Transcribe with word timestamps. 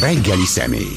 Reggeli 0.00 0.44
személy. 0.44 0.92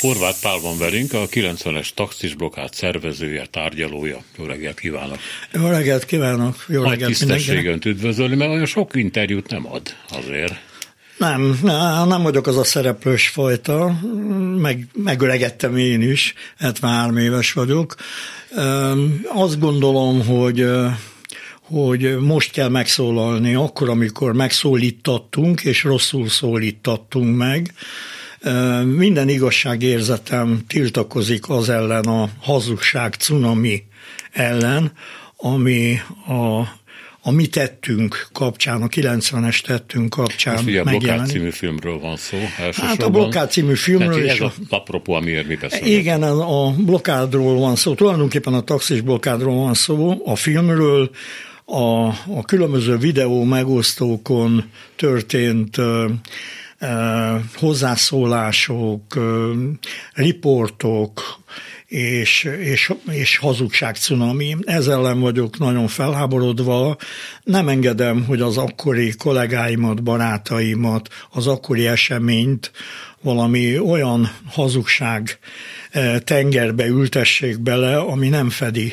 Horváth 0.00 0.40
Pál 0.40 0.58
van 0.58 0.78
velünk, 0.78 1.12
a 1.12 1.26
90-es 1.28 1.88
taxis 1.94 2.34
blokkát 2.34 2.74
szervezője, 2.74 3.46
tárgyalója. 3.46 4.22
Jó 4.38 4.44
reggelt 4.44 4.80
kívánok! 4.80 5.18
Jó 5.52 5.66
reggelt 5.66 6.04
kívánok! 6.04 6.64
Jó 6.68 6.80
Nagy 6.80 6.90
reggelt 6.90 7.10
tisztességen 7.10 7.80
üdvözölni, 7.84 8.34
mert 8.34 8.50
olyan 8.50 8.66
sok 8.66 8.94
interjút 8.94 9.50
nem 9.50 9.66
ad 9.66 9.82
azért. 10.10 10.54
Nem, 11.18 11.58
nem 12.08 12.22
vagyok 12.22 12.46
az 12.46 12.56
a 12.56 12.64
szereplős 12.64 13.28
fajta, 13.28 14.00
meg, 14.56 14.86
megöregettem 14.92 15.76
én 15.76 16.02
is, 16.02 16.34
73 16.58 17.16
éves 17.16 17.52
vagyok. 17.52 17.94
Azt 19.34 19.60
gondolom, 19.60 20.26
hogy 20.26 20.66
hogy 21.64 22.18
most 22.18 22.50
kell 22.50 22.68
megszólalni, 22.68 23.54
akkor, 23.54 23.88
amikor 23.88 24.32
megszólítattunk, 24.32 25.64
és 25.64 25.82
rosszul 25.82 26.28
szólítattunk 26.28 27.36
meg. 27.36 27.74
Minden 28.84 29.28
igazságérzetem 29.28 30.64
tiltakozik 30.66 31.48
az 31.48 31.68
ellen 31.68 32.04
a 32.04 32.28
hazugság 32.40 33.14
cunami 33.14 33.82
ellen, 34.32 34.92
ami 35.36 36.00
a 36.26 36.68
a 37.26 37.30
mi 37.30 37.46
tettünk 37.46 38.28
kapcsán, 38.32 38.82
a 38.82 38.86
90-es 38.86 39.60
tettünk 39.60 40.10
kapcsán 40.10 40.54
Most 40.54 40.66
ugye 40.66 40.80
a 40.80 40.84
Blokkád 40.84 41.26
című 41.26 41.50
filmről 41.50 41.98
van 41.98 42.16
szó. 42.16 42.36
Hát 42.72 43.02
a 43.02 43.10
Blokkád 43.10 43.50
című 43.50 43.74
filmről. 43.74 44.12
Tehát 44.12 44.34
és 44.34 44.40
ez 44.40 44.40
a, 44.40 44.52
apropó, 44.68 45.12
amiért 45.12 45.46
mi 45.46 45.54
beszélünk. 45.54 45.88
Igen, 45.88 46.22
a 46.22 46.70
blokádról 46.70 47.58
van 47.58 47.76
szó, 47.76 47.94
tulajdonképpen 47.94 48.54
a 48.54 48.60
taxis 48.60 49.00
blokádról 49.00 49.54
van 49.54 49.74
szó, 49.74 50.22
a 50.24 50.36
filmről, 50.36 51.10
a, 51.64 52.06
a 52.08 52.44
különböző 52.46 52.96
videó 52.96 53.44
megosztókon 53.44 54.70
történt 54.96 55.76
hozzászólások, 57.54 59.16
ö, 59.16 59.52
riportok, 60.12 61.42
és, 61.86 62.44
és, 62.60 62.92
és 63.10 63.36
hazugság 63.36 63.96
cunami. 63.96 64.56
Ezzel 64.64 64.98
ellen 64.98 65.20
vagyok 65.20 65.58
nagyon 65.58 65.88
felháborodva. 65.88 66.96
Nem 67.42 67.68
engedem, 67.68 68.24
hogy 68.24 68.40
az 68.40 68.56
akkori 68.56 69.14
kollégáimat, 69.16 70.02
barátaimat, 70.02 71.08
az 71.30 71.46
akkori 71.46 71.86
eseményt 71.86 72.72
valami 73.22 73.78
olyan 73.78 74.30
hazugság 74.46 75.38
tengerbe 76.24 76.86
ültessék 76.86 77.60
bele, 77.60 77.98
ami 77.98 78.28
nem 78.28 78.50
fedi 78.50 78.92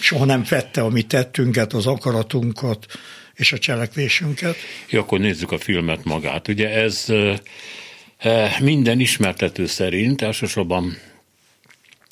soha 0.00 0.24
nem 0.24 0.44
fette 0.44 0.80
a 0.80 0.88
mi 0.88 1.02
tettünket, 1.02 1.72
az 1.72 1.86
akaratunkat 1.86 2.86
és 3.34 3.52
a 3.52 3.58
cselekvésünket. 3.58 4.56
Jó, 4.88 5.00
akkor 5.00 5.18
nézzük 5.18 5.52
a 5.52 5.58
filmet 5.58 6.04
magát. 6.04 6.48
Ugye 6.48 6.68
ez 6.68 7.06
minden 8.60 9.00
ismertető 9.00 9.66
szerint 9.66 10.22
elsősorban 10.22 10.98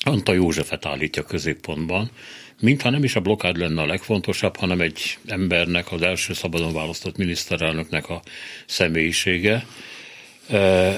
Anta 0.05 0.33
Józsefet 0.33 0.85
állítja 0.85 1.23
középpontban, 1.23 2.11
mintha 2.59 2.89
nem 2.89 3.03
is 3.03 3.15
a 3.15 3.19
blokád 3.19 3.57
lenne 3.57 3.81
a 3.81 3.85
legfontosabb, 3.85 4.57
hanem 4.57 4.81
egy 4.81 5.17
embernek, 5.25 5.91
az 5.91 6.01
első 6.01 6.33
szabadon 6.33 6.73
választott 6.73 7.17
miniszterelnöknek 7.17 8.09
a 8.09 8.21
személyisége, 8.65 9.65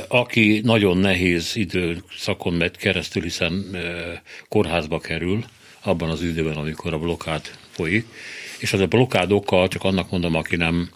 aki 0.08 0.62
nagyon 0.64 0.98
nehéz 0.98 1.56
időszakon 1.56 2.54
megy 2.54 2.78
keresztül, 2.78 3.24
hiszen 3.24 3.78
kórházba 4.50 5.00
kerül, 5.00 5.46
abban 5.84 6.10
az 6.10 6.24
időben, 6.24 6.56
amikor 6.56 6.94
a 6.94 7.00
blokád 7.00 7.42
folyik, 7.70 8.06
és 8.60 8.74
az 8.74 8.80
a 8.80 8.86
blokád 8.86 9.32
oka, 9.32 9.68
csak 9.68 9.84
annak 9.84 10.12
mondom, 10.12 10.36
aki 10.36 10.56
nem 10.56 10.90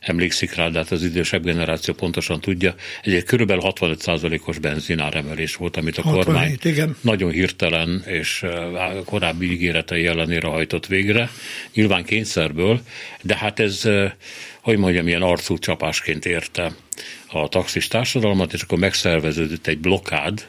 emlékszik 0.00 0.54
rá, 0.54 0.68
de 0.68 0.78
hát 0.78 0.90
az 0.90 1.04
idősebb 1.04 1.44
generáció 1.44 1.94
pontosan 1.94 2.40
tudja, 2.40 2.74
egy 3.02 3.24
körülbelül 3.24 3.62
65%-os 3.66 4.58
benzináremelés 4.58 5.56
volt, 5.56 5.76
amit 5.76 5.98
a 5.98 6.02
67, 6.02 6.24
kormány 6.24 6.58
igen. 6.62 6.96
nagyon 7.00 7.30
hirtelen 7.30 8.02
és 8.06 8.44
korábbi 9.04 9.50
ígéretei 9.50 10.06
ellenére 10.06 10.48
hajtott 10.48 10.86
végre, 10.86 11.30
nyilván 11.74 12.04
kényszerből, 12.04 12.80
de 13.22 13.36
hát 13.36 13.60
ez, 13.60 13.88
hogy 14.60 14.76
mondjam, 14.76 15.08
ilyen 15.08 15.22
arcú 15.22 15.58
csapásként 15.58 16.26
érte 16.26 16.72
a 17.26 17.48
taxis 17.48 17.88
társadalmat, 17.88 18.52
és 18.52 18.62
akkor 18.62 18.78
megszerveződött 18.78 19.66
egy 19.66 19.78
blokád, 19.78 20.46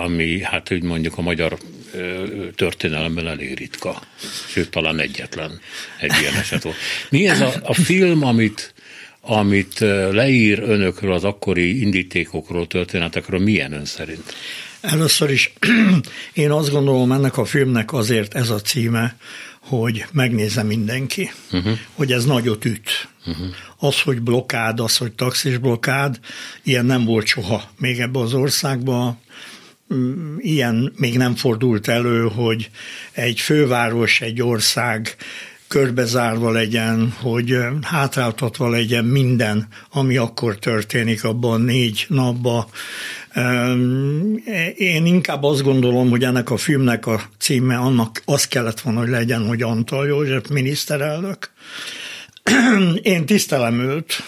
ami 0.00 0.42
hát 0.42 0.72
úgy 0.72 0.82
mondjuk 0.82 1.18
a 1.18 1.22
magyar 1.22 1.58
történelemben 2.54 3.26
elég 3.26 3.58
ritka, 3.58 4.02
sőt 4.48 4.70
talán 4.70 4.98
egyetlen 4.98 5.60
egy 6.00 6.12
ilyen 6.20 6.34
eset 6.34 6.62
volt. 6.62 6.76
Mi 7.08 7.28
ez 7.28 7.40
a, 7.40 7.52
a 7.62 7.74
film, 7.74 8.24
amit, 8.24 8.74
amit 9.20 9.78
leír 10.10 10.58
önökről, 10.58 11.12
az 11.12 11.24
akkori 11.24 11.80
indítékokról, 11.80 12.66
történetekről, 12.66 13.40
milyen 13.40 13.72
ön 13.72 13.84
szerint? 13.84 14.34
Először 14.80 15.30
is 15.30 15.52
én 16.32 16.50
azt 16.50 16.70
gondolom, 16.70 17.12
ennek 17.12 17.36
a 17.36 17.44
filmnek 17.44 17.92
azért 17.92 18.34
ez 18.34 18.50
a 18.50 18.60
címe, 18.60 19.16
hogy 19.60 20.04
megnézze 20.12 20.62
mindenki, 20.62 21.30
uh-huh. 21.52 21.78
hogy 21.92 22.12
ez 22.12 22.24
nagyot 22.24 22.64
üt. 22.64 23.08
Uh-huh. 23.26 23.46
Az, 23.76 24.00
hogy 24.00 24.20
blokád, 24.20 24.80
az, 24.80 24.96
hogy 24.96 25.12
taxis 25.12 25.58
blokád, 25.58 26.18
ilyen 26.62 26.86
nem 26.86 27.04
volt 27.04 27.26
soha 27.26 27.70
még 27.78 28.00
ebbe 28.00 28.18
az 28.18 28.34
országban 28.34 29.18
ilyen 30.38 30.92
még 30.96 31.16
nem 31.16 31.34
fordult 31.34 31.88
elő, 31.88 32.28
hogy 32.34 32.70
egy 33.12 33.40
főváros, 33.40 34.20
egy 34.20 34.42
ország 34.42 35.16
körbezárva 35.68 36.50
legyen, 36.50 37.14
hogy 37.20 37.58
hátráltatva 37.82 38.68
legyen 38.68 39.04
minden, 39.04 39.68
ami 39.90 40.16
akkor 40.16 40.58
történik 40.58 41.24
abban 41.24 41.60
négy 41.60 42.04
napban. 42.08 42.66
Én 44.76 45.06
inkább 45.06 45.42
azt 45.42 45.62
gondolom, 45.62 46.10
hogy 46.10 46.24
ennek 46.24 46.50
a 46.50 46.56
filmnek 46.56 47.06
a 47.06 47.20
címe 47.38 47.76
annak 47.76 48.22
az 48.24 48.46
kellett 48.46 48.80
volna, 48.80 48.98
hogy 48.98 49.08
legyen, 49.08 49.46
hogy 49.46 49.62
Antal 49.62 50.06
József 50.06 50.48
miniszterelnök. 50.48 51.50
Én 53.02 53.26
tisztelem 53.26 53.80
őt, 53.80 54.22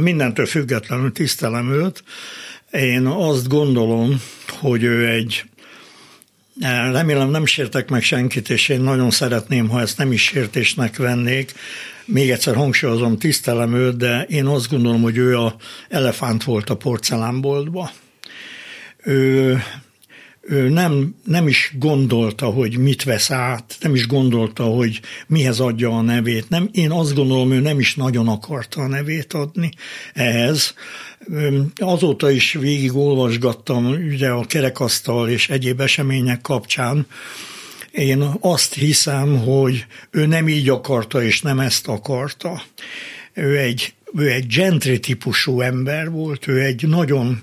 mindentől 0.00 0.46
függetlenül 0.46 1.12
tisztelem 1.12 1.72
őt, 1.72 2.04
én 2.70 3.06
azt 3.06 3.48
gondolom, 3.48 4.20
hogy 4.64 4.82
ő 4.82 5.08
egy 5.08 5.44
Remélem 6.92 7.30
nem 7.30 7.46
sértek 7.46 7.90
meg 7.90 8.02
senkit, 8.02 8.50
és 8.50 8.68
én 8.68 8.80
nagyon 8.80 9.10
szeretném, 9.10 9.68
ha 9.68 9.80
ezt 9.80 9.98
nem 9.98 10.12
is 10.12 10.22
sértésnek 10.22 10.96
vennék. 10.96 11.52
Még 12.04 12.30
egyszer 12.30 12.54
hangsúlyozom, 12.54 13.18
tisztelem 13.18 13.74
őt, 13.74 13.96
de 13.96 14.22
én 14.28 14.46
azt 14.46 14.70
gondolom, 14.70 15.02
hogy 15.02 15.16
ő 15.16 15.38
a 15.38 15.56
elefánt 15.88 16.44
volt 16.44 16.70
a 16.70 16.76
porcelánboltba. 16.76 17.90
Ő 19.02 19.62
ő 20.46 20.68
nem, 20.68 21.14
nem 21.24 21.48
is 21.48 21.74
gondolta, 21.78 22.46
hogy 22.46 22.78
mit 22.78 23.02
vesz 23.02 23.30
át, 23.30 23.76
nem 23.80 23.94
is 23.94 24.06
gondolta, 24.06 24.64
hogy 24.64 25.00
mihez 25.26 25.60
adja 25.60 25.90
a 25.90 26.00
nevét. 26.00 26.48
Nem, 26.48 26.68
én 26.72 26.90
azt 26.90 27.14
gondolom, 27.14 27.52
ő 27.52 27.60
nem 27.60 27.78
is 27.78 27.94
nagyon 27.94 28.28
akarta 28.28 28.80
a 28.80 28.88
nevét 28.88 29.32
adni 29.32 29.70
ehhez. 30.12 30.74
Azóta 31.76 32.30
is 32.30 32.52
végig 32.52 32.96
olvasgattam 32.96 33.86
ugye 33.86 34.28
a 34.28 34.44
kerekasztal 34.44 35.28
és 35.28 35.48
egyéb 35.48 35.80
események 35.80 36.40
kapcsán, 36.40 37.06
én 37.94 38.24
azt 38.40 38.74
hiszem, 38.74 39.38
hogy 39.38 39.86
ő 40.10 40.26
nem 40.26 40.48
így 40.48 40.68
akarta, 40.68 41.22
és 41.22 41.42
nem 41.42 41.60
ezt 41.60 41.88
akarta. 41.88 42.62
Ő 43.32 43.58
egy, 43.58 43.94
ő 44.16 44.30
egy 44.30 44.46
gentry 44.46 45.00
típusú 45.00 45.60
ember 45.60 46.10
volt, 46.10 46.46
ő 46.46 46.60
egy 46.60 46.88
nagyon 46.88 47.42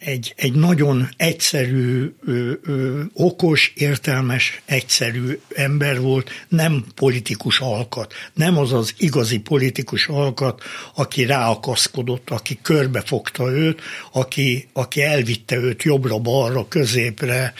egy, 0.00 0.34
egy 0.36 0.52
nagyon 0.52 1.08
egyszerű, 1.16 2.14
ö, 2.26 2.52
ö, 2.62 3.00
okos, 3.14 3.72
értelmes, 3.76 4.62
egyszerű 4.64 5.38
ember 5.54 6.00
volt, 6.00 6.30
nem 6.48 6.84
politikus 6.94 7.60
alkat, 7.60 8.12
nem 8.34 8.58
az 8.58 8.72
az 8.72 8.94
igazi 8.96 9.38
politikus 9.38 10.06
alkat, 10.06 10.62
aki 10.94 11.24
ráakaszkodott, 11.24 12.30
aki 12.30 12.58
körbefogta 12.62 13.50
őt, 13.50 13.80
aki, 14.12 14.68
aki 14.72 15.02
elvitte 15.02 15.56
őt 15.56 15.82
jobbra-balra, 15.82 16.68
középre, 16.68 17.54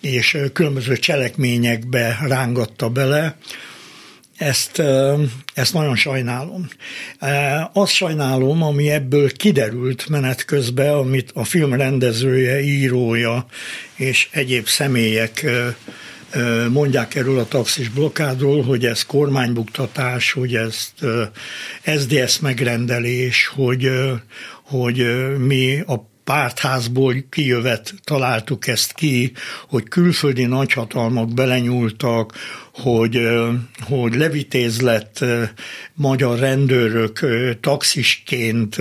és 0.00 0.38
különböző 0.52 0.96
cselekményekbe 0.96 2.18
rángatta 2.26 2.88
bele, 2.88 3.36
ezt, 4.40 4.82
ezt 5.54 5.72
nagyon 5.72 5.96
sajnálom. 5.96 6.68
Azt 7.72 7.92
sajnálom, 7.92 8.62
ami 8.62 8.90
ebből 8.90 9.32
kiderült 9.32 10.08
menet 10.08 10.44
közben, 10.44 10.92
amit 10.92 11.30
a 11.34 11.44
film 11.44 11.74
rendezője, 11.74 12.60
írója 12.60 13.46
és 13.94 14.28
egyéb 14.30 14.66
személyek 14.66 15.46
mondják 16.68 17.14
erről 17.14 17.38
a 17.38 17.48
taxis 17.48 17.88
blokkádról, 17.88 18.62
hogy 18.62 18.86
ez 18.86 19.02
kormánybuktatás, 19.02 20.32
hogy 20.32 20.54
ez 20.54 20.92
SDS 21.98 22.38
megrendelés, 22.38 23.46
hogy, 23.46 23.90
hogy 24.62 25.06
mi 25.38 25.80
a 25.86 26.08
pártházból 26.30 27.14
kijövet 27.30 27.94
találtuk 28.04 28.66
ezt 28.66 28.92
ki, 28.92 29.32
hogy 29.68 29.88
külföldi 29.88 30.44
nagyhatalmak 30.44 31.34
belenyúltak, 31.34 32.32
hogy, 32.72 33.18
hogy 33.80 34.14
levitéz 34.14 34.80
lett 34.80 35.24
magyar 35.94 36.38
rendőrök 36.38 37.20
taxisként 37.60 38.76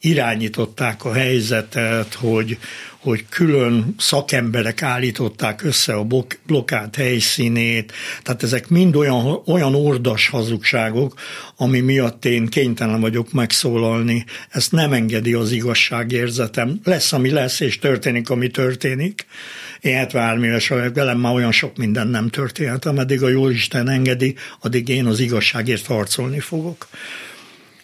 irányították 0.00 1.04
a 1.04 1.12
helyzetet, 1.12 2.14
hogy, 2.14 2.58
hogy 3.02 3.24
külön 3.28 3.94
szakemberek 3.98 4.82
állították 4.82 5.62
össze 5.64 5.94
a 5.94 6.06
blokkád 6.46 6.96
helyszínét, 6.96 7.92
tehát 8.22 8.42
ezek 8.42 8.68
mind 8.68 8.96
olyan, 8.96 9.42
olyan 9.46 9.74
ordas 9.74 10.28
hazugságok, 10.28 11.14
ami 11.56 11.80
miatt 11.80 12.24
én 12.24 12.46
kénytelen 12.46 13.00
vagyok 13.00 13.32
megszólalni. 13.32 14.24
Ezt 14.50 14.72
nem 14.72 14.92
engedi 14.92 15.32
az 15.32 15.52
igazságérzetem. 15.52 16.80
Lesz, 16.84 17.12
ami 17.12 17.30
lesz, 17.30 17.60
és 17.60 17.78
történik, 17.78 18.30
ami 18.30 18.48
történik. 18.48 19.26
Én 19.80 19.96
73 19.96 20.44
éves 20.44 20.68
vagyok, 20.68 20.94
velem 20.94 21.18
már 21.18 21.34
olyan 21.34 21.52
sok 21.52 21.76
minden 21.76 22.06
nem 22.06 22.28
történt, 22.28 22.84
ameddig 22.84 23.22
a 23.22 23.28
Jóisten 23.28 23.88
engedi, 23.88 24.34
addig 24.60 24.88
én 24.88 25.06
az 25.06 25.20
igazságért 25.20 25.86
harcolni 25.86 26.40
fogok. 26.40 26.88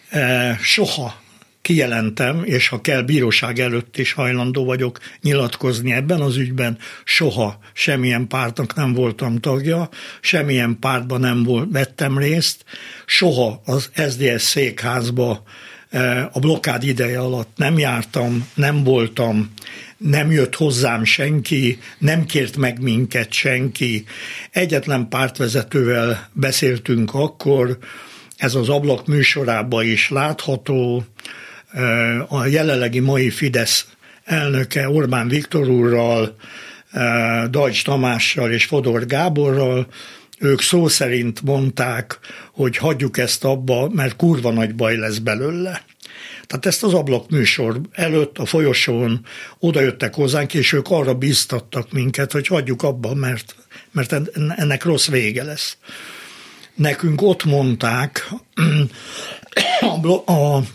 E, 0.09 0.57
soha 0.61 1.27
kijelentem, 1.61 2.41
és 2.43 2.67
ha 2.67 2.81
kell 2.81 3.01
bíróság 3.01 3.59
előtt 3.59 3.97
is 3.97 4.13
hajlandó 4.13 4.65
vagyok 4.65 4.99
nyilatkozni 5.21 5.91
ebben 5.91 6.21
az 6.21 6.37
ügyben, 6.37 6.77
soha 7.03 7.59
semmilyen 7.73 8.27
pártnak 8.27 8.75
nem 8.75 8.93
voltam 8.93 9.37
tagja, 9.37 9.89
semmilyen 10.21 10.77
pártban 10.79 11.19
nem 11.19 11.43
volt, 11.43 11.67
vettem 11.71 12.17
részt, 12.17 12.63
soha 13.05 13.61
az 13.65 13.89
SDS 14.09 14.41
székházba 14.41 15.43
e, 15.89 16.29
a 16.33 16.39
blokkád 16.39 16.83
ideje 16.83 17.19
alatt 17.19 17.49
nem 17.55 17.77
jártam, 17.77 18.47
nem 18.53 18.83
voltam, 18.83 19.53
nem 19.97 20.31
jött 20.31 20.55
hozzám 20.55 21.03
senki, 21.03 21.79
nem 21.97 22.25
kért 22.25 22.57
meg 22.57 22.81
minket 22.81 23.31
senki. 23.31 24.05
Egyetlen 24.51 25.09
pártvezetővel 25.09 26.29
beszéltünk 26.33 27.13
akkor, 27.13 27.77
ez 28.37 28.55
az 28.55 28.69
ablak 28.69 29.07
műsorában 29.07 29.85
is 29.85 30.09
látható, 30.09 31.05
a 32.27 32.45
jelenlegi 32.45 32.99
mai 32.99 33.29
Fidesz 33.29 33.87
elnöke 34.23 34.89
Orbán 34.89 35.27
Viktor 35.27 35.67
úrral, 35.67 36.35
Dajcs 37.49 37.83
Tamással 37.83 38.51
és 38.51 38.65
Fodor 38.65 39.05
Gáborral, 39.05 39.87
ők 40.39 40.61
szó 40.61 40.87
szerint 40.87 41.41
mondták, 41.41 42.19
hogy 42.51 42.77
hagyjuk 42.77 43.17
ezt 43.17 43.43
abba, 43.43 43.89
mert 43.89 44.15
kurva 44.15 44.51
nagy 44.51 44.75
baj 44.75 44.97
lesz 44.97 45.17
belőle. 45.17 45.81
Tehát 46.47 46.65
ezt 46.65 46.83
az 46.83 46.93
ablak 46.93 47.29
műsor 47.29 47.81
előtt 47.91 48.37
a 48.37 48.45
folyosón 48.45 49.25
odajöttek 49.59 50.13
hozzánk, 50.13 50.53
és 50.53 50.73
ők 50.73 50.89
arra 50.89 51.13
bíztattak 51.13 51.91
minket, 51.91 52.31
hogy 52.31 52.47
hagyjuk 52.47 52.83
abba, 52.83 53.13
mert, 53.13 53.55
mert 53.91 54.15
ennek 54.55 54.83
rossz 54.83 55.07
vége 55.07 55.43
lesz. 55.43 55.77
Nekünk 56.79 57.21
ott 57.21 57.43
mondták, 57.43 58.29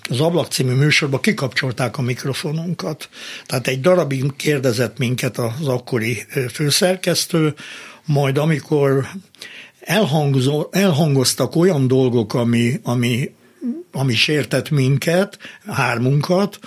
az 0.08 0.20
Ablak 0.20 0.50
című 0.50 0.72
műsorban 0.72 1.20
kikapcsolták 1.20 1.98
a 1.98 2.02
mikrofonunkat. 2.02 3.08
Tehát 3.46 3.66
egy 3.66 3.80
darabig 3.80 4.36
kérdezett 4.36 4.98
minket 4.98 5.38
az 5.38 5.68
akkori 5.68 6.26
főszerkesztő, 6.52 7.54
majd 8.04 8.38
amikor 8.38 9.06
elhangoztak 10.70 11.56
olyan 11.56 11.88
dolgok, 11.88 12.34
ami, 12.34 12.80
ami 12.82 13.30
ami 13.92 14.14
sértett 14.14 14.70
minket, 14.70 15.38
hármunkat, 15.66 16.58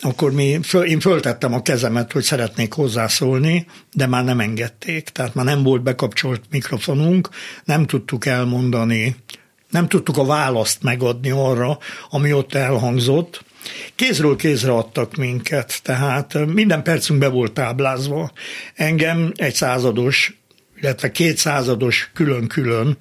akkor 0.00 0.32
mi, 0.32 0.58
föl, 0.62 0.84
én 0.84 1.00
föltettem 1.00 1.54
a 1.54 1.62
kezemet, 1.62 2.12
hogy 2.12 2.22
szeretnék 2.22 2.72
hozzászólni, 2.72 3.66
de 3.92 4.06
már 4.06 4.24
nem 4.24 4.40
engedték. 4.40 5.08
Tehát 5.08 5.34
már 5.34 5.44
nem 5.44 5.62
volt 5.62 5.82
bekapcsolt 5.82 6.42
mikrofonunk, 6.50 7.28
nem 7.64 7.86
tudtuk 7.86 8.26
elmondani, 8.26 9.16
nem 9.70 9.88
tudtuk 9.88 10.16
a 10.16 10.24
választ 10.24 10.82
megadni 10.82 11.30
arra, 11.30 11.78
ami 12.10 12.32
ott 12.32 12.54
elhangzott. 12.54 13.44
Kézről 13.94 14.36
kézre 14.36 14.72
adtak 14.72 15.16
minket, 15.16 15.80
tehát 15.82 16.46
minden 16.46 16.82
percünk 16.82 17.18
be 17.18 17.28
volt 17.28 17.52
táblázva. 17.52 18.32
Engem 18.74 19.32
egy 19.36 19.54
százados, 19.54 20.38
illetve 20.80 21.10
két 21.10 21.36
százados 21.36 22.10
külön-külön 22.14 22.96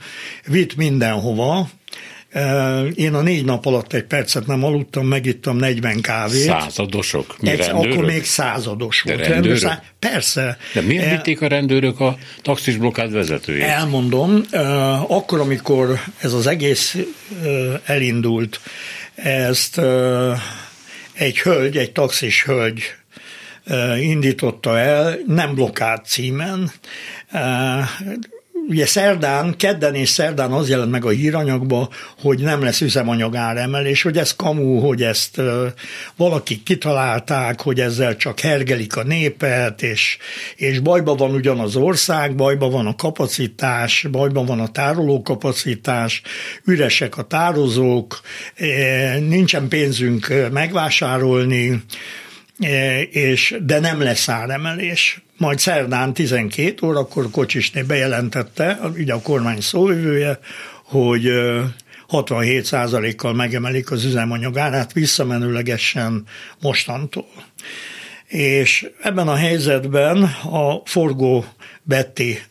vitt 0.45 0.75
mindenhova, 0.75 1.69
én 2.95 3.13
a 3.13 3.21
négy 3.21 3.45
nap 3.45 3.65
alatt 3.65 3.93
egy 3.93 4.03
percet 4.03 4.47
nem 4.47 4.63
aludtam, 4.63 5.07
megittam 5.07 5.57
40 5.57 6.01
kávét. 6.01 6.41
Századosok? 6.41 7.35
Mi 7.41 7.49
egy, 7.49 7.59
akkor 7.69 8.05
még 8.05 8.25
százados 8.25 9.01
volt. 9.01 9.17
De 9.17 9.27
rendőrök? 9.27 9.61
Rendőr, 9.61 9.81
persze. 9.99 10.57
De 10.73 10.81
miért 10.81 11.05
e, 11.05 11.09
vitték 11.09 11.41
a 11.41 11.47
rendőrök 11.47 11.99
a 11.99 12.17
taxis 12.41 12.77
blokkád 12.77 13.11
vezetőjét? 13.11 13.63
Elmondom, 13.63 14.43
akkor, 15.07 15.39
amikor 15.39 15.99
ez 16.17 16.33
az 16.33 16.47
egész 16.47 16.97
elindult, 17.85 18.59
ezt 19.15 19.81
egy 21.13 21.39
hölgy, 21.39 21.77
egy 21.77 21.91
taxis 21.91 22.43
hölgy 22.43 22.81
indította 23.99 24.77
el, 24.79 25.17
nem 25.27 25.55
blokkád 25.55 26.05
címen, 26.05 26.71
ugye 28.69 28.85
szerdán, 28.85 29.55
kedden 29.57 29.95
és 29.95 30.09
szerdán 30.09 30.51
az 30.51 30.69
jelent 30.69 30.91
meg 30.91 31.05
a 31.05 31.09
híranyagba, 31.09 31.89
hogy 32.21 32.39
nem 32.39 32.63
lesz 32.63 32.81
üzemanyag 32.81 33.35
áremelés, 33.35 34.01
hogy 34.01 34.17
ez 34.17 34.35
kamu, 34.35 34.79
hogy 34.79 35.03
ezt 35.03 35.41
valakik 36.15 36.63
kitalálták, 36.63 37.61
hogy 37.61 37.79
ezzel 37.79 38.15
csak 38.15 38.39
hergelik 38.39 38.95
a 38.95 39.03
népet, 39.03 39.81
és, 39.81 40.17
és 40.55 40.79
bajban 40.79 41.17
van 41.17 41.31
ugyan 41.31 41.59
az 41.59 41.75
ország, 41.75 42.35
bajban 42.35 42.71
van 42.71 42.87
a 42.87 42.95
kapacitás, 42.95 44.07
bajban 44.11 44.45
van 44.45 44.59
a 44.59 44.71
tárolókapacitás, 44.71 46.21
üresek 46.65 47.17
a 47.17 47.23
tározók, 47.23 48.21
nincsen 49.19 49.67
pénzünk 49.67 50.49
megvásárolni, 50.51 51.83
és, 53.11 53.55
de 53.61 53.79
nem 53.79 54.01
lesz 54.01 54.29
áremelés. 54.29 55.21
Majd 55.37 55.59
szerdán 55.59 56.13
12 56.13 56.87
órakor 56.87 57.29
Kocsisné 57.31 57.81
bejelentette, 57.81 58.79
ugye 58.97 59.13
a 59.13 59.21
kormány 59.21 59.61
szóvivője, 59.61 60.39
hogy 60.83 61.31
67%-kal 62.09 63.33
megemelik 63.33 63.91
az 63.91 64.05
üzemanyagárát 64.05 64.93
visszamenőlegesen 64.93 66.23
mostantól. 66.61 67.27
És 68.27 68.89
ebben 69.01 69.27
a 69.27 69.35
helyzetben 69.35 70.23
a 70.43 70.81
forgó 70.85 71.45
Betty 71.83 72.41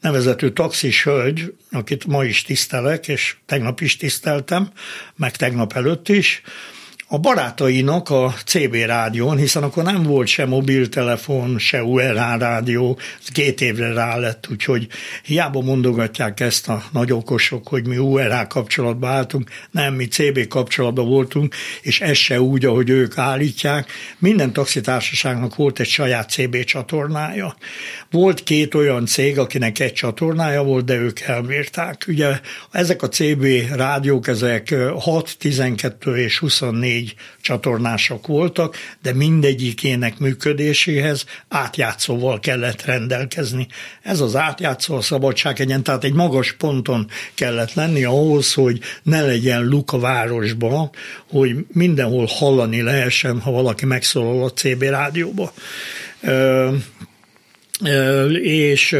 nevezetű 0.00 0.48
taxis 0.48 1.04
hölgy, 1.04 1.54
akit 1.70 2.06
ma 2.06 2.24
is 2.24 2.42
tisztelek, 2.42 3.08
és 3.08 3.36
tegnap 3.46 3.80
is 3.80 3.96
tiszteltem, 3.96 4.70
meg 5.16 5.36
tegnap 5.36 5.72
előtt 5.72 6.08
is, 6.08 6.42
a 7.10 7.18
barátainak 7.18 8.10
a 8.10 8.34
CB 8.44 8.74
rádión, 8.74 9.36
hiszen 9.36 9.62
akkor 9.62 9.84
nem 9.84 10.02
volt 10.02 10.26
se 10.26 10.46
mobiltelefon, 10.46 11.58
se 11.58 11.82
URH 11.82 12.38
rádió, 12.38 12.98
két 13.32 13.60
évre 13.60 13.92
rá 13.92 14.16
lett, 14.16 14.46
úgyhogy 14.50 14.86
hiába 15.22 15.60
mondogatják 15.60 16.40
ezt 16.40 16.68
a 16.68 16.82
nagy 16.92 17.12
okosok, 17.12 17.68
hogy 17.68 17.86
mi 17.86 17.96
URH 17.96 18.46
kapcsolatba 18.46 19.08
álltunk, 19.08 19.50
nem, 19.70 19.94
mi 19.94 20.06
CB 20.06 20.46
kapcsolatban 20.46 21.06
voltunk, 21.08 21.54
és 21.82 22.00
ez 22.00 22.16
se 22.16 22.40
úgy, 22.40 22.64
ahogy 22.64 22.88
ők 22.90 23.18
állítják. 23.18 23.90
Minden 24.18 24.52
taxitársaságnak 24.52 25.56
volt 25.56 25.80
egy 25.80 25.88
saját 25.88 26.30
CB 26.30 26.64
csatornája. 26.64 27.56
Volt 28.10 28.42
két 28.42 28.74
olyan 28.74 29.06
cég, 29.06 29.38
akinek 29.38 29.78
egy 29.78 29.92
csatornája 29.92 30.62
volt, 30.62 30.84
de 30.84 30.94
ők 30.94 31.20
elbírták. 31.20 32.04
Ugye 32.08 32.40
ezek 32.70 33.02
a 33.02 33.08
CB 33.08 33.44
rádiók, 33.72 34.28
ezek 34.28 34.74
6, 34.98 35.36
12 35.38 36.16
és 36.16 36.38
24 36.38 36.97
négy 36.98 37.14
csatornások 37.40 38.26
voltak, 38.26 38.76
de 39.02 39.12
mindegyikének 39.12 40.18
működéséhez 40.18 41.24
átjátszóval 41.48 42.40
kellett 42.40 42.84
rendelkezni. 42.84 43.66
Ez 44.02 44.20
az 44.20 44.36
átjátszó 44.36 44.96
a 44.96 45.00
szabadság 45.00 45.60
egyen, 45.60 45.82
tehát 45.82 46.04
egy 46.04 46.12
magas 46.12 46.52
ponton 46.52 47.10
kellett 47.34 47.74
lenni 47.74 48.04
ahhoz, 48.04 48.54
hogy 48.54 48.80
ne 49.02 49.22
legyen 49.22 49.64
luk 49.64 49.92
a 49.92 49.98
városba, 49.98 50.90
hogy 51.30 51.56
mindenhol 51.72 52.26
hallani 52.28 52.82
lehessen, 52.82 53.40
ha 53.40 53.50
valaki 53.50 53.86
megszólal 53.86 54.44
a 54.44 54.52
CB 54.52 54.82
rádióba 54.82 55.52
és, 58.42 58.96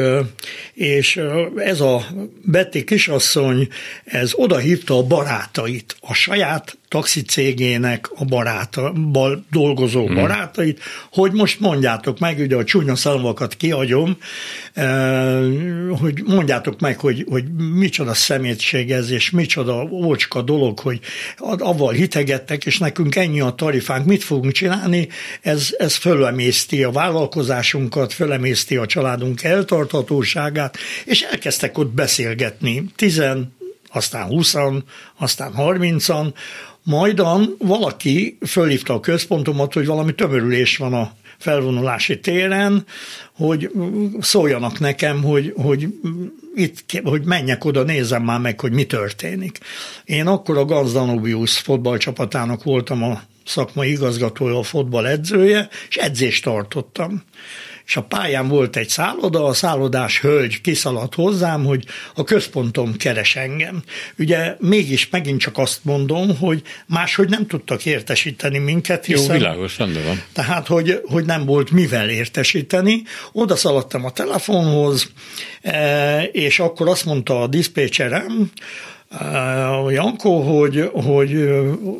és 0.75 1.21
ez 1.57 1.81
a 1.81 2.07
Betty 2.43 2.85
kisasszony, 2.85 3.69
ez 4.05 4.33
odahívta 4.35 4.97
a 4.97 5.02
barátait, 5.02 5.97
a 6.00 6.14
saját 6.14 6.78
taxi 6.88 7.23
cégének 7.23 8.11
a 8.14 8.25
baráta, 8.25 8.92
bal, 8.92 9.45
dolgozó 9.50 10.07
hmm. 10.07 10.14
barátait, 10.14 10.80
hogy 11.12 11.33
most 11.33 11.61
mondjátok 11.61 12.18
meg, 12.18 12.38
ugye 12.38 12.57
a 12.57 12.64
csúnya 12.64 12.95
szavakat 12.95 13.54
kiadjom, 13.54 14.16
eh, 14.73 15.40
hogy 16.00 16.23
mondjátok 16.26 16.80
meg, 16.80 16.99
hogy, 16.99 17.26
hogy 17.28 17.45
micsoda 17.75 18.14
szemétség 18.14 18.90
ez, 18.90 19.11
és 19.11 19.30
micsoda 19.30 19.83
ócska 19.83 20.42
dolog, 20.42 20.78
hogy 20.78 21.00
avval 21.38 21.92
hitegettek, 21.92 22.66
és 22.66 22.78
nekünk 22.78 23.16
ennyi 23.16 23.40
a 23.40 23.50
tarifánk, 23.50 24.07
mit 24.07 24.23
fogunk 24.23 24.52
csinálni, 24.52 25.09
ez, 25.40 25.75
ez 25.78 25.95
fölemészti 25.95 26.85
a 26.85 26.90
vállalkozásunkat, 26.90 28.12
fölemészti 28.12 28.76
a 28.76 28.87
családunk 28.87 29.42
eltartatóságát, 29.42 30.76
és 31.04 31.21
elkezdtek 31.21 31.78
ott 31.78 31.90
beszélgetni. 31.90 32.85
Tizen, 32.97 33.57
aztán 33.92 34.26
20 34.26 34.54
aztán 35.18 35.52
30-an, 35.57 36.33
Majdan 36.88 37.54
valaki 37.59 38.38
fölhívta 38.47 38.95
a 38.95 39.00
központomat, 39.00 39.73
hogy 39.73 39.87
valami 39.87 40.14
tömörülés 40.14 40.76
van 40.76 40.95
a 40.95 41.12
felvonulási 41.38 42.21
téren, 42.21 42.85
hogy 43.33 43.71
szóljanak 44.21 44.78
nekem, 44.78 45.23
hogy, 45.23 45.52
hogy, 45.57 45.88
itt, 46.54 47.00
hogy 47.04 47.25
menjek 47.25 47.64
oda, 47.64 47.83
nézem 47.83 48.23
már 48.23 48.40
meg, 48.40 48.61
hogy 48.61 48.73
mi 48.73 48.85
történik. 48.85 49.59
Én 50.04 50.26
akkor 50.26 50.59
a 50.59 50.64
Gans 50.64 50.92
Danubius 50.92 51.59
fotballcsapatának 51.59 52.62
voltam 52.62 53.02
a 53.02 53.23
szakmai 53.45 53.90
igazgatója, 53.90 54.59
a 54.59 54.62
fotball 54.62 55.07
edzője, 55.07 55.68
és 55.88 55.97
edzést 55.97 56.45
tartottam 56.45 57.23
és 57.88 57.97
a 57.97 58.02
pályán 58.02 58.49
volt 58.49 58.76
egy 58.76 58.88
szálloda, 58.88 59.45
a 59.45 59.52
szállodás 59.52 60.21
hölgy 60.21 60.61
kiszaladt 60.61 61.14
hozzám, 61.14 61.64
hogy 61.64 61.85
a 62.14 62.25
központom 62.25 62.97
keres 62.97 63.37
engem. 63.37 63.83
Ugye 64.18 64.57
mégis 64.59 65.09
megint 65.11 65.40
csak 65.40 65.59
azt 65.59 65.85
mondom, 65.85 66.37
hogy 66.37 66.62
máshogy 66.87 67.28
nem 67.28 67.47
tudtak 67.47 67.85
értesíteni 67.85 68.59
minket, 68.59 69.04
hiszen... 69.04 69.35
Jó, 69.35 69.40
világos, 69.40 69.78
rendben 69.78 70.04
van. 70.04 70.23
Tehát, 70.33 70.66
hogy, 70.66 71.00
hogy 71.04 71.25
nem 71.25 71.45
volt 71.45 71.71
mivel 71.71 72.09
értesíteni. 72.11 73.02
Oda 73.33 73.57
szaladtam 73.57 74.04
a 74.04 74.11
telefonhoz, 74.11 75.11
e, 75.62 76.23
és 76.23 76.59
akkor 76.59 76.88
azt 76.88 77.04
mondta 77.04 77.40
a 77.40 77.47
diszpécserem, 77.47 78.50
Jankó, 79.88 80.40
hogy, 80.40 80.90
hogy 80.92 81.49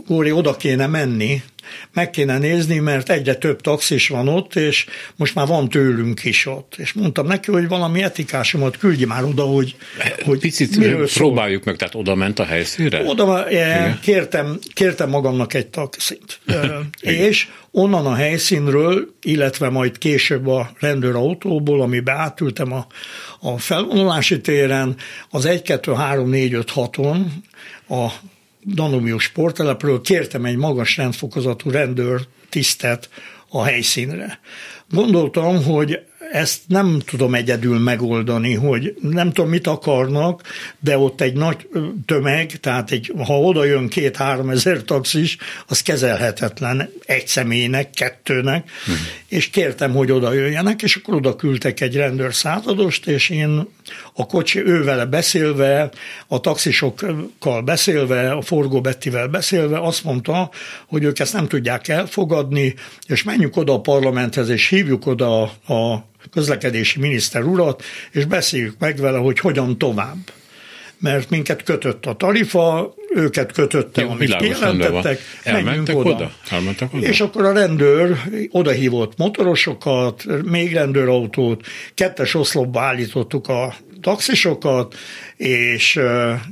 Góri, 0.07 0.33
oda 0.33 0.57
kéne 0.57 0.87
menni, 0.87 1.43
meg 1.93 2.11
kéne 2.11 2.39
nézni, 2.39 2.79
mert 2.79 3.11
egyre 3.11 3.35
több 3.35 3.61
taxis 3.61 4.09
van 4.09 4.29
ott, 4.29 4.55
és 4.55 4.87
most 5.17 5.35
már 5.35 5.47
van 5.47 5.69
tőlünk 5.69 6.25
is 6.25 6.47
ott. 6.47 6.75
És 6.77 6.93
mondtam 6.93 7.27
neki, 7.27 7.51
hogy 7.51 7.69
valami 7.69 8.03
etikásomat 8.03 8.77
küldj 8.77 9.05
már 9.05 9.25
oda, 9.25 9.43
hogy, 9.43 9.77
hogy 10.25 10.39
Picit 10.39 10.79
próbáljuk 11.15 11.63
szól. 11.63 11.73
meg, 11.73 11.77
tehát 11.77 11.95
oda 11.95 12.15
ment 12.15 12.39
a 12.39 12.45
helyszínre? 12.45 13.03
Oda, 13.07 13.49
eh, 13.49 13.97
kértem, 14.01 14.59
kértem 14.75 15.09
magamnak 15.09 15.55
egy 15.55 15.67
taxit. 15.67 16.41
és 17.01 17.49
onnan 17.71 18.07
a 18.07 18.15
helyszínről, 18.15 19.15
illetve 19.23 19.69
majd 19.69 19.99
később 19.99 20.47
a 20.47 20.71
rendőrautóból, 20.79 21.81
amiben 21.81 22.17
átültem 22.17 22.73
a, 22.73 22.87
a 23.41 23.59
felvonulási 23.59 24.41
téren, 24.41 24.97
az 25.31 25.45
1, 25.45 25.63
2, 25.63 25.93
3, 25.93 26.29
4, 26.29 26.55
5, 26.55 26.73
6-on 26.75 27.25
a 27.89 28.09
Danubius 28.65 29.23
sporttelepről 29.23 30.01
kértem 30.01 30.45
egy 30.45 30.57
magas 30.57 30.97
rendfokozatú 30.97 31.71
rendőr 31.71 32.21
tisztet 32.49 33.09
a 33.49 33.65
helyszínre. 33.65 34.41
Gondoltam, 34.91 35.65
hogy 35.65 35.99
ezt 36.33 36.61
nem 36.67 36.99
tudom 37.07 37.35
egyedül 37.35 37.79
megoldani, 37.79 38.55
hogy 38.55 38.97
nem 39.01 39.33
tudom, 39.33 39.51
mit 39.51 39.67
akarnak, 39.67 40.43
de 40.81 40.99
ott 40.99 41.21
egy 41.21 41.33
nagy 41.35 41.69
tömeg, 42.07 42.47
tehát 42.61 42.91
egy, 42.91 43.13
ha 43.27 43.41
oda 43.41 43.65
jön 43.65 43.89
két-három 43.89 44.51
ezer 44.51 44.83
taxis, 44.83 45.37
az 45.67 45.83
kezelhetetlen 45.83 46.91
egy 47.07 47.27
személynek, 47.27 47.91
kettőnek, 47.91 48.71
uh-huh. 48.81 48.97
és 49.29 49.51
kértem, 49.51 49.93
hogy 49.93 50.11
oda 50.11 50.33
jöjjenek, 50.33 50.83
és 50.83 50.97
akkor 50.97 51.15
oda 51.15 51.37
küldtek 51.37 51.81
egy 51.81 51.97
rendőr 51.97 52.35
századost, 52.35 53.07
és 53.07 53.29
én 53.29 53.69
a 54.15 54.27
kocsi 54.27 54.65
ővele 54.65 55.05
beszélve, 55.05 55.91
a 56.27 56.41
taxisokkal 56.41 57.63
beszélve, 57.65 58.33
a 58.33 58.43
Forgó 58.43 58.81
Bettivel 58.81 59.29
beszélve 59.29 59.81
azt 59.81 60.05
mondta, 60.05 60.51
hogy 60.87 61.05
ők 61.05 61.19
ezt 61.19 61.33
nem 61.33 61.49
tudják 61.49 61.89
elfogadni, 61.89 62.75
és 63.07 63.23
menjünk 63.23 63.57
oda 63.57 63.73
a 63.73 63.81
parlamenthez, 63.81 64.49
és 64.49 64.69
hívjuk 64.69 65.07
oda 65.07 65.43
a 65.43 66.07
közlekedési 66.31 67.01
miniszter 67.01 67.43
urat, 67.43 67.83
és 68.11 68.25
beszéljük 68.25 68.75
meg 68.79 68.97
vele, 68.97 69.19
hogy 69.19 69.39
hogyan 69.39 69.79
tovább. 69.79 70.19
Mert 71.01 71.31
minket 71.31 71.63
kötött 71.63 72.07
a 72.07 72.15
tarifa, 72.15 72.95
őket 73.15 73.53
kötötte, 73.53 74.03
Jó, 74.03 74.11
amit 74.11 74.37
kijelentettek, 74.37 75.21
menjünk 75.45 75.89
oda. 75.89 76.11
oda. 76.11 76.33
Elmentek 76.51 76.95
oda. 76.95 77.07
És 77.07 77.21
akkor 77.21 77.45
a 77.45 77.53
rendőr 77.53 78.17
odahívott 78.51 79.17
motorosokat, 79.17 80.25
még 80.45 80.73
rendőrautót, 80.73 81.67
kettes 81.95 82.35
oszlopba 82.35 82.81
állítottuk 82.81 83.49
a 83.49 83.75
taxisokat, 84.01 84.95
és, 85.37 86.01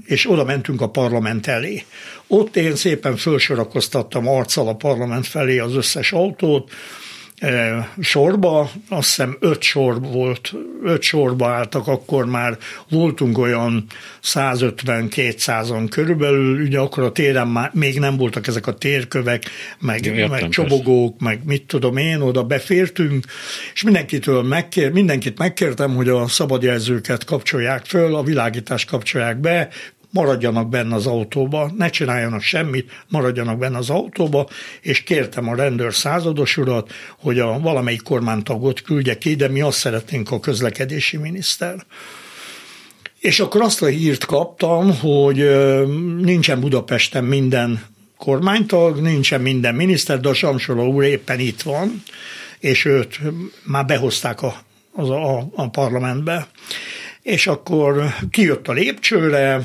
és 0.05 0.31
oda 0.31 0.45
mentünk 0.45 0.81
a 0.81 0.89
parlament 0.89 1.47
elé. 1.47 1.85
Ott 2.27 2.57
én 2.57 2.77
szépen 2.77 3.17
felsorakoztattam 3.17 4.29
arccal 4.29 4.69
a 4.69 4.75
parlament 4.75 5.27
felé 5.27 5.59
az 5.59 5.75
összes 5.75 6.13
autót, 6.13 6.71
sorba, 8.01 8.71
azt 8.89 9.09
hiszem 9.09 9.37
öt 9.41 9.63
sor 9.63 10.01
volt, 10.01 10.53
öt 10.83 11.03
sorba 11.03 11.49
álltak, 11.49 11.87
akkor 11.87 12.27
már 12.27 12.59
voltunk 12.89 13.39
olyan 13.39 13.87
150-200-an 14.23 15.87
körülbelül, 15.91 16.63
ugye 16.63 16.79
akkor 16.79 17.03
a 17.03 17.13
téren 17.13 17.49
már 17.49 17.71
még 17.75 17.99
nem 17.99 18.17
voltak 18.17 18.47
ezek 18.47 18.67
a 18.67 18.75
térkövek, 18.75 19.45
meg, 19.79 20.05
Értem, 20.07 20.31
meg 20.31 20.49
csobogók, 20.49 21.17
persze. 21.19 21.35
meg 21.35 21.47
mit 21.47 21.67
tudom 21.67 21.97
én, 21.97 22.21
oda 22.21 22.43
befértünk, 22.43 23.25
és 23.75 23.83
mindenkitől 23.83 24.43
megkér, 24.43 24.91
mindenkit 24.91 25.39
megkértem, 25.39 25.95
hogy 25.95 26.09
a 26.09 26.29
szabadjelzőket 26.29 27.25
kapcsolják 27.25 27.85
föl, 27.85 28.15
a 28.15 28.23
világítást 28.23 28.89
kapcsolják 28.89 29.37
be, 29.37 29.69
maradjanak 30.17 30.69
benne 30.69 30.95
az 30.95 31.07
autóba, 31.07 31.73
ne 31.77 31.91
csináljanak 31.91 32.41
semmit, 32.41 32.91
maradjanak 33.09 33.59
benne 33.59 33.77
az 33.77 33.91
autóba, 33.91 34.49
és 34.81 35.03
kértem 35.03 35.49
a 35.49 35.55
rendőr 35.55 35.95
százados 35.95 36.57
urat, 36.57 36.93
hogy 37.19 37.39
a 37.39 37.61
valamelyik 37.61 38.03
kormánytagot 38.03 38.83
küldje 38.83 39.19
ki, 39.19 39.35
de 39.35 39.49
mi 39.49 39.61
azt 39.61 39.79
szeretnénk 39.79 40.31
a 40.31 40.41
közlekedési 40.41 41.17
miniszter. 41.17 41.87
És 43.21 43.41
akkor 43.41 43.61
azt 43.61 43.83
a 43.83 43.87
hírt 43.87 44.25
kaptam, 44.25 44.99
hogy 44.99 45.37
nincsen 46.21 46.61
Budapesten 46.61 47.25
minden 47.25 47.85
kormánytag, 48.17 49.01
nincsen 49.01 49.41
minden 49.41 49.75
miniszter, 49.75 50.21
de 50.21 50.29
a 50.29 50.35
Samsora 50.35 50.89
úr 50.89 51.05
éppen 51.05 51.39
itt 51.39 51.63
van, 51.63 52.03
és 52.59 52.85
őt 52.85 53.21
már 53.63 53.87
behozták 53.87 54.43
a, 54.43 54.55
a, 54.93 55.49
a 55.55 55.69
parlamentbe. 55.71 56.49
És 57.27 57.47
akkor 57.47 58.15
kijött 58.31 58.69
a 58.69 58.73
lépcsőre, 58.73 59.63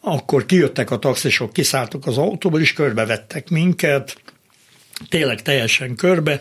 akkor 0.00 0.46
kijöttek 0.46 0.90
a 0.90 0.98
taxisok, 0.98 1.52
kiszálltak 1.52 2.06
az 2.06 2.18
autóból, 2.18 2.60
és 2.60 2.72
körbevettek 2.72 3.48
minket, 3.48 4.16
tényleg 5.08 5.42
teljesen 5.42 5.94
körbe. 5.94 6.40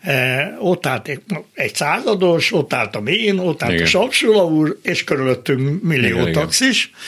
E, 0.00 0.56
ott 0.60 0.86
állt 0.86 1.08
egy, 1.08 1.22
egy 1.54 1.74
százados, 1.74 2.52
ott 2.52 2.72
álltam 2.72 3.06
én, 3.06 3.38
ott 3.38 3.62
állt 3.62 3.72
igen. 3.72 3.84
a 3.84 3.88
Sapsula 3.88 4.44
úr, 4.44 4.78
és 4.82 5.04
körülöttünk 5.04 5.82
millió 5.82 6.20
igen, 6.20 6.32
taxis. 6.32 6.84
Igen. 6.84 6.98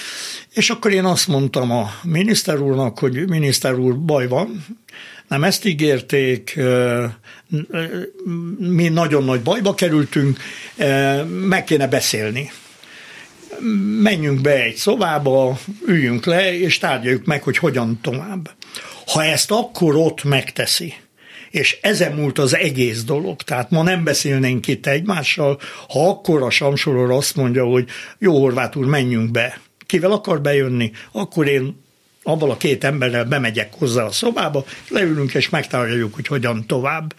És 0.50 0.70
akkor 0.70 0.92
én 0.92 1.04
azt 1.04 1.28
mondtam 1.28 1.70
a 1.70 1.90
miniszter 2.02 2.59
úrnak, 2.59 2.99
hogy 2.99 3.28
miniszter 3.28 3.75
úr, 3.75 3.99
baj 3.99 4.28
van, 4.28 4.64
nem 5.28 5.44
ezt 5.44 5.64
ígérték, 5.64 6.56
e, 6.56 6.62
e, 6.62 7.11
mi 8.59 8.88
nagyon 8.88 9.25
nagy 9.25 9.40
bajba 9.40 9.75
kerültünk, 9.75 10.38
e, 10.76 11.23
meg 11.25 11.64
kéne 11.64 11.88
beszélni 11.88 12.50
menjünk 14.02 14.40
be 14.40 14.62
egy 14.62 14.75
szobába, 14.75 15.59
üljünk 15.87 16.25
le, 16.25 16.59
és 16.59 16.78
tárgyaljuk 16.78 17.25
meg, 17.25 17.42
hogy 17.42 17.59
hogyan 17.59 17.99
tovább. 18.02 18.50
Ha 19.07 19.25
ezt 19.25 19.50
akkor 19.50 19.97
ott 19.97 20.25
megteszi, 20.25 20.95
és 21.50 21.78
ezen 21.83 22.12
múlt 22.12 22.38
az 22.38 22.57
egész 22.57 23.04
dolog. 23.04 23.42
Tehát 23.42 23.71
ma 23.71 23.83
nem 23.83 24.04
beszélnénk 24.04 24.66
itt 24.66 24.87
egymással, 24.87 25.61
ha 25.88 26.09
akkor 26.09 26.42
a 26.42 26.50
Samsoror 26.50 27.11
azt 27.11 27.37
mondja, 27.37 27.64
hogy 27.64 27.88
jó 28.19 28.38
Horváth 28.38 28.76
úr, 28.76 28.87
menjünk 28.87 29.30
be. 29.30 29.61
Kivel 29.87 30.12
akar 30.12 30.40
bejönni, 30.40 30.90
akkor 31.12 31.49
én 31.49 31.83
abban 32.23 32.50
a 32.50 32.57
két 32.57 32.85
emberrel 32.85 33.25
bemegyek 33.25 33.73
hozzá 33.75 34.04
a 34.04 34.12
szobába, 34.12 34.64
leülünk 34.88 35.35
és 35.35 35.49
megtárgyaljuk, 35.49 36.14
hogy 36.14 36.26
hogyan 36.26 36.66
tovább. 36.66 37.14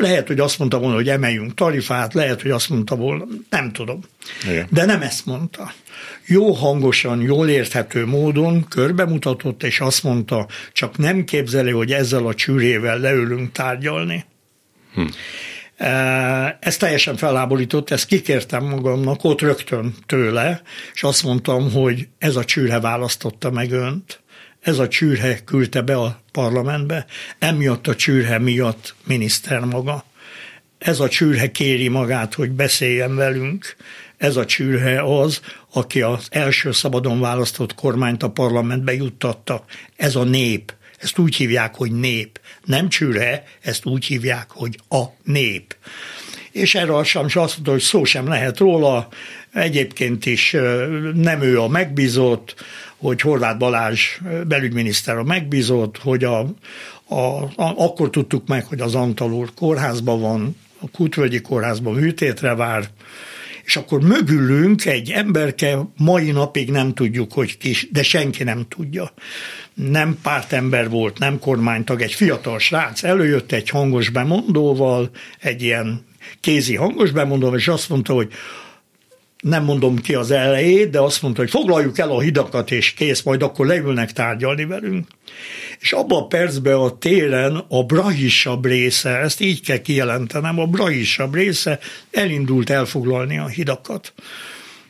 Lehet, 0.00 0.26
hogy 0.26 0.40
azt 0.40 0.58
mondta 0.58 0.78
volna, 0.78 0.94
hogy 0.94 1.08
emeljünk 1.08 1.54
tarifát, 1.54 2.14
lehet, 2.14 2.42
hogy 2.42 2.50
azt 2.50 2.68
mondta 2.68 2.96
volna, 2.96 3.24
nem 3.50 3.72
tudom. 3.72 4.00
Igen. 4.48 4.66
De 4.70 4.84
nem 4.84 5.02
ezt 5.02 5.26
mondta. 5.26 5.72
Jó 6.26 6.52
hangosan, 6.52 7.20
jól 7.20 7.48
érthető 7.48 8.06
módon 8.06 8.68
körbemutatott, 8.68 9.62
és 9.62 9.80
azt 9.80 10.02
mondta, 10.02 10.46
csak 10.72 10.98
nem 10.98 11.24
képzeli, 11.24 11.70
hogy 11.70 11.92
ezzel 11.92 12.26
a 12.26 12.34
csűrével 12.34 12.98
leülünk 12.98 13.52
tárgyalni. 13.52 14.24
Hm. 14.94 15.06
E, 15.76 16.58
ez 16.60 16.76
teljesen 16.76 17.16
feláborított, 17.16 17.90
ezt 17.90 18.06
kikértem 18.06 18.64
magamnak 18.64 19.24
ott 19.24 19.40
rögtön 19.40 19.94
tőle, 20.06 20.62
és 20.94 21.02
azt 21.02 21.22
mondtam, 21.22 21.72
hogy 21.72 22.08
ez 22.18 22.36
a 22.36 22.44
csűre 22.44 22.80
választotta 22.80 23.50
meg 23.50 23.72
önt 23.72 24.20
ez 24.60 24.78
a 24.78 24.88
csűrhe 24.88 25.44
küldte 25.44 25.80
be 25.80 25.96
a 25.96 26.20
parlamentbe, 26.32 27.06
emiatt 27.38 27.86
a 27.86 27.94
csűrhe 27.94 28.38
miatt 28.38 28.94
miniszter 29.04 29.60
maga. 29.60 30.04
Ez 30.78 31.00
a 31.00 31.08
csűrhe 31.08 31.50
kéri 31.50 31.88
magát, 31.88 32.34
hogy 32.34 32.50
beszéljen 32.50 33.16
velünk. 33.16 33.76
Ez 34.16 34.36
a 34.36 34.44
csűrhe 34.44 35.02
az, 35.02 35.40
aki 35.72 36.00
az 36.00 36.26
első 36.30 36.72
szabadon 36.72 37.20
választott 37.20 37.74
kormányt 37.74 38.22
a 38.22 38.30
parlamentbe 38.30 38.94
juttatta. 38.94 39.64
Ez 39.96 40.14
a 40.16 40.24
nép. 40.24 40.74
Ezt 40.98 41.18
úgy 41.18 41.36
hívják, 41.36 41.74
hogy 41.74 41.92
nép. 41.92 42.40
Nem 42.64 42.88
csűrhe, 42.88 43.44
ezt 43.60 43.86
úgy 43.86 44.04
hívják, 44.04 44.50
hogy 44.50 44.78
a 44.88 45.04
nép. 45.24 45.76
És 46.52 46.74
erre 46.74 46.96
a 46.96 47.04
Sams 47.04 47.36
azt 47.36 47.52
mondta, 47.54 47.70
hogy 47.70 47.80
szó 47.80 48.04
sem 48.04 48.28
lehet 48.28 48.58
róla, 48.58 49.08
egyébként 49.52 50.26
is 50.26 50.50
nem 51.14 51.42
ő 51.42 51.60
a 51.60 51.68
megbízott, 51.68 52.54
hogy 53.00 53.20
Horváth 53.20 53.58
Balázs 53.58 54.18
belügyminiszter 54.46 55.16
a 55.16 55.24
megbízott, 55.24 55.98
hogy 55.98 56.24
a, 56.24 56.38
a, 57.04 57.14
a, 57.14 57.52
akkor 57.56 58.10
tudtuk 58.10 58.46
meg, 58.46 58.64
hogy 58.64 58.80
az 58.80 58.94
Antal 58.94 59.32
úr 59.32 59.50
kórházban 59.54 60.20
van, 60.20 60.56
a 60.80 60.90
Kútvölgyi 60.90 61.40
kórházban 61.40 61.94
műtétre 61.94 62.54
vár, 62.54 62.84
és 63.64 63.76
akkor 63.76 64.00
mögülünk 64.00 64.84
egy 64.86 65.10
emberke, 65.10 65.78
mai 65.96 66.30
napig 66.30 66.70
nem 66.70 66.94
tudjuk, 66.94 67.32
hogy 67.32 67.58
kis, 67.58 67.88
de 67.92 68.02
senki 68.02 68.42
nem 68.44 68.66
tudja. 68.68 69.12
Nem 69.74 70.18
pártember 70.22 70.88
volt, 70.88 71.18
nem 71.18 71.38
kormánytag, 71.38 72.00
egy 72.00 72.12
fiatal 72.12 72.58
srác 72.58 73.02
előjött 73.02 73.52
egy 73.52 73.68
hangos 73.68 74.08
bemondóval, 74.08 75.10
egy 75.40 75.62
ilyen 75.62 76.04
kézi 76.40 76.76
hangos 76.76 77.10
bemondóval, 77.10 77.58
és 77.58 77.68
azt 77.68 77.88
mondta, 77.88 78.12
hogy 78.12 78.32
nem 79.40 79.64
mondom 79.64 79.96
ki 79.96 80.14
az 80.14 80.30
elejét, 80.30 80.90
de 80.90 81.00
azt 81.00 81.22
mondta, 81.22 81.40
hogy 81.40 81.50
foglaljuk 81.50 81.98
el 81.98 82.10
a 82.10 82.20
hidakat, 82.20 82.70
és 82.70 82.92
kész, 82.92 83.22
majd 83.22 83.42
akkor 83.42 83.66
leülnek 83.66 84.12
tárgyalni 84.12 84.64
velünk. 84.64 85.06
És 85.80 85.92
abban 85.92 86.22
a 86.22 86.26
percben 86.26 86.74
a 86.74 86.98
téren 86.98 87.64
a 87.68 87.84
brahisabb 87.84 88.66
része, 88.66 89.18
ezt 89.18 89.40
így 89.40 89.60
kell 89.60 89.78
kijelentenem, 89.78 90.58
a 90.58 90.66
brahisabb 90.66 91.34
része 91.34 91.78
elindult 92.10 92.70
elfoglalni 92.70 93.38
a 93.38 93.46
hidakat. 93.46 94.12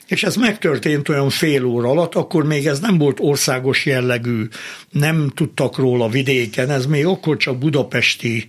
És 0.07 0.23
ez 0.23 0.37
megtörtént 0.37 1.09
olyan 1.09 1.31
fél 1.31 1.65
óra 1.65 1.89
alatt, 1.89 2.15
akkor 2.15 2.45
még 2.45 2.67
ez 2.67 2.81
nem 2.81 2.99
volt 2.99 3.21
országos 3.21 3.87
jellegű, 3.87 4.49
nem 4.91 5.33
tudtak 5.35 5.77
róla 5.77 6.09
vidéken, 6.09 6.71
ez 6.71 6.87
még 6.87 7.07
akkor 7.07 7.37
csak 7.37 7.59
budapesti 7.59 8.49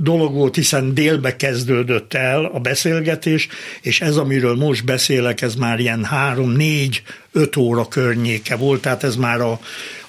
dolog 0.00 0.34
volt, 0.34 0.54
hiszen 0.54 0.94
délbe 0.94 1.36
kezdődött 1.36 2.14
el 2.14 2.44
a 2.44 2.58
beszélgetés, 2.58 3.48
és 3.80 4.00
ez, 4.00 4.16
amiről 4.16 4.54
most 4.54 4.84
beszélek, 4.84 5.42
ez 5.42 5.54
már 5.54 5.78
ilyen 5.78 6.04
három, 6.04 6.50
négy, 6.50 7.02
öt 7.32 7.56
óra 7.56 7.88
környéke 7.88 8.56
volt, 8.56 8.80
tehát 8.80 9.04
ez 9.04 9.16
már 9.16 9.40
a, 9.40 9.60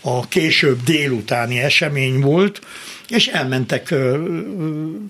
a 0.01 0.27
később 0.27 0.83
délutáni 0.83 1.59
esemény 1.59 2.19
volt, 2.19 2.61
és 3.07 3.27
elmentek 3.27 3.93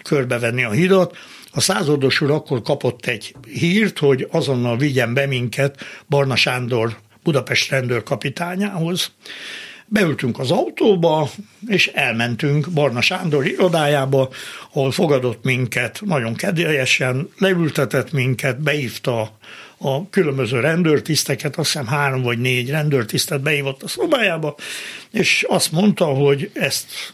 körbevenni 0.04 0.64
a 0.64 0.72
hidat. 0.72 1.18
A 1.52 1.62
százados 1.62 2.22
úr 2.22 2.32
akkor 2.32 2.62
kapott 2.62 3.06
egy 3.06 3.36
hírt, 3.54 4.00
hogy 4.00 4.28
azonnal 4.32 4.78
vigyen 4.78 5.14
be 5.14 5.26
minket 5.26 5.86
Barna 6.10 6.36
Sándor 6.36 6.98
Budapest 7.24 7.70
rendőrkapitányához, 7.70 9.12
Beültünk 9.90 10.40
az 10.40 10.52
autóba, 10.52 11.30
és 11.68 11.88
elmentünk 11.88 12.70
Barna 12.70 13.02
Sándor 13.02 13.46
irodájába, 13.46 14.30
ahol 14.74 14.92
fogadott 14.92 15.44
minket 15.44 16.02
nagyon 16.06 16.36
kedélyesen, 16.36 17.30
leültetett 17.38 18.12
minket, 18.12 18.62
beívta 18.62 19.38
a 19.78 20.10
különböző 20.10 20.60
rendőrtiszteket, 20.60 21.58
azt 21.58 21.72
hiszem 21.72 21.88
három 21.88 22.22
vagy 22.22 22.40
négy 22.40 22.70
rendőrtisztet 22.70 23.42
beívott 23.42 23.84
a 23.84 23.88
szobájába, 23.88 24.56
és 25.12 25.46
azt 25.50 25.72
mondta, 25.72 26.06
hogy 26.06 26.52
ezt, 26.54 27.14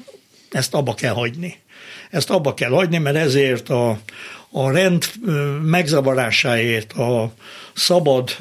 ezt 0.52 0.74
abba 0.74 0.94
kell 0.94 1.14
hagyni. 1.14 1.56
Ezt 2.10 2.30
abba 2.30 2.54
kell 2.54 2.70
hagyni, 2.70 2.98
mert 2.98 3.16
ezért 3.16 3.70
a, 3.70 4.00
a 4.52 4.72
rend 4.72 5.12
megzavarásáért, 5.62 6.94
a 6.94 7.34
szabad 7.74 8.38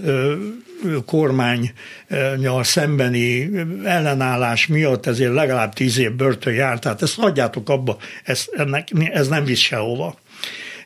kormánynyal 1.07 2.65
szembeni 2.65 3.51
ellenállás 3.85 4.67
miatt 4.67 5.07
ezért 5.07 5.33
legalább 5.33 5.73
tíz 5.73 5.99
év 5.99 6.13
börtön 6.13 6.55
járt, 6.55 6.81
tehát 6.81 7.03
ezt 7.03 7.15
hagyjátok 7.17 7.69
abba, 7.69 7.97
ez, 8.25 8.47
ennek, 8.53 8.89
ez 9.13 9.29
nem 9.29 9.45
visz 9.45 9.59
sehova. 9.59 10.21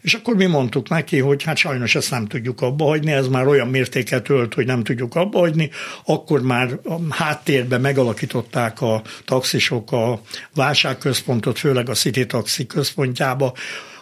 És 0.06 0.14
akkor 0.14 0.36
mi 0.36 0.46
mondtuk 0.46 0.88
neki, 0.88 1.18
hogy 1.18 1.42
hát 1.42 1.56
sajnos 1.56 1.94
ezt 1.94 2.10
nem 2.10 2.26
tudjuk 2.26 2.60
abba 2.60 2.84
hagyni, 2.84 3.12
ez 3.12 3.28
már 3.28 3.46
olyan 3.46 3.68
mértéket 3.68 4.28
ölt, 4.28 4.54
hogy 4.54 4.66
nem 4.66 4.82
tudjuk 4.82 5.14
abba 5.14 5.38
hagyni, 5.38 5.70
akkor 6.04 6.42
már 6.42 6.78
háttérben 7.10 7.80
megalakították 7.80 8.80
a 8.80 9.02
taxisok 9.24 9.92
a 9.92 10.20
válságközpontot, 10.54 11.58
főleg 11.58 11.88
a 11.88 11.94
City 11.94 12.26
Taxi 12.26 12.66
központjába, 12.66 13.52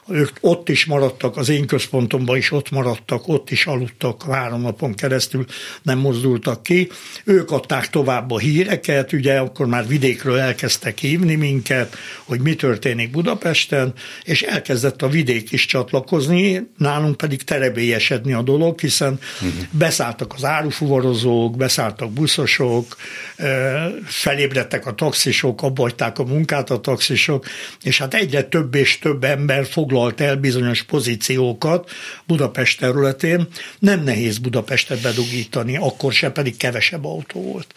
ők 0.09 0.31
ott 0.41 0.69
is 0.69 0.85
maradtak, 0.85 1.37
az 1.37 1.49
én 1.49 1.67
központomban 1.67 2.37
is 2.37 2.53
ott 2.53 2.71
maradtak, 2.71 3.29
ott 3.29 3.51
is 3.51 3.67
aludtak 3.67 4.23
három 4.23 4.61
napon 4.61 4.95
keresztül, 4.95 5.45
nem 5.83 5.99
mozdultak 5.99 6.63
ki. 6.63 6.91
Ők 7.25 7.51
adták 7.51 7.91
tovább 7.91 8.31
a 8.31 8.39
híreket, 8.39 9.13
ugye 9.13 9.39
akkor 9.39 9.67
már 9.67 9.87
vidékről 9.87 10.39
elkezdtek 10.39 10.99
hívni 10.99 11.35
minket, 11.35 11.97
hogy 12.25 12.41
mi 12.41 12.55
történik 12.55 13.11
Budapesten, 13.11 13.93
és 14.25 14.43
elkezdett 14.43 15.03
a 15.03 15.09
vidék 15.09 15.53
is 15.53 15.67
csatlakozni, 15.67 16.71
nálunk 16.79 17.17
pedig 17.17 17.43
terebélyesedni 17.43 18.33
a 18.33 18.43
dolog, 18.43 18.81
hiszen 18.81 19.19
uh-huh. 19.35 19.63
beszálltak 19.71 20.35
az 20.35 20.45
árufuvarozók, 20.45 21.57
beszálltak 21.57 22.13
buszosok, 22.13 22.97
felébredtek 24.05 24.87
a 24.87 24.95
taxisok, 24.95 25.63
abbagyták 25.63 26.19
a 26.19 26.25
munkát 26.25 26.71
a 26.71 26.81
taxisok, 26.81 27.47
és 27.83 27.99
hát 27.99 28.15
egyre 28.15 28.43
több 28.43 28.75
és 28.75 28.99
több 28.99 29.25
ember 29.25 29.67
fog 29.67 29.93
foglalt 29.95 30.21
el 30.21 30.37
bizonyos 30.37 30.83
pozíciókat 30.83 31.91
Budapest 32.27 32.79
területén. 32.79 33.49
Nem 33.79 34.03
nehéz 34.03 34.39
Budapestet 34.39 35.03
bedugítani, 35.03 35.77
akkor 35.77 36.13
se 36.13 36.31
pedig 36.31 36.57
kevesebb 36.57 37.05
autó 37.05 37.43
volt. 37.43 37.75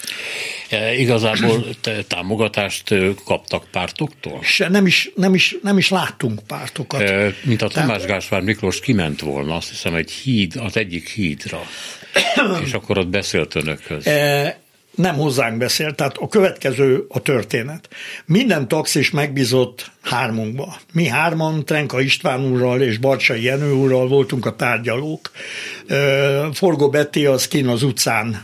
E, 0.69 0.95
igazából 0.95 1.65
támogatást 2.07 2.93
kaptak 3.25 3.67
pártoktól? 3.71 4.39
Se, 4.43 4.69
nem 4.69 4.85
is, 4.85 5.11
nem 5.15 5.33
is, 5.33 5.55
nem 5.61 5.77
is 5.77 5.89
láttunk 5.89 6.39
pártokat. 6.47 7.01
E, 7.01 7.33
mint 7.43 7.61
a 7.61 7.67
Tamás 7.67 8.05
Gáspár 8.05 8.41
Miklós 8.41 8.79
kiment 8.79 9.21
volna, 9.21 9.55
azt 9.55 9.69
hiszem 9.69 9.95
egy 9.95 10.11
híd, 10.11 10.55
az 10.55 10.77
egyik 10.77 11.09
hídra, 11.09 11.61
és 12.65 12.73
akkor 12.73 12.97
ott 12.97 13.07
beszélt 13.07 13.55
önökhöz. 13.55 14.07
E, 14.07 14.59
nem 14.97 15.15
hozzánk 15.15 15.57
beszélt, 15.57 15.95
tehát 15.95 16.17
a 16.17 16.27
következő 16.27 17.05
a 17.09 17.19
történet. 17.19 17.89
Minden 18.25 18.67
taxis 18.67 19.11
megbízott 19.11 19.91
hármunkba. 20.01 20.77
Mi 20.93 21.07
hárman, 21.07 21.65
Trenka 21.65 21.99
István 21.99 22.51
úrral 22.51 22.81
és 22.81 22.97
Barcsai 22.97 23.43
Jenő 23.43 23.71
úrral 23.71 24.07
voltunk 24.07 24.45
a 24.45 24.55
tárgyalók. 24.55 25.31
Forgó 26.53 26.89
Betty 26.89 27.25
az 27.25 27.47
kin 27.47 27.67
az 27.67 27.83
utcán 27.83 28.43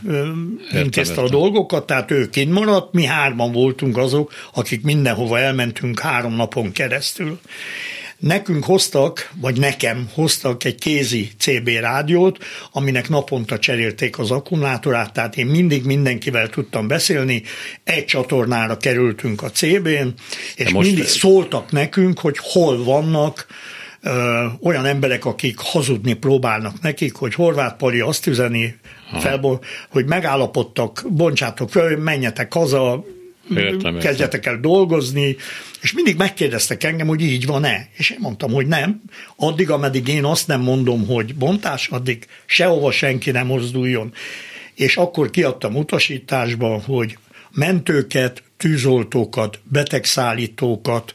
intézte 0.72 1.20
a 1.20 1.28
dolgokat, 1.28 1.86
tehát 1.86 2.10
ő 2.10 2.28
kint 2.28 2.52
maradt, 2.52 2.92
mi 2.92 3.04
hárman 3.04 3.52
voltunk 3.52 3.96
azok, 3.96 4.32
akik 4.54 4.82
mindenhova 4.82 5.38
elmentünk 5.38 6.00
három 6.00 6.34
napon 6.34 6.72
keresztül. 6.72 7.40
Nekünk 8.24 8.64
hoztak, 8.64 9.30
vagy 9.40 9.58
nekem 9.58 10.08
hoztak 10.12 10.64
egy 10.64 10.74
kézi 10.74 11.30
CB 11.38 11.68
rádiót, 11.68 12.44
aminek 12.72 13.08
naponta 13.08 13.58
cserélték 13.58 14.18
az 14.18 14.30
akkumulátorát, 14.30 15.12
tehát 15.12 15.36
én 15.36 15.46
mindig 15.46 15.84
mindenkivel 15.84 16.48
tudtam 16.48 16.88
beszélni, 16.88 17.42
egy 17.82 18.04
csatornára 18.04 18.76
kerültünk 18.76 19.42
a 19.42 19.50
CB-n, 19.50 20.08
és 20.56 20.70
most... 20.70 20.86
mindig 20.86 21.04
szóltak 21.06 21.70
nekünk, 21.70 22.18
hogy 22.18 22.36
hol 22.40 22.84
vannak, 22.84 23.46
ö, 24.02 24.44
olyan 24.62 24.84
emberek, 24.84 25.24
akik 25.24 25.58
hazudni 25.58 26.14
próbálnak 26.14 26.80
nekik, 26.80 27.14
hogy 27.14 27.34
Horváth 27.34 27.76
Pali 27.76 28.00
azt 28.00 28.26
üzeni, 28.26 28.78
felból, 29.18 29.60
hogy 29.88 30.04
megállapodtak, 30.04 31.04
bontsátok 31.08 31.70
föl, 31.70 31.96
menjetek 31.96 32.52
haza, 32.52 33.04
Értem, 33.56 33.98
kezdjetek 33.98 34.46
el 34.46 34.60
dolgozni, 34.60 35.36
és 35.82 35.92
mindig 35.92 36.16
megkérdeztek 36.16 36.84
engem, 36.84 37.06
hogy 37.06 37.20
így 37.20 37.46
van-e. 37.46 37.88
És 37.96 38.10
én 38.10 38.18
mondtam, 38.20 38.52
hogy 38.52 38.66
nem. 38.66 39.02
Addig, 39.36 39.70
ameddig 39.70 40.08
én 40.08 40.24
azt 40.24 40.46
nem 40.46 40.60
mondom, 40.60 41.06
hogy 41.06 41.34
bontás, 41.34 41.88
addig 41.88 42.26
sehova 42.46 42.90
senki 42.90 43.30
nem 43.30 43.46
mozduljon. 43.46 44.12
És 44.74 44.96
akkor 44.96 45.30
kiadtam 45.30 45.76
utasításba, 45.76 46.80
hogy 46.86 47.18
mentőket, 47.52 48.42
tűzoltókat, 48.56 49.60
betegszállítókat, 49.64 51.14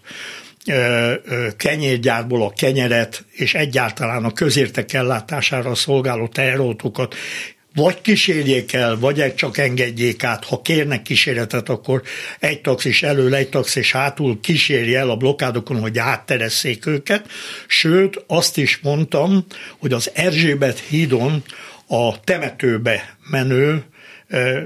kenyérgyárból 1.58 2.44
a 2.44 2.54
kenyeret, 2.54 3.26
és 3.32 3.54
egyáltalán 3.54 4.24
a 4.24 4.34
közértek 4.34 4.94
ellátására 4.94 5.76
szolgáló 5.76 6.28
teherautókat 6.28 7.16
vagy 7.76 8.02
kísérjék 8.02 8.74
el, 8.74 8.98
vagy 9.00 9.36
csak 9.36 9.58
engedjék 9.58 10.24
át. 10.24 10.46
Ha 10.46 10.62
kérnek 10.62 11.02
kíséretet, 11.02 11.70
akkor 11.70 12.02
egy 12.40 12.62
taxis 12.62 13.04
elől, 13.04 13.36
egy 13.36 13.50
taxis 13.50 13.92
hátul 13.92 14.40
kísérje 14.42 15.00
el 15.00 15.10
a 15.10 15.16
blokkádokon, 15.16 15.80
hogy 15.80 15.98
átteresszék 15.98 16.86
őket. 16.86 17.28
Sőt, 17.68 18.24
azt 18.28 18.58
is 18.58 18.80
mondtam, 18.82 19.46
hogy 19.78 19.94
az 19.94 20.12
Erzsébet 20.14 20.80
hídon 20.80 21.44
a 21.88 22.20
temetőbe 22.20 23.18
menő 23.30 23.84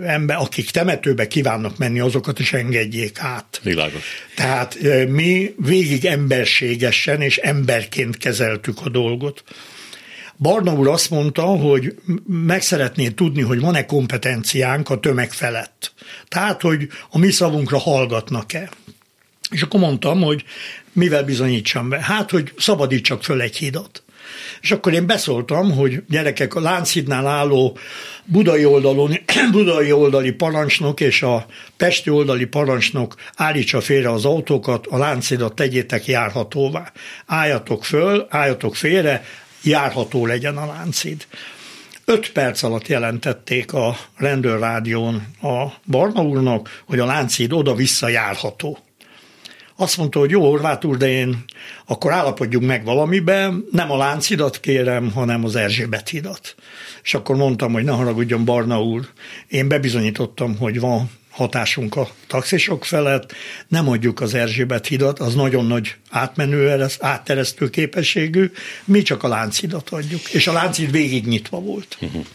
ember, 0.05 0.37
akik 0.37 0.69
temetőbe 0.69 1.27
kívánnak 1.27 1.77
menni, 1.77 1.99
azokat 1.99 2.39
is 2.39 2.53
engedjék 2.53 3.19
át. 3.19 3.59
Világos. 3.63 4.25
Tehát 4.35 4.77
mi 5.07 5.53
végig 5.57 6.05
emberségesen 6.05 7.21
és 7.21 7.37
emberként 7.37 8.17
kezeltük 8.17 8.77
a 8.83 8.89
dolgot. 8.89 9.43
Barna 10.37 10.73
úr 10.73 10.87
azt 10.87 11.09
mondta, 11.09 11.41
hogy 11.41 11.95
meg 12.25 12.61
szeretné 12.61 13.09
tudni, 13.09 13.41
hogy 13.41 13.59
van-e 13.59 13.85
kompetenciánk 13.85 14.89
a 14.89 14.99
tömeg 14.99 15.31
felett. 15.31 15.93
Tehát, 16.27 16.61
hogy 16.61 16.87
a 17.09 17.17
mi 17.17 17.31
szavunkra 17.31 17.77
hallgatnak-e. 17.77 18.69
És 19.49 19.61
akkor 19.61 19.79
mondtam, 19.79 20.21
hogy 20.21 20.43
mivel 20.91 21.23
bizonyítsam 21.23 21.89
be? 21.89 22.01
Hát, 22.01 22.31
hogy 22.31 22.53
szabadítsak 22.57 23.23
föl 23.23 23.41
egy 23.41 23.57
hidat. 23.57 24.03
És 24.61 24.71
akkor 24.71 24.93
én 24.93 25.05
beszóltam, 25.05 25.71
hogy 25.71 26.03
gyerekek, 26.09 26.55
a 26.55 26.61
Lánchídnál 26.61 27.27
álló 27.27 27.77
budai, 28.25 28.65
oldalon, 28.65 29.19
budai 29.51 29.91
oldali 29.91 30.31
parancsnok 30.31 30.99
és 30.99 31.21
a 31.21 31.45
pesti 31.77 32.09
oldali 32.09 32.45
parancsnok 32.45 33.15
állítsa 33.35 33.81
félre 33.81 34.11
az 34.11 34.25
autókat, 34.25 34.87
a 34.87 34.97
Lánchidat 34.97 35.55
tegyétek 35.55 36.05
járhatóvá. 36.05 36.91
Álljatok 37.25 37.85
föl, 37.85 38.25
álljatok 38.29 38.75
félre, 38.75 39.25
járható 39.63 40.25
legyen 40.25 40.57
a 40.57 40.65
Lánchíd. 40.65 41.27
Öt 42.05 42.31
perc 42.31 42.63
alatt 42.63 42.87
jelentették 42.87 43.73
a 43.73 43.97
rendőrrádión 44.15 45.27
a 45.41 45.65
Barna 45.85 46.21
úrnak, 46.21 46.83
hogy 46.85 46.99
a 46.99 47.05
Lánchíd 47.05 47.53
oda-vissza 47.53 48.07
járható. 48.07 48.77
Azt 49.75 49.97
mondta, 49.97 50.19
hogy 50.19 50.29
jó, 50.29 50.41
Horváth 50.41 50.85
úr, 50.85 50.97
de 50.97 51.09
én 51.09 51.43
akkor 51.85 52.11
állapodjunk 52.11 52.65
meg 52.65 52.83
valamiben, 52.83 53.65
nem 53.71 53.91
a 53.91 53.97
Láncidat 53.97 54.59
kérem, 54.59 55.11
hanem 55.11 55.43
az 55.43 55.55
Erzsébet 55.55 56.09
hidat. 56.09 56.55
És 57.03 57.13
akkor 57.13 57.35
mondtam, 57.35 57.73
hogy 57.73 57.83
ne 57.83 57.91
haragudjon 57.91 58.45
Barna 58.45 58.81
úr, 58.81 59.07
én 59.47 59.67
bebizonyítottam, 59.67 60.57
hogy 60.57 60.79
van 60.79 61.11
hatásunk 61.33 61.95
a 61.95 62.09
taxisok 62.27 62.85
felett, 62.85 63.33
nem 63.67 63.89
adjuk 63.89 64.21
az 64.21 64.33
Erzsébet 64.33 64.87
hidat, 64.87 65.19
az 65.19 65.35
nagyon 65.35 65.65
nagy 65.65 65.95
átmenő, 66.09 66.85
átteresztő 66.99 67.69
képességű, 67.69 68.51
mi 68.85 69.01
csak 69.01 69.23
a 69.23 69.27
Láncidat 69.27 69.89
adjuk, 69.89 70.29
és 70.29 70.47
a 70.47 70.51
Láncid 70.51 70.91
végig 70.91 71.25
nyitva 71.25 71.59
volt. 71.59 71.97
Uh-huh. 72.01 72.25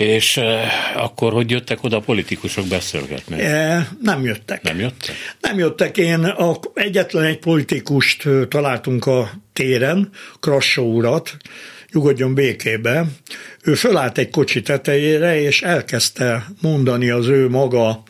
És 0.00 0.36
e, 0.36 0.68
akkor 0.94 1.32
hogy 1.32 1.50
jöttek 1.50 1.82
oda 1.84 1.96
a 1.96 2.00
politikusok 2.00 2.66
beszélgetni? 2.66 3.40
E, 3.40 3.88
nem 4.02 4.24
jöttek. 4.24 4.62
Nem 4.62 4.78
jöttek? 4.78 5.14
Nem 5.40 5.58
jöttek. 5.58 5.96
Én 5.96 6.24
a, 6.24 6.58
egyetlen 6.74 7.24
egy 7.24 7.38
politikust 7.38 8.28
találtunk 8.48 9.06
a 9.06 9.30
téren, 9.52 10.10
Krassó 10.40 10.94
urat, 10.94 11.36
nyugodjon 11.92 12.34
békébe. 12.34 13.04
Ő 13.64 13.74
fölállt 13.74 14.18
egy 14.18 14.30
kocsi 14.30 14.62
tetejére, 14.62 15.40
és 15.40 15.62
elkezdte 15.62 16.46
mondani 16.60 17.10
az 17.10 17.26
ő 17.26 17.48
maga 17.48 18.02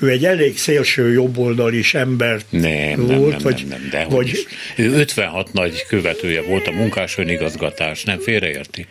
ő 0.00 0.08
egy 0.08 0.24
elég 0.24 0.58
szélső 0.58 1.12
jobboldalis 1.12 1.94
ember 1.94 2.40
nem, 2.48 3.06
volt, 3.06 3.30
nem, 3.30 3.38
vagy, 3.42 3.64
nem, 3.68 3.80
nem, 3.80 3.88
de 3.90 4.04
vagy. 4.04 4.46
Ő 4.76 4.92
56 4.92 5.52
nagy 5.52 5.84
követője 5.88 6.42
volt 6.42 6.66
a 6.66 6.72
munkás 6.72 7.18
önigazgatás, 7.18 8.04
nem 8.04 8.18
félreérti. 8.18 8.86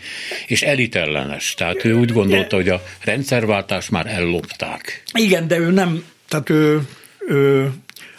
És 0.48 0.62
elitellenes, 0.62 1.54
tehát 1.54 1.86
ő 1.86 1.94
úgy 1.94 2.12
gondolta, 2.12 2.56
hogy 2.56 2.70
a 2.70 2.84
rendszerváltás 3.04 3.90
már 3.90 4.08
ellopták. 4.08 5.04
Igen, 5.14 5.48
de 5.48 5.58
ő 5.58 5.72
nem, 5.72 6.04
tehát 6.28 6.50
ő, 6.50 6.82
ő 7.28 7.72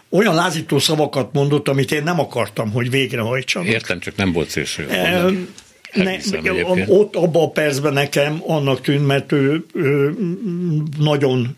olyan 0.08 0.34
lázító 0.34 0.78
szavakat 0.78 1.32
mondott, 1.32 1.68
amit 1.68 1.92
én 1.92 2.02
nem 2.02 2.20
akartam, 2.20 2.72
hogy 2.72 2.90
végrehajtsanak. 2.90 3.68
Értem, 3.68 4.00
csak 4.00 4.16
nem 4.16 4.32
volt 4.32 4.50
szélső. 4.50 4.88
E, 4.88 5.30
ne, 5.92 6.16
ott 6.86 7.16
abban 7.16 7.42
a 7.42 7.50
percben 7.50 7.92
nekem 7.92 8.42
annak 8.46 8.80
tűnt, 8.80 9.06
mert 9.06 9.32
ő, 9.32 9.64
ő 9.74 10.14
nagyon 10.98 11.56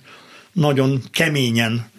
nagyon 0.53 1.03
keményen 1.11 1.91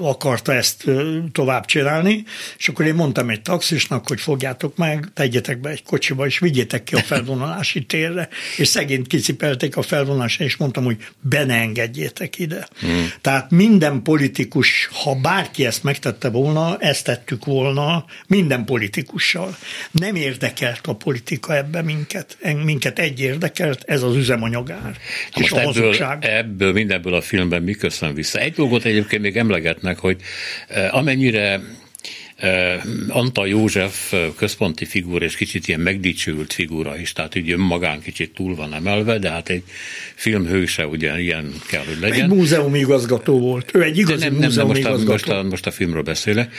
akarta 0.00 0.54
ezt 0.54 0.84
tovább 1.32 1.64
csinálni, 1.64 2.24
és 2.58 2.68
akkor 2.68 2.86
én 2.86 2.94
mondtam 2.94 3.30
egy 3.30 3.42
taxisnak, 3.42 4.08
hogy 4.08 4.20
fogjátok 4.20 4.76
meg, 4.76 5.08
tegyetek 5.14 5.60
be 5.60 5.70
egy 5.70 5.82
kocsiba, 5.82 6.26
és 6.26 6.38
vigyétek 6.38 6.84
ki 6.84 6.94
a 6.94 6.98
felvonulási 6.98 7.84
térre, 7.84 8.28
és 8.56 8.68
szegényt 8.68 9.06
kicipelték 9.06 9.76
a 9.76 9.82
felvonulásra, 9.82 10.44
és 10.44 10.56
mondtam, 10.56 10.84
hogy 10.84 10.96
be 11.20 11.44
ne 11.44 11.54
engedjétek 11.54 12.38
ide. 12.38 12.68
Hmm. 12.80 13.12
Tehát 13.20 13.50
minden 13.50 14.02
politikus, 14.02 14.88
ha 14.92 15.14
bárki 15.14 15.66
ezt 15.66 15.82
megtette 15.82 16.30
volna, 16.30 16.76
ezt 16.78 17.04
tettük 17.04 17.44
volna 17.44 18.04
minden 18.26 18.64
politikussal. 18.64 19.56
Nem 19.90 20.14
érdekelt 20.14 20.86
a 20.86 20.94
politika 20.94 21.56
ebbe 21.56 21.82
minket. 21.82 22.38
Minket 22.64 22.98
egy 22.98 23.20
érdekelt, 23.20 23.82
ez 23.86 24.02
az 24.02 24.16
üzemanyagár. 24.16 24.96
Na 25.34 25.42
és 25.42 25.50
a 25.52 25.60
ebből, 25.60 25.96
ebből, 26.20 26.72
mindenből 26.72 27.14
a 27.14 27.20
filmben 27.20 27.62
mi 27.62 27.76
köszön 27.78 28.14
vissza. 28.14 28.38
Egy 28.38 28.52
dolgot 28.52 28.84
egyébként 28.84 29.22
még 29.22 29.36
emlegetnek, 29.36 29.98
hogy 29.98 30.16
eh, 30.68 30.94
amennyire 30.94 31.60
eh, 32.36 32.82
Antal 33.08 33.48
József 33.48 34.12
eh, 34.12 34.26
központi 34.36 34.84
figura, 34.84 35.24
és 35.24 35.36
kicsit 35.36 35.68
ilyen 35.68 35.80
megdicsült 35.80 36.52
figura 36.52 36.98
is, 36.98 37.12
tehát 37.12 37.34
így 37.34 37.50
önmagán 37.50 38.00
kicsit 38.00 38.34
túl 38.34 38.54
van 38.54 38.74
emelve, 38.74 39.18
de 39.18 39.30
hát 39.30 39.48
egy 39.48 39.62
filmhőse 40.14 40.86
ugye 40.86 41.20
ilyen 41.20 41.52
kell, 41.66 41.84
hogy 41.84 41.98
legyen. 42.00 42.30
Egy 42.30 42.36
múzeum 42.36 42.74
igazgató 42.74 43.38
volt. 43.38 43.74
Ő 43.74 43.82
egy 43.82 43.98
igazi 43.98 44.24
nem, 44.24 44.34
nem, 44.34 44.50
nem, 44.54 44.66
most, 44.66 44.84
a, 44.84 44.96
most, 44.96 45.28
a, 45.28 45.42
most 45.42 45.66
a 45.66 45.70
filmről 45.70 46.02
beszélek. 46.02 46.54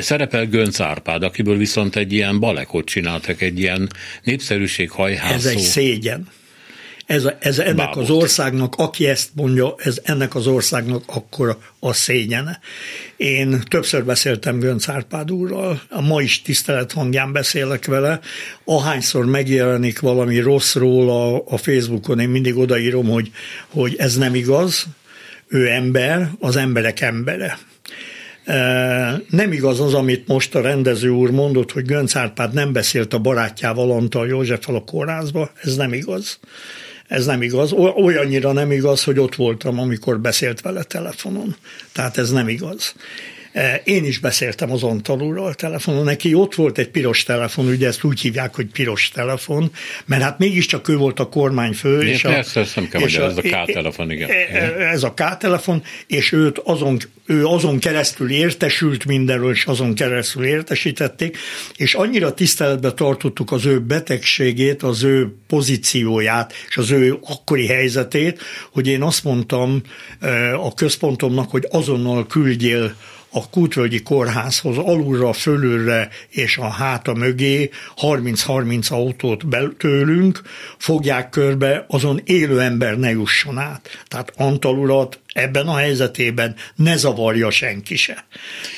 Szerepel 0.00 0.46
Gönc 0.46 0.80
Árpád, 0.80 1.22
akiből 1.22 1.56
viszont 1.56 1.96
egy 1.96 2.12
ilyen 2.12 2.38
balekot 2.38 2.84
csináltak, 2.84 3.40
egy 3.40 3.58
ilyen 3.58 3.88
népszerűség 4.22 4.90
hajhászó. 4.90 5.34
Ez 5.34 5.46
egy 5.46 5.58
szégyen 5.58 6.28
ez, 7.08 7.24
a, 7.24 7.36
ez 7.38 7.58
ennek 7.58 7.76
Bábot. 7.76 8.02
az 8.02 8.10
országnak, 8.10 8.74
aki 8.76 9.06
ezt 9.06 9.28
mondja, 9.34 9.74
ez 9.78 10.00
ennek 10.04 10.34
az 10.34 10.46
országnak 10.46 11.02
akkor 11.06 11.58
a 11.78 11.92
szégyene. 11.92 12.60
Én 13.16 13.60
többször 13.68 14.04
beszéltem 14.04 14.58
Gönc 14.58 14.88
Árpád 14.88 15.30
úrral, 15.30 15.82
a 15.88 16.00
ma 16.00 16.20
is 16.20 16.42
tisztelet 16.42 16.92
hangján 16.92 17.32
beszélek 17.32 17.86
vele, 17.86 18.20
ahányszor 18.64 19.26
megjelenik 19.26 20.00
valami 20.00 20.38
rosszról 20.38 21.10
a, 21.10 21.44
a 21.54 21.56
Facebookon, 21.56 22.20
én 22.20 22.28
mindig 22.28 22.56
odaírom, 22.56 23.08
hogy, 23.08 23.30
hogy 23.68 23.94
ez 23.98 24.16
nem 24.16 24.34
igaz, 24.34 24.86
ő 25.46 25.68
ember, 25.68 26.30
az 26.40 26.56
emberek 26.56 27.00
embere. 27.00 27.58
Nem 29.30 29.52
igaz 29.52 29.80
az, 29.80 29.94
amit 29.94 30.26
most 30.26 30.54
a 30.54 30.60
rendező 30.60 31.08
úr 31.08 31.30
mondott, 31.30 31.72
hogy 31.72 31.84
Gönc 31.84 32.16
Árpád 32.16 32.52
nem 32.54 32.72
beszélt 32.72 33.14
a 33.14 33.18
barátjával, 33.18 33.90
Antal 33.90 34.28
József 34.28 34.68
a 34.68 34.84
kórházba, 34.84 35.50
ez 35.62 35.76
nem 35.76 35.92
igaz. 35.92 36.38
Ez 37.08 37.26
nem 37.26 37.42
igaz. 37.42 37.72
Olyannyira 37.72 38.52
nem 38.52 38.72
igaz, 38.72 39.04
hogy 39.04 39.18
ott 39.18 39.34
voltam, 39.34 39.78
amikor 39.78 40.20
beszélt 40.20 40.60
vele 40.60 40.82
telefonon. 40.82 41.56
Tehát 41.92 42.18
ez 42.18 42.30
nem 42.30 42.48
igaz. 42.48 42.94
E, 43.58 43.80
én 43.84 44.04
is 44.04 44.18
beszéltem 44.18 44.72
az 44.72 44.82
Antalúról 44.82 45.54
telefonon, 45.54 46.04
neki 46.04 46.34
ott 46.34 46.54
volt 46.54 46.78
egy 46.78 46.88
piros 46.88 47.22
telefon, 47.22 47.66
ugye 47.66 47.86
ezt 47.86 48.04
úgy 48.04 48.20
hívják, 48.20 48.54
hogy 48.54 48.66
piros 48.66 49.08
telefon, 49.08 49.72
mert 50.04 50.22
hát 50.22 50.38
mégiscsak 50.38 50.88
ő 50.88 50.96
volt 50.96 51.20
a 51.20 51.28
kormányfő. 51.28 52.02
és 52.02 52.24
a, 52.24 52.28
persze, 52.28 52.60
ezt 52.60 52.76
nem 52.76 52.88
kell, 52.88 53.00
és 53.00 53.16
a, 53.16 53.24
ez 53.24 53.36
a 53.36 53.40
K-telefon, 53.40 54.10
igen. 54.10 54.30
Ez 54.78 55.02
a 55.02 55.14
K-telefon, 55.14 55.82
és 56.06 56.32
őt 56.32 56.58
azon, 56.58 56.98
ő 57.26 57.46
azon 57.46 57.78
keresztül 57.78 58.30
értesült 58.30 59.04
mindenről, 59.04 59.50
és 59.50 59.64
azon 59.64 59.94
keresztül 59.94 60.44
értesítették, 60.44 61.36
és 61.76 61.94
annyira 61.94 62.34
tiszteletbe 62.34 62.92
tartottuk 62.92 63.52
az 63.52 63.66
ő 63.66 63.80
betegségét, 63.80 64.82
az 64.82 65.02
ő 65.02 65.34
pozícióját, 65.46 66.52
és 66.68 66.76
az 66.76 66.90
ő 66.90 67.18
akkori 67.22 67.66
helyzetét, 67.66 68.40
hogy 68.72 68.86
én 68.86 69.02
azt 69.02 69.24
mondtam 69.24 69.82
a 70.56 70.74
központomnak, 70.74 71.50
hogy 71.50 71.66
azonnal 71.70 72.26
küldjél 72.26 72.94
a 73.30 73.48
Kútvölgyi 73.50 74.02
Kórházhoz 74.02 74.78
alulra, 74.78 75.32
fölülre 75.32 76.08
és 76.28 76.56
a 76.56 76.68
háta 76.68 77.14
mögé 77.14 77.70
30-30 77.96 78.90
autót 78.90 79.44
tőlünk, 79.78 80.40
fogják 80.78 81.30
körbe, 81.30 81.84
azon 81.88 82.20
élő 82.24 82.60
ember 82.60 82.98
ne 82.98 83.10
jusson 83.10 83.58
át. 83.58 84.04
Tehát 84.08 84.32
Antal 84.36 84.78
urat 84.78 85.20
ebben 85.32 85.66
a 85.66 85.76
helyzetében 85.76 86.54
ne 86.74 86.96
zavarja 86.96 87.50
senki 87.50 87.96
se. 87.96 88.24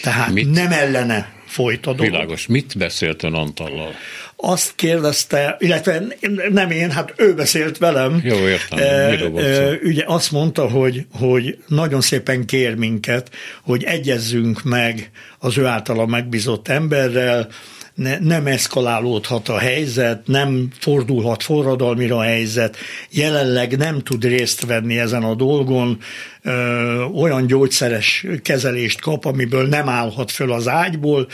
Tehát 0.02 0.32
Mit? 0.32 0.50
nem 0.50 0.72
ellene 0.72 1.32
folyt 1.46 1.86
a 1.86 1.92
dolog. 1.92 2.12
Világos. 2.12 2.46
Mit 2.46 2.78
beszélt 2.78 3.22
ön 3.22 3.34
Antallal? 3.34 3.94
Azt 4.40 4.72
kérdezte, 4.74 5.56
illetve 5.58 6.02
nem 6.50 6.70
én, 6.70 6.90
hát 6.90 7.12
ő 7.16 7.34
beszélt 7.34 7.78
velem. 7.78 8.20
Jó, 8.24 8.48
értem. 8.48 8.78
E, 8.78 8.82
e, 8.82 9.78
ugye 9.82 10.04
azt 10.06 10.30
mondta, 10.30 10.68
hogy, 10.68 11.06
hogy 11.12 11.58
nagyon 11.66 12.00
szépen 12.00 12.46
kér 12.46 12.74
minket, 12.74 13.30
hogy 13.62 13.84
egyezzünk 13.84 14.62
meg 14.62 15.10
az 15.38 15.58
ő 15.58 15.66
általa 15.66 16.06
megbízott 16.06 16.68
emberrel, 16.68 17.48
ne, 17.94 18.18
nem 18.18 18.46
eszkalálódhat 18.46 19.48
a 19.48 19.58
helyzet, 19.58 20.26
nem 20.26 20.68
fordulhat 20.78 21.42
forradalmira 21.42 22.16
a 22.16 22.22
helyzet, 22.22 22.76
jelenleg 23.10 23.76
nem 23.76 24.00
tud 24.02 24.24
részt 24.24 24.66
venni 24.66 24.98
ezen 24.98 25.22
a 25.22 25.34
dolgon, 25.34 25.98
ö, 26.42 27.02
olyan 27.02 27.46
gyógyszeres 27.46 28.26
kezelést 28.42 29.00
kap, 29.00 29.24
amiből 29.24 29.66
nem 29.66 29.88
állhat 29.88 30.30
föl 30.30 30.52
az 30.52 30.68
ágyból, 30.68 31.28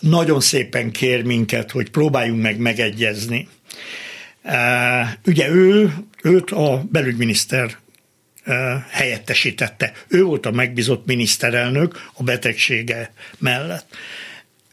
nagyon 0.00 0.40
szépen 0.40 0.90
kér 0.90 1.24
minket, 1.24 1.70
hogy 1.70 1.90
próbáljunk 1.90 2.42
meg 2.42 2.58
megegyezni. 2.58 3.48
Ugye 5.26 5.50
ő, 5.50 5.94
őt 6.22 6.50
a 6.50 6.84
belügyminiszter 6.90 7.76
helyettesítette. 8.90 9.92
Ő 10.08 10.22
volt 10.22 10.46
a 10.46 10.50
megbízott 10.50 11.06
miniszterelnök 11.06 12.10
a 12.14 12.22
betegsége 12.22 13.12
mellett. 13.38 13.96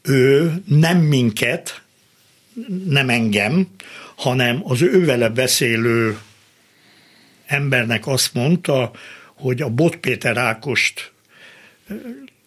Ő 0.01 0.53
nem 0.65 0.97
minket, 0.97 1.81
nem 2.85 3.09
engem, 3.09 3.67
hanem 4.15 4.61
az 4.63 4.81
ővele 4.81 5.29
beszélő 5.29 6.19
embernek 7.45 8.07
azt 8.07 8.33
mondta, 8.33 8.91
hogy 9.35 9.61
a 9.61 9.69
Bot 9.69 9.95
Péter 9.95 10.37
Ákost 10.37 11.11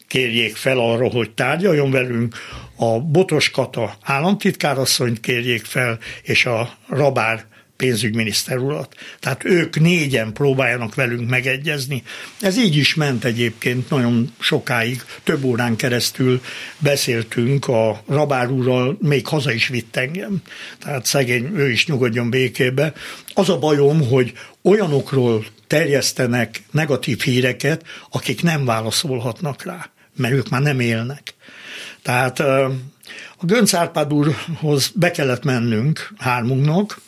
kérjék 0.09 0.57
fel 0.57 0.79
arra, 0.79 1.11
hogy 1.11 1.31
tárgyaljon 1.31 1.91
velünk, 1.91 2.37
a 2.77 3.01
Botos 3.01 3.51
Kata 3.51 3.97
államtitkárasszonyt 4.03 5.21
kérjék 5.21 5.65
fel, 5.65 5.99
és 6.23 6.47
a 6.47 6.79
Rabár 6.89 7.47
pénzügyminiszter 7.79 8.59
urat. 8.59 8.95
Tehát 9.21 9.45
ők 9.45 9.81
négyen 9.81 10.33
próbáljanak 10.33 10.95
velünk 10.95 11.29
megegyezni. 11.29 12.03
Ez 12.41 12.59
így 12.59 12.77
is 12.77 12.95
ment 12.95 13.25
egyébként 13.25 13.91
nagyon 13.91 14.33
sokáig, 14.39 15.03
több 15.23 15.45
órán 15.45 15.77
keresztül 15.77 16.41
beszéltünk 16.79 17.69
a 17.69 18.03
Rabár 18.07 18.51
úrral, 18.51 18.97
még 19.01 19.27
haza 19.27 19.53
is 19.53 19.69
vitt 19.69 19.97
engem. 19.97 20.43
Tehát 20.79 21.07
szegény, 21.07 21.51
ő 21.55 21.71
is 21.71 21.87
nyugodjon 21.87 22.31
békébe. 22.31 22.93
Az 23.35 23.49
a 23.49 23.59
bajom, 23.59 24.09
hogy 24.09 24.33
olyanokról 24.63 25.45
terjesztenek 25.67 26.63
negatív 26.71 27.21
híreket, 27.21 27.87
akik 28.11 28.43
nem 28.43 28.65
válaszolhatnak 28.65 29.65
rá, 29.65 29.91
mert 30.19 30.35
ők 30.35 30.49
már 30.49 30.63
nem 30.63 30.81
élnek. 30.81 31.35
Tehát 32.03 32.41
a 32.41 32.71
Gönc 33.41 33.75
Árpád 33.75 34.13
úrhoz 34.13 34.91
be 34.95 35.11
kellett 35.11 35.45
mennünk 35.45 36.13
hármunknak, 36.19 37.01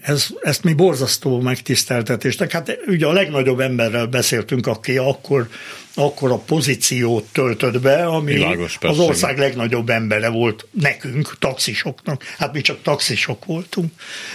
ez, 0.00 0.28
ezt 0.42 0.62
mi 0.64 0.72
borzasztó 0.72 1.40
megtiszteltetésnek. 1.40 2.52
Hát 2.52 2.78
ugye 2.86 3.06
a 3.06 3.12
legnagyobb 3.12 3.60
emberrel 3.60 4.06
beszéltünk, 4.06 4.66
aki 4.66 4.96
akkor, 4.96 5.48
akkor 5.94 6.30
a 6.30 6.38
pozíciót 6.38 7.24
töltött 7.32 7.80
be, 7.80 8.06
ami 8.06 8.32
Világos, 8.32 8.78
az 8.80 8.98
ország 8.98 9.38
legnagyobb 9.38 9.88
embere 9.88 10.28
volt 10.28 10.66
nekünk, 10.70 11.38
taxisoknak. 11.38 12.22
Hát 12.38 12.52
mi 12.52 12.60
csak 12.60 12.82
taxisok 12.82 13.44
voltunk. 13.44 13.92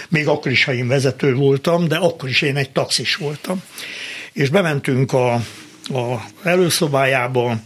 Még 0.08 0.28
akkor 0.28 0.52
is, 0.52 0.64
ha 0.64 0.72
én 0.72 0.88
vezető 0.88 1.34
voltam, 1.34 1.88
de 1.88 1.96
akkor 1.96 2.28
is 2.28 2.42
én 2.42 2.56
egy 2.56 2.70
taxis 2.70 3.16
voltam. 3.16 3.62
És 4.32 4.48
bementünk 4.48 5.12
a, 5.12 5.42
a 5.92 6.24
előszobájába, 6.42 7.56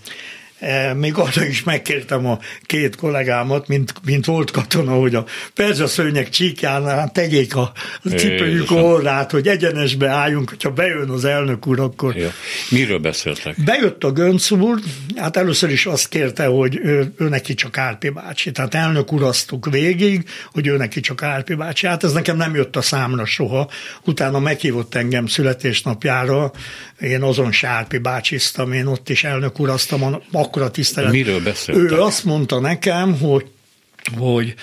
még 0.95 1.14
arra 1.14 1.45
is 1.45 1.62
megkértem 1.62 2.27
a 2.27 2.38
két 2.62 2.97
kollégámat, 2.97 3.69
mint, 3.69 3.92
mint 4.05 4.25
volt 4.25 4.51
katona, 4.51 4.92
hogy 4.92 5.14
a 5.14 5.25
perzsa 5.55 5.87
szőnyek 5.87 6.29
csíkjánál 6.29 7.11
tegyék 7.12 7.57
a 7.57 7.73
cipőjük 8.16 8.71
orrát, 8.71 9.31
hogy 9.31 9.49
egyenesbe 9.49 10.09
álljunk, 10.09 10.49
hogyha 10.49 10.71
bejön 10.71 11.09
az 11.09 11.25
elnök 11.25 11.66
úr, 11.66 11.81
akkor... 11.81 12.16
Ja. 12.16 12.31
Miről 12.71 12.99
beszéltek? 12.99 13.57
Bejött 13.64 14.05
a 14.05 14.12
Gönc 14.12 14.51
úr, 14.51 14.79
hát 15.16 15.37
először 15.37 15.71
is 15.71 15.87
azt 15.87 16.09
kérte, 16.09 16.47
hogy 16.47 16.79
ő, 16.83 17.12
ő 17.19 17.29
neki 17.29 17.55
csak 17.55 17.79
Árpi 17.79 18.09
bácsi, 18.09 18.51
tehát 18.51 18.75
elnök 18.75 19.12
urasztuk 19.12 19.71
végig, 19.71 20.29
hogy 20.53 20.66
ő 20.66 20.77
neki 20.77 21.01
csak 21.01 21.23
Árpi 21.23 21.55
bácsi. 21.55 21.87
Hát 21.87 22.05
ez 22.05 22.12
nekem 22.12 22.37
nem 22.37 22.55
jött 22.55 22.77
a 22.77 22.83
számra 22.83 23.25
soha. 23.25 23.71
Utána 24.05 24.38
meghívott 24.38 24.95
engem 24.95 25.27
születésnapjára, 25.27 26.53
én 27.01 27.23
azon 27.23 27.53
Sárpi 27.53 27.99
bácsiztam, 27.99 28.73
én 28.73 28.87
ott 28.87 29.09
is 29.09 29.25
elnök 29.25 29.59
urasztam, 29.59 30.23
akkora 30.46 30.70
tisztelet. 30.70 31.12
Miről 31.12 31.42
beszéltek? 31.42 31.90
Ő 31.90 32.00
azt 32.00 32.24
mondta 32.24 32.61
nekem, 32.61 33.18
hogy, 33.18 33.46
hogy 34.18 34.54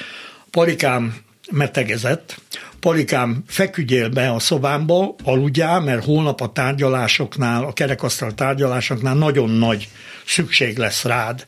palikám 0.51 1.15
metegezett, 1.51 2.41
palikám 2.79 3.43
feküdjél 3.47 4.09
be 4.09 4.31
a 4.31 4.39
szobámba, 4.39 5.15
aludjál, 5.23 5.81
mert 5.81 6.03
holnap 6.03 6.41
a 6.41 6.51
tárgyalásoknál, 6.51 7.63
a 7.63 7.73
kerekasztal 7.73 8.33
tárgyalásoknál 8.33 9.15
nagyon 9.15 9.49
nagy 9.49 9.89
szükség 10.25 10.77
lesz 10.77 11.03
rád. 11.03 11.45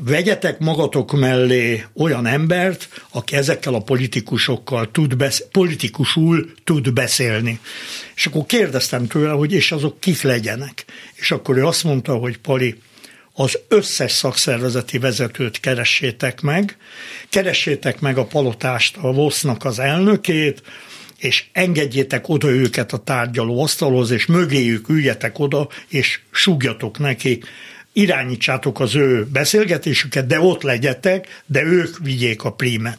Vegyetek 0.00 0.58
magatok 0.58 1.12
mellé 1.12 1.84
olyan 1.94 2.26
embert, 2.26 2.88
aki 3.10 3.36
ezekkel 3.36 3.74
a 3.74 3.80
politikusokkal 3.80 4.90
tud 4.90 5.16
besz- 5.16 5.48
politikusul 5.52 6.52
tud 6.64 6.92
beszélni. 6.92 7.60
És 8.14 8.26
akkor 8.26 8.46
kérdeztem 8.46 9.06
tőle, 9.06 9.30
hogy 9.32 9.52
és 9.52 9.72
azok 9.72 10.00
kik 10.00 10.22
legyenek. 10.22 10.84
És 11.14 11.30
akkor 11.30 11.56
ő 11.56 11.66
azt 11.66 11.84
mondta, 11.84 12.14
hogy 12.14 12.38
Pali, 12.38 12.80
az 13.32 13.58
összes 13.68 14.12
szakszervezeti 14.12 14.98
vezetőt 14.98 15.60
keressétek 15.60 16.40
meg, 16.40 16.76
keressétek 17.28 18.00
meg 18.00 18.18
a 18.18 18.24
palotást, 18.24 18.96
a 18.96 19.12
VOSZ-nak 19.12 19.64
az 19.64 19.78
elnökét, 19.78 20.62
és 21.18 21.44
engedjétek 21.52 22.28
oda 22.28 22.48
őket 22.48 22.92
a 22.92 22.98
tárgyaló 22.98 23.62
asztalhoz, 23.62 24.10
és 24.10 24.26
mögéjük 24.26 24.88
üljetek 24.88 25.38
oda, 25.38 25.68
és 25.88 26.20
súgjatok 26.30 26.98
neki, 26.98 27.42
irányítsátok 27.98 28.80
az 28.80 28.94
ő 28.94 29.24
beszélgetésüket, 29.24 30.26
de 30.26 30.40
ott 30.40 30.62
legyetek, 30.62 31.42
de 31.46 31.62
ők 31.62 31.98
vigyék 31.98 32.44
a 32.44 32.52
prímet 32.52 32.98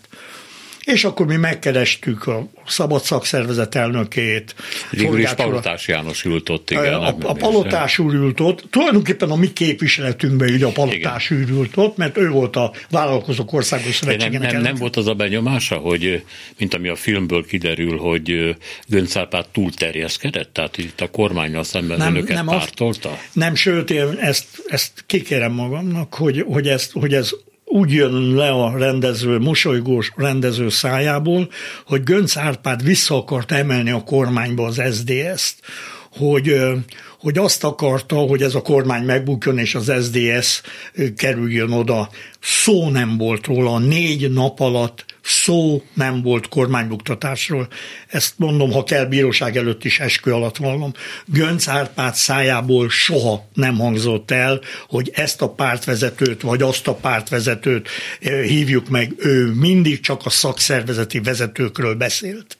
és 0.93 1.03
akkor 1.03 1.25
mi 1.25 1.35
megkerestük 1.35 2.27
a 2.27 2.47
Szabad 2.67 3.01
Szakszervezet 3.01 3.75
elnökét. 3.75 4.55
Végül 4.91 5.19
is 5.19 5.33
Palotás 5.33 5.87
János 5.87 6.23
ült 6.23 6.49
ott, 6.49 6.69
igen. 6.69 6.93
A, 6.93 7.15
a 7.21 7.33
Palotás 7.33 7.99
úr 7.99 8.13
ült 8.13 8.39
ott, 8.39 8.63
tulajdonképpen 8.69 9.29
a 9.29 9.35
mi 9.35 9.53
képviseletünkben 9.53 10.53
ugye 10.53 10.65
a 10.65 10.71
Palotás 10.71 11.31
úr 11.31 11.49
ült 11.49 11.77
ott, 11.77 11.97
mert 11.97 12.17
ő 12.17 12.29
volt 12.29 12.55
a 12.55 12.73
Vállalkozók 12.89 13.53
Országos 13.53 13.95
Szövetségének 13.95 14.51
nem, 14.51 14.61
nem, 14.61 14.61
nem 14.61 14.75
volt 14.75 14.95
az 14.95 15.07
a 15.07 15.13
benyomása, 15.13 15.75
hogy, 15.75 16.23
mint 16.57 16.73
ami 16.73 16.87
a 16.87 16.95
filmből 16.95 17.45
kiderül, 17.45 17.97
hogy 17.97 18.55
Gönc 18.87 19.15
Árpád 19.15 19.45
túlterjeszkedett, 19.51 20.53
tehát 20.53 20.77
itt 20.77 21.01
a 21.01 21.07
kormányjal 21.07 21.63
szemben 21.63 21.97
nem, 21.97 22.15
önöket 22.15 22.35
nem 22.35 22.45
pártolta? 22.45 23.09
Azt, 23.09 23.19
nem, 23.33 23.55
sőt, 23.55 23.89
én 23.89 24.17
ezt, 24.21 24.45
ezt 24.67 25.03
kikérem 25.05 25.51
magamnak, 25.51 26.13
hogy, 26.13 26.45
hogy, 26.47 26.67
ezt, 26.67 26.91
hogy 26.91 27.13
ez 27.13 27.31
úgy 27.71 27.93
jön 27.93 28.35
le 28.35 28.49
a 28.49 28.77
rendező, 28.77 29.39
mosolygós 29.39 30.11
rendező 30.15 30.69
szájából, 30.69 31.49
hogy 31.85 32.03
Gönc 32.03 32.37
Árpád 32.37 32.83
vissza 32.83 33.15
akart 33.15 33.51
emelni 33.51 33.91
a 33.91 34.03
kormányba 34.03 34.65
az 34.65 34.81
SDS-t, 34.91 35.55
hogy, 36.11 36.55
hogy 37.19 37.37
azt 37.37 37.63
akarta, 37.63 38.15
hogy 38.15 38.41
ez 38.41 38.55
a 38.55 38.61
kormány 38.61 39.03
megbukjon, 39.03 39.57
és 39.57 39.75
az 39.75 39.91
SDS 40.03 40.61
kerüljön 41.15 41.71
oda. 41.71 42.09
Szó 42.41 42.89
nem 42.89 43.17
volt 43.17 43.45
róla, 43.45 43.79
négy 43.79 44.31
nap 44.31 44.59
alatt 44.59 45.05
szó 45.21 45.83
nem 45.93 46.21
volt 46.21 46.47
kormánybuktatásról. 46.47 47.67
Ezt 48.07 48.33
mondom, 48.37 48.71
ha 48.71 48.83
kell, 48.83 49.05
bíróság 49.05 49.57
előtt 49.57 49.85
is 49.85 49.99
eskü 49.99 50.31
alatt 50.31 50.57
vallom. 50.57 50.91
Gönc 51.25 51.67
Árpád 51.67 52.13
szájából 52.13 52.89
soha 52.89 53.47
nem 53.53 53.77
hangzott 53.77 54.31
el, 54.31 54.61
hogy 54.87 55.11
ezt 55.13 55.41
a 55.41 55.49
pártvezetőt, 55.49 56.41
vagy 56.41 56.61
azt 56.61 56.87
a 56.87 56.93
pártvezetőt 56.93 57.89
hívjuk 58.47 58.89
meg. 58.89 59.13
Ő 59.17 59.53
mindig 59.53 59.99
csak 59.99 60.25
a 60.25 60.29
szakszervezeti 60.29 61.19
vezetőkről 61.19 61.95
beszélt. 61.95 62.57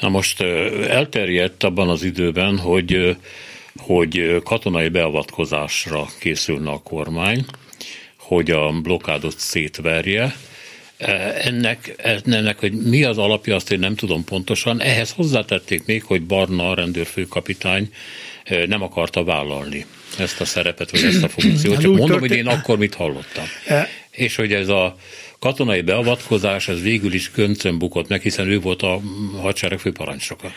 Na 0.00 0.08
most 0.08 0.40
elterjedt 0.88 1.62
abban 1.62 1.88
az 1.88 2.02
időben, 2.02 2.58
hogy 2.58 3.16
hogy 3.76 4.42
katonai 4.44 4.88
beavatkozásra 4.88 6.06
készülne 6.18 6.70
a 6.70 6.82
kormány, 6.82 7.44
hogy 8.16 8.50
a 8.50 8.70
blokádot 8.70 9.38
szétverje, 9.38 10.34
ennek, 11.42 11.94
ennek, 12.24 12.58
hogy 12.58 12.72
mi 12.72 13.04
az 13.04 13.18
alapja, 13.18 13.54
azt 13.54 13.72
én 13.72 13.78
nem 13.78 13.94
tudom 13.94 14.24
pontosan. 14.24 14.80
Ehhez 14.80 15.10
hozzátették 15.10 15.86
még, 15.86 16.04
hogy 16.04 16.22
Barna, 16.22 16.70
a 16.70 16.74
rendőrfőkapitány 16.74 17.92
nem 18.66 18.82
akarta 18.82 19.24
vállalni 19.24 19.86
ezt 20.18 20.40
a 20.40 20.44
szerepet, 20.44 20.90
vagy 20.90 21.04
ezt 21.04 21.22
a 21.22 21.28
funkciót. 21.28 21.74
Hát 21.74 21.82
Csak 21.82 21.90
mondom, 21.90 22.08
történt... 22.08 22.30
hogy 22.30 22.38
én 22.38 22.46
akkor 22.46 22.78
mit 22.78 22.94
hallottam. 22.94 23.44
E... 23.66 23.88
És 24.10 24.36
hogy 24.36 24.52
ez 24.52 24.68
a 24.68 24.96
katonai 25.42 25.80
beavatkozás, 25.80 26.68
ez 26.68 26.80
végül 26.80 27.12
is 27.12 27.30
köncön 27.30 27.78
bukott 27.78 28.08
meg, 28.08 28.20
hiszen 28.20 28.48
ő 28.48 28.60
volt 28.60 28.82
a 28.82 29.00
hadsereg 29.40 29.78
főparancsnoka. 29.78 30.48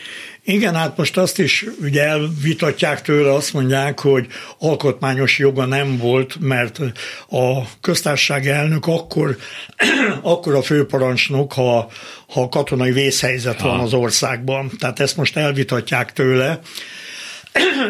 Igen, 0.44 0.74
hát 0.74 0.96
most 0.96 1.16
azt 1.16 1.38
is 1.38 1.64
ugye 1.80 2.02
elvitatják 2.02 3.02
tőle, 3.02 3.32
azt 3.32 3.52
mondják, 3.52 4.00
hogy 4.00 4.26
alkotmányos 4.58 5.38
joga 5.38 5.64
nem 5.64 5.96
volt, 5.96 6.36
mert 6.40 6.80
a 7.28 7.62
köztársaság 7.80 8.46
elnök 8.46 8.86
akkor, 8.86 9.36
akkor 10.22 10.54
a 10.54 10.62
főparancsnok, 10.62 11.52
ha, 11.52 11.90
ha 12.28 12.48
katonai 12.48 12.92
vészhelyzet 12.92 13.60
ha. 13.60 13.68
van 13.68 13.80
az 13.80 13.94
országban. 13.94 14.70
Tehát 14.78 15.00
ezt 15.00 15.16
most 15.16 15.36
elvitatják 15.36 16.12
tőle. 16.12 16.60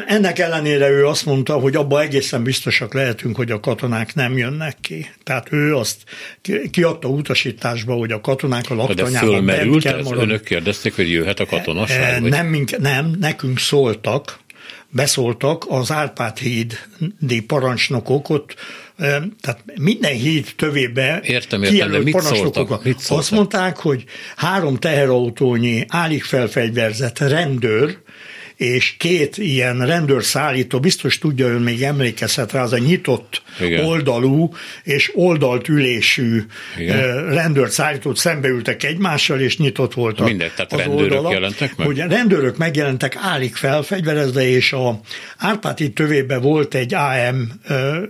Ennek 0.07 0.39
ellenére 0.39 0.89
ő 0.91 1.07
azt 1.07 1.25
mondta, 1.25 1.55
hogy 1.55 1.77
abban 1.77 2.03
egészen 2.03 2.43
biztosak 2.43 2.95
lehetünk, 2.95 3.37
hogy 3.37 3.51
a 3.51 3.61
katonák 3.61 4.15
nem 4.15 4.37
jönnek 4.37 4.77
ki. 4.81 5.11
Tehát 5.25 5.53
ő 5.53 5.77
azt 5.77 5.97
kiadta 6.71 7.09
utasításba, 7.09 7.95
hogy 7.95 8.13
a 8.13 8.21
katonák 8.21 8.71
a 8.71 8.75
laktanyában 8.75 9.13
De 9.13 9.19
fölmerült 9.19 9.83
kell 9.83 9.99
ez? 9.99 10.11
Önök 10.11 10.45
kérdezték, 10.45 10.95
hogy 10.97 11.11
jöhet 11.11 11.41
a 11.41 11.47
katonaság? 11.47 12.15
E, 12.15 12.21
vagy? 12.21 12.31
Nem, 12.31 12.47
mink, 12.47 12.79
nem, 12.79 13.17
nekünk 13.21 13.59
szóltak, 13.59 14.39
beszóltak 14.89 15.65
az 15.69 15.91
Árpád 15.91 16.39
hídi 16.39 17.41
parancsnokok 17.47 18.29
ott, 18.29 18.55
e, 18.97 19.23
tehát 19.41 19.65
minden 19.75 20.13
híd 20.13 20.53
tövébe 20.57 21.21
értem, 21.23 21.63
értem, 21.63 21.91
de 21.91 21.99
mit 21.99 22.21
szóltak, 22.21 22.85
mit 22.85 22.99
szóltak? 22.99 23.19
Azt 23.19 23.31
mondták, 23.31 23.77
hogy 23.77 24.05
három 24.37 24.77
teherautónyi 24.77 25.85
állig 25.89 26.23
felfegyverzett 26.23 27.19
rendőr 27.19 27.99
és 28.57 28.95
két 28.99 29.39
ilyen 29.39 29.87
rendőrszállító, 29.87 30.81
biztos 30.81 31.19
tudja, 31.19 31.47
ön 31.47 31.63
még 31.63 31.83
emlékezhet 31.83 32.53
rá, 32.53 32.63
az 32.63 32.73
a 32.73 32.79
nyitott 32.79 33.43
Igen. 33.61 33.85
oldalú 33.85 34.53
és 34.83 35.11
oldalt 35.15 35.69
ülésű 35.69 36.43
Igen. 36.79 37.29
rendőrszállítót 37.29 38.17
szembeültek 38.17 38.83
egymással, 38.83 39.41
és 39.41 39.59
nyitott 39.59 39.95
volt 39.95 40.21
Mindegy, 40.21 40.53
tehát 40.53 40.73
az 40.73 40.79
rendőrök 40.79 41.13
oldala. 41.13 41.33
jelentek 41.33 41.77
meg? 41.77 41.89
Ugye 41.89 42.07
rendőrök 42.07 42.57
megjelentek, 42.57 43.17
állik 43.21 43.57
fel, 43.57 43.83
fegyverezve, 43.83 44.49
és 44.49 44.73
a 44.73 45.01
Árpáti 45.37 45.93
tövében 45.93 46.41
volt 46.41 46.75
egy 46.75 46.95
AM, 46.95 47.61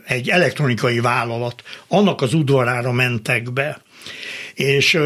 egy 0.07 0.29
elektronikai 0.29 1.01
vállalat, 1.01 1.63
annak 1.89 2.23
az 2.23 2.35
udvarára 2.35 2.93
mentek 2.93 3.53
be. 3.53 3.81
És 4.55 4.99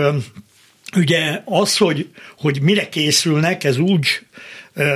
ugye 0.97 1.43
az, 1.45 1.77
hogy, 1.77 2.09
hogy 2.39 2.61
mire 2.63 2.89
készülnek, 2.89 3.65
ez 3.65 3.77
úgy 3.79 4.07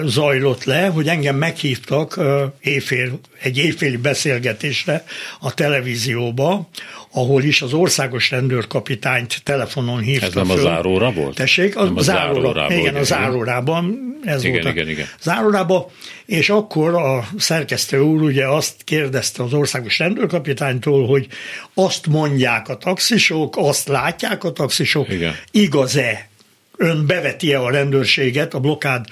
zajlott 0.05 0.65
le, 0.65 0.87
hogy 0.87 1.09
engem 1.09 1.37
meghívtak 1.37 2.21
éjfél, 2.61 3.19
egy 3.43 3.59
éjféli 3.59 3.97
beszélgetésre 3.97 5.05
a 5.41 5.55
televízióba, 5.55 6.69
ahol 7.13 7.43
is 7.43 7.63
az 7.63 7.73
országos 7.73 8.31
rendőrkapitányt 8.31 9.41
telefonon 9.43 10.01
hívta 10.01 10.27
Ez 10.27 10.35
nem 10.35 10.47
föl. 10.47 10.57
a 10.57 10.61
záróra 10.61 11.13
volt? 11.13 11.35
Tessék, 11.35 11.77
a, 11.77 11.85
nem 11.85 11.97
a 11.97 12.01
záróra, 12.01 12.75
igen, 12.75 12.95
a 12.95 13.03
zárórában, 13.03 14.15
ez 14.25 14.45
igen, 14.45 14.63
volt 14.63 14.75
igen, 14.75 14.89
igen. 14.89 15.07
zárórában, 15.21 15.85
és 16.27 16.51
akkor 16.51 16.95
a 16.95 17.29
szerkesztő 17.39 18.01
úr 18.01 18.23
ugye 18.23 18.47
azt 18.47 18.75
kérdezte 18.85 19.43
az 19.43 19.53
országos 19.53 19.99
rendőrkapitánytól, 19.99 21.07
hogy 21.07 21.27
azt 21.75 22.07
mondják 22.07 22.69
a 22.69 22.77
taxisok, 22.77 23.57
azt 23.57 23.89
látják 23.89 24.45
a 24.45 24.53
taxisok, 24.53 25.07
igaz-e 25.51 26.29
ön 26.77 27.07
beveti-e 27.07 27.61
a 27.61 27.71
rendőrséget 27.71 28.55
a 28.55 28.61
blokád 28.61 29.05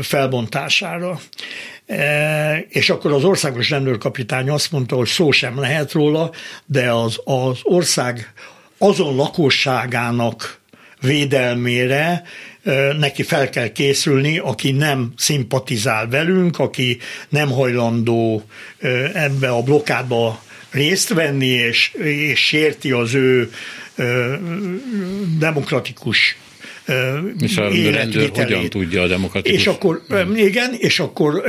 felbontására. 0.00 1.20
És 2.68 2.90
akkor 2.90 3.12
az 3.12 3.24
országos 3.24 3.70
rendőrkapitány 3.70 4.50
azt 4.50 4.72
mondta, 4.72 4.96
hogy 4.96 5.06
szó 5.06 5.30
sem 5.30 5.60
lehet 5.60 5.92
róla, 5.92 6.30
de 6.66 6.92
az, 6.92 7.20
az 7.24 7.58
ország 7.62 8.32
azon 8.78 9.14
lakosságának 9.14 10.60
védelmére 11.00 12.22
neki 12.98 13.22
fel 13.22 13.50
kell 13.50 13.68
készülni, 13.68 14.38
aki 14.38 14.72
nem 14.72 15.12
szimpatizál 15.16 16.08
velünk, 16.08 16.58
aki 16.58 16.98
nem 17.28 17.50
hajlandó 17.50 18.42
ebbe 19.14 19.48
a 19.48 19.62
blokkádba 19.62 20.42
részt 20.70 21.08
venni, 21.08 21.46
és, 21.46 21.92
és 21.94 22.46
sérti 22.46 22.90
az 22.90 23.14
ő 23.14 23.50
demokratikus 25.38 26.36
és 27.38 27.56
a 27.56 27.68
rendőr 27.90 28.30
hogyan 28.34 28.68
tudja 28.68 29.02
a 29.02 29.06
demokratikus... 29.06 29.60
És 29.60 29.66
akkor, 29.66 30.02
igen, 30.34 30.74
és 30.78 31.00
akkor 31.00 31.42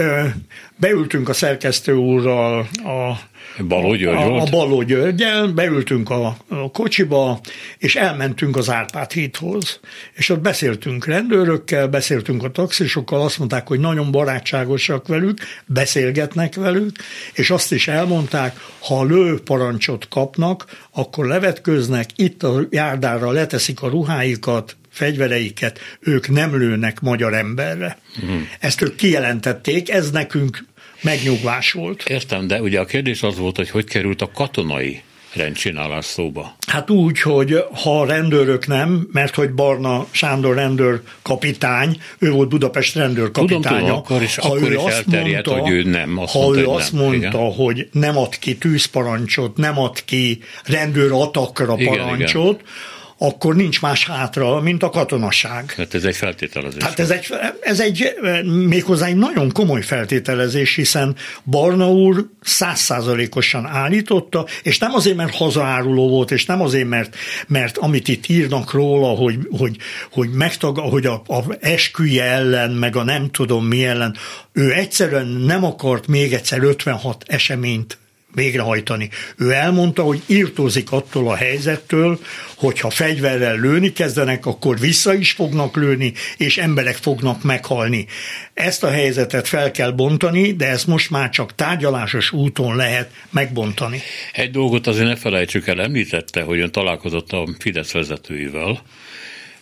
beültünk 0.76 1.30
a 1.30 1.34
szerkesztő 1.34 1.94
úrral 1.94 2.60
a 2.84 3.20
Baló 3.64 3.96
György 3.96 4.22
a, 4.22 4.28
volt? 4.28 4.48
A 4.48 4.52
Baló 4.52 4.82
Györgyel, 4.82 5.48
beültünk 5.48 6.10
a, 6.10 6.38
a 6.48 6.72
kocsiba, 6.72 7.40
és 7.78 7.96
elmentünk 7.96 8.58
az 8.58 8.70
Árpád 8.70 9.12
hídhoz. 9.12 9.80
És 10.14 10.30
ott 10.30 10.40
beszéltünk 10.40 11.06
rendőrökkel, 11.06 11.88
beszéltünk 11.88 12.44
a 12.44 12.52
taxisokkal, 12.52 13.22
azt 13.22 13.38
mondták, 13.38 13.68
hogy 13.68 13.80
nagyon 13.80 14.12
barátságosak 14.12 15.08
velük, 15.08 15.38
beszélgetnek 15.66 16.56
velük, 16.56 16.92
és 17.34 17.50
azt 17.50 17.72
is 17.72 17.88
elmondták, 17.88 18.60
ha 18.80 19.04
lő 19.04 19.40
parancsot 19.40 20.08
kapnak, 20.08 20.66
akkor 20.92 21.26
levetköznek, 21.26 22.10
itt 22.16 22.44
a 22.44 22.62
járdára 22.70 23.32
leteszik 23.32 23.82
a 23.82 23.88
ruháikat, 23.88 24.78
fegyvereiket, 24.96 25.80
ők 26.00 26.30
nem 26.30 26.58
lőnek 26.58 27.00
magyar 27.00 27.34
emberre. 27.34 27.98
Uh-huh. 28.24 28.42
Ezt 28.60 28.82
ők 28.82 28.96
kijelentették, 28.96 29.90
ez 29.90 30.12
nekünk 30.12 30.66
megnyugvás 31.02 31.72
volt. 31.72 32.04
Értem, 32.08 32.48
de 32.48 32.62
ugye 32.62 32.80
a 32.80 32.86
kérdés 32.86 33.24
az 33.24 33.38
volt, 33.38 33.56
hogy 33.56 33.70
hogy 33.70 33.86
került 33.86 34.22
a 34.22 34.32
katonai 34.32 35.02
rendcsinálás 35.34 36.06
szóba? 36.06 36.56
Hát 36.68 36.90
úgy, 36.90 37.22
hogy 37.22 37.64
ha 37.84 38.02
a 38.02 38.06
rendőrök 38.06 38.68
nem, 38.68 39.08
mert 39.12 39.36
hogy 39.36 39.52
Barna 39.52 40.08
Sándor 40.12 40.56
rendőr 40.56 41.02
kapitány, 41.22 42.02
ő 42.20 42.32
volt 42.32 42.50
Budapest 42.50 42.96
rendőr 42.96 43.32
kapitánya. 43.32 43.80
Tudom, 43.80 43.96
akkor 43.96 44.22
is, 44.22 44.36
ha 44.36 44.48
akkor 44.48 44.62
ő 44.62 44.74
is 44.74 44.76
azt 44.76 45.06
mondta, 45.06 45.58
hogy 45.58 45.72
ő 45.72 45.84
nem. 45.84 46.18
Azt 46.18 46.34
ha 46.34 46.40
mondta, 46.40 46.62
ő 46.62 46.68
azt 46.68 46.94
nem. 46.94 47.02
mondta, 47.02 47.28
igen. 47.28 47.54
hogy 47.54 47.88
nem 47.92 48.18
ad 48.18 48.40
ki 48.40 48.58
tűzparancsot, 48.58 49.58
nem 49.58 49.80
ad 49.80 50.06
ki 50.06 50.40
rendőr 50.66 51.12
atakra 51.12 51.76
igen, 51.78 51.98
parancsot, 51.98 52.62
igen 52.62 52.94
akkor 53.18 53.56
nincs 53.56 53.82
más 53.82 54.06
hátra, 54.06 54.60
mint 54.60 54.84
a 54.84 54.90
katonaság. 54.90 55.74
Hát 55.78 55.94
ez 55.94 56.04
egy 56.04 56.16
feltételezés. 56.16 56.84
Hát 56.84 57.00
ez 57.00 57.10
egy, 57.10 57.34
ez 57.62 57.80
egy 57.80 58.16
méghozzá 58.44 59.06
egy 59.06 59.16
nagyon 59.16 59.52
komoly 59.52 59.82
feltételezés, 59.82 60.76
hiszen 60.76 61.16
Barna 61.44 61.92
úr 61.92 62.26
százszázalékosan 62.42 63.66
állította, 63.66 64.46
és 64.64 64.78
nem 64.78 64.94
azért, 64.94 65.16
mert 65.16 65.36
hazaáruló 65.36 66.10
volt, 66.10 66.32
és 66.32 66.46
nem 66.46 66.62
azért, 66.62 66.88
mert, 66.88 67.16
mert 67.48 67.78
amit 67.78 68.08
itt 68.08 68.28
írnak 68.28 68.72
róla, 68.72 69.08
hogy, 69.08 69.38
hogy, 69.58 69.78
hogy, 70.12 70.30
megtag, 70.30 70.78
hogy 70.78 71.06
a, 71.06 71.22
a 71.28 71.44
esküje 71.60 72.24
ellen, 72.24 72.72
meg 72.72 72.96
a 72.96 73.04
nem 73.04 73.32
tudom 73.32 73.66
mi 73.66 73.86
ellen, 73.86 74.16
ő 74.54 74.74
egyszerűen 74.74 75.28
nem 75.28 75.64
akart 75.64 76.08
még 76.08 76.34
egyszer 76.34 76.64
56 76.64 77.24
eseményt 77.28 77.98
végrehajtani. 78.36 79.10
Ő 79.38 79.52
elmondta, 79.52 80.04
hogy 80.04 80.22
írtózik 80.26 80.92
attól 80.92 81.28
a 81.28 81.36
helyzettől, 81.36 82.20
hogyha 82.56 82.90
fegyverrel 82.90 83.60
lőni 83.60 83.94
kezdenek, 83.94 84.46
akkor 84.46 84.80
vissza 84.80 85.14
is 85.14 85.32
fognak 85.32 85.76
lőni, 85.76 86.14
és 86.38 86.58
emberek 86.58 86.96
fognak 86.96 87.44
meghalni. 87.44 88.06
Ezt 88.54 88.84
a 88.84 88.90
helyzetet 88.90 89.48
fel 89.48 89.72
kell 89.72 89.92
bontani, 89.92 90.54
de 90.54 90.68
ezt 90.68 90.88
most 90.88 91.10
már 91.10 91.30
csak 91.30 91.56
tárgyalásos 91.56 92.32
úton 92.32 92.76
lehet 92.76 93.10
megbontani. 93.30 94.02
Egy 94.32 94.52
dolgot 94.52 94.88
azért 94.88 95.08
ne 95.08 95.16
felejtsük 95.16 95.68
el, 95.68 95.82
említette, 95.82 96.42
hogy 96.42 96.60
ön 96.60 96.72
találkozott 96.72 97.32
a 97.32 97.48
Fidesz 97.60 97.92
vezetőivel, 97.92 98.82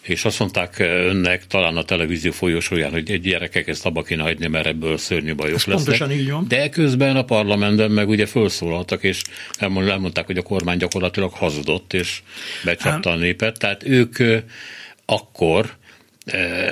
és 0.03 0.25
azt 0.25 0.39
mondták 0.39 0.79
önnek 0.79 1.47
talán 1.47 1.77
a 1.77 1.83
televízió 1.83 2.31
folyosóján, 2.31 2.91
hogy 2.91 3.11
egy 3.11 3.21
gyerekek 3.21 3.67
ezt 3.67 3.85
abba 3.85 4.01
kéne 4.01 4.21
hagyni, 4.21 4.47
mert 4.47 4.65
ebből 4.65 4.97
szörnyű 4.97 5.35
bajok 5.35 5.55
Ez 5.55 5.65
lesznek. 5.65 5.97
Pontosan 5.97 6.11
így 6.11 6.31
van. 6.31 6.45
De 6.47 6.69
közben 6.69 7.15
a 7.15 7.23
parlamentben 7.23 7.91
meg 7.91 8.09
ugye 8.09 8.25
felszólaltak, 8.25 9.03
és 9.03 9.21
elmondták, 9.59 10.25
hogy 10.25 10.37
a 10.37 10.41
kormány 10.41 10.77
gyakorlatilag 10.77 11.31
hazudott, 11.31 11.93
és 11.93 12.21
becsapta 12.63 13.09
a 13.09 13.15
népet. 13.15 13.59
Tehát 13.59 13.83
ők 13.83 14.17
akkor 15.05 15.75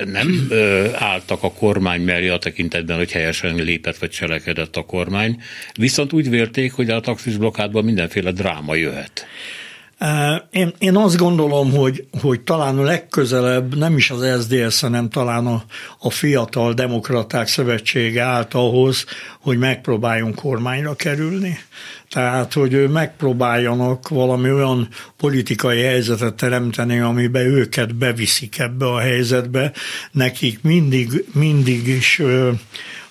nem 0.04 0.48
álltak 0.94 1.42
a 1.42 1.52
kormány 1.52 2.00
mellé 2.00 2.28
a 2.28 2.38
tekintetben, 2.38 2.96
hogy 2.96 3.12
helyesen 3.12 3.54
lépett 3.54 3.96
vagy 3.96 4.10
cselekedett 4.10 4.76
a 4.76 4.82
kormány, 4.82 5.42
viszont 5.74 6.12
úgy 6.12 6.30
vélték, 6.30 6.72
hogy 6.72 6.90
a 6.90 7.00
taxis 7.00 7.36
blokkádban 7.36 7.84
mindenféle 7.84 8.30
dráma 8.30 8.74
jöhet. 8.74 9.26
Én, 10.50 10.72
én 10.78 10.96
azt 10.96 11.16
gondolom, 11.16 11.72
hogy, 11.72 12.06
hogy 12.20 12.40
talán 12.40 12.78
a 12.78 12.82
legközelebb 12.82 13.76
nem 13.76 13.96
is 13.96 14.10
az 14.10 14.40
SZDSZ, 14.40 14.80
hanem 14.80 15.08
talán 15.08 15.46
a, 15.46 15.64
a 15.98 16.10
Fiatal 16.10 16.72
Demokraták 16.72 17.48
Szövetsége 17.48 18.22
állt 18.22 18.54
ahhoz, 18.54 19.04
hogy 19.40 19.58
megpróbáljunk 19.58 20.34
kormányra 20.34 20.94
kerülni. 20.94 21.58
Tehát, 22.10 22.52
hogy 22.52 22.90
megpróbáljanak 22.90 24.08
valami 24.08 24.52
olyan 24.52 24.88
politikai 25.16 25.80
helyzetet 25.80 26.34
teremteni, 26.34 26.98
amiben 26.98 27.46
őket 27.46 27.94
beviszik 27.94 28.58
ebbe 28.58 28.86
a 28.86 28.98
helyzetbe. 28.98 29.72
Nekik 30.12 30.62
mindig, 30.62 31.24
mindig 31.32 31.86
is 31.86 32.22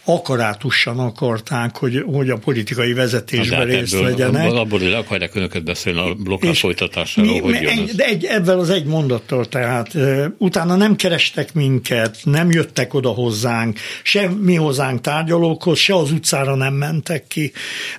akarátusan 0.05 0.99
akarták, 0.99 1.77
hogy, 1.77 2.03
hogy 2.05 2.29
a 2.29 2.37
politikai 2.37 2.93
vezetésben 2.93 3.59
hát 3.59 3.67
részt 3.67 3.93
ebből, 3.93 4.09
vegyenek. 4.09 4.51
Abból, 4.51 4.79
hogy 4.79 4.93
akarják 4.93 5.35
önöket 5.35 5.63
beszélni 5.63 5.99
a 5.99 6.13
blokkád 6.13 6.55
folytatásáról, 6.55 7.31
mi, 7.31 7.39
hogy 7.39 7.55
egy, 7.55 7.91
De 7.95 8.05
egy, 8.05 8.25
ebben 8.25 8.57
az 8.57 8.69
egy 8.69 8.85
mondattal, 8.85 9.45
tehát 9.45 9.97
utána 10.37 10.75
nem 10.75 10.95
kerestek 10.95 11.53
minket, 11.53 12.17
nem 12.23 12.51
jöttek 12.51 12.93
oda 12.93 13.09
hozzánk, 13.09 13.79
se 14.03 14.29
mi 14.29 14.55
hozzánk 14.55 15.01
tárgyalókhoz, 15.01 15.77
se 15.77 15.95
az 15.95 16.11
utcára 16.11 16.55
nem 16.55 16.73
mentek 16.73 17.27
ki. 17.27 17.51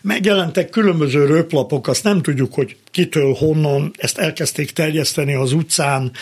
Megjelentek 0.02 0.70
különböző 0.70 1.26
röplapok, 1.26 1.88
azt 1.88 2.04
nem 2.04 2.22
tudjuk, 2.22 2.54
hogy 2.54 2.76
kitől, 2.92 3.34
honnan, 3.34 3.90
ezt 3.96 4.18
elkezdték 4.18 4.70
terjeszteni 4.70 5.34
az 5.34 5.52
utcán, 5.52 6.12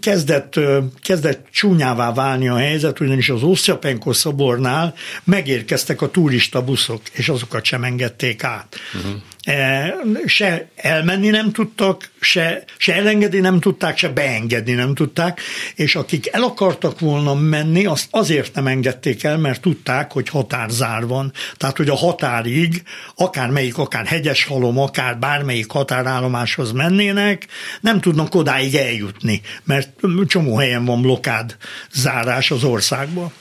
kezdett, 0.00 0.60
kezdett 1.02 1.46
csúnyává 1.50 2.12
válni 2.12 2.48
a 2.48 2.56
helyzet, 2.56 3.00
ugyanis 3.00 3.28
az 3.28 3.42
Osztyapenko 3.42 4.12
szobornál 4.12 4.94
megérkeztek 5.24 6.02
a 6.02 6.10
turista 6.10 6.64
buszok, 6.64 7.02
és 7.12 7.28
azokat 7.28 7.64
sem 7.64 7.84
engedték 7.84 8.44
át. 8.44 8.76
Uh-huh. 8.94 9.20
E, 9.50 9.94
se 10.26 10.68
elmenni 10.76 11.28
nem 11.28 11.52
tudtak, 11.52 12.10
se, 12.20 12.64
se 12.76 12.94
elengedni 12.94 13.38
nem 13.38 13.60
tudták, 13.60 13.98
se 13.98 14.08
beengedni 14.08 14.72
nem 14.72 14.94
tudták, 14.94 15.40
és 15.74 15.94
akik 15.94 16.28
el 16.32 16.42
akartak 16.42 17.00
volna 17.00 17.34
menni, 17.34 17.86
azt 17.86 18.06
azért 18.10 18.54
nem 18.54 18.66
engedték 18.66 19.24
el, 19.24 19.38
mert 19.38 19.60
tudták, 19.60 20.12
hogy 20.12 20.28
határzár 20.28 21.06
van. 21.06 21.32
Tehát, 21.56 21.76
hogy 21.76 21.88
a 21.88 21.94
határig, 21.94 22.82
akár 23.14 23.50
melyik, 23.50 23.78
akár 23.78 24.06
hegyes 24.06 24.44
halom, 24.44 24.78
akár 24.78 25.18
bármelyik 25.18 25.70
határállomáshoz 25.70 26.72
mennének, 26.72 27.46
nem 27.80 28.00
tudnak 28.00 28.34
odáig 28.34 28.74
eljutni, 28.74 29.40
mert 29.64 29.90
csomó 30.26 30.56
helyen 30.56 30.84
van 30.84 31.02
blokád 31.02 31.56
zárás 31.92 32.50
az 32.50 32.64
országban. 32.64 33.32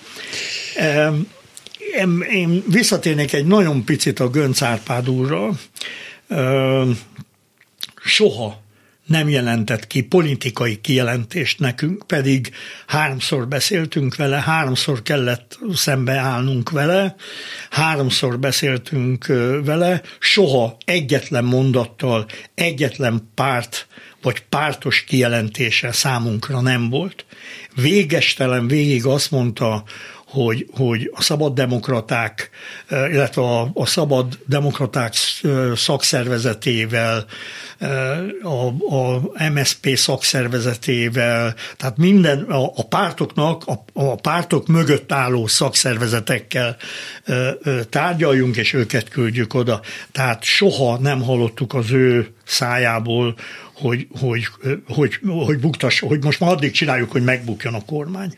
Én, 1.79 2.21
én 2.31 2.63
visszatérnék 2.67 3.33
egy 3.33 3.45
nagyon 3.45 3.83
picit 3.83 4.19
a 4.19 4.29
Gönc 4.29 4.61
Árpád 4.61 5.09
úrra. 5.09 5.51
Soha 8.03 8.61
nem 9.05 9.29
jelentett 9.29 9.87
ki 9.87 10.01
politikai 10.01 10.81
kijelentést 10.81 11.59
nekünk, 11.59 12.03
pedig 12.07 12.51
háromszor 12.87 13.47
beszéltünk 13.47 14.15
vele, 14.15 14.39
háromszor 14.39 15.01
kellett 15.01 15.59
szembeállnunk 15.73 16.69
vele, 16.69 17.15
háromszor 17.69 18.39
beszéltünk 18.39 19.25
vele, 19.63 20.01
soha 20.19 20.77
egyetlen 20.85 21.43
mondattal, 21.43 22.25
egyetlen 22.53 23.29
párt 23.35 23.87
vagy 24.21 24.43
pártos 24.49 25.03
kijelentése 25.03 25.91
számunkra 25.91 26.61
nem 26.61 26.89
volt. 26.89 27.25
Végestelen 27.75 28.67
végig 28.67 29.05
azt 29.05 29.31
mondta, 29.31 29.83
hogy, 30.29 30.65
hogy 30.75 31.11
a 31.13 31.21
szabad 31.21 31.53
demokraták, 31.53 32.49
illetve 32.89 33.41
a, 33.41 33.69
a 33.73 33.85
szabad 33.85 34.39
demokraták 34.45 35.13
szakszervezetével, 35.75 37.25
a, 38.43 38.95
a 38.95 39.21
MSP 39.53 39.95
szakszervezetével, 39.95 41.55
tehát 41.77 41.97
minden 41.97 42.41
a, 42.41 42.65
a 42.75 42.87
pártoknak, 42.89 43.63
a, 43.65 43.83
a 43.93 44.15
pártok 44.15 44.67
mögött 44.67 45.11
álló 45.11 45.47
szakszervezetekkel 45.47 46.77
tárgyaljunk, 47.89 48.57
és 48.57 48.73
őket 48.73 49.09
küldjük 49.09 49.53
oda. 49.53 49.81
Tehát 50.11 50.43
soha 50.43 50.97
nem 50.97 51.21
hallottuk 51.21 51.73
az 51.73 51.91
ő 51.91 52.27
szájából, 52.45 53.35
hogy, 53.73 54.07
hogy, 54.19 54.47
hogy, 54.87 55.19
hogy, 55.27 55.59
buktas, 55.59 55.99
hogy 55.99 56.23
most 56.23 56.39
már 56.39 56.51
addig 56.51 56.71
csináljuk, 56.71 57.11
hogy 57.11 57.23
megbukjon 57.23 57.73
a 57.73 57.85
kormány. 57.85 58.33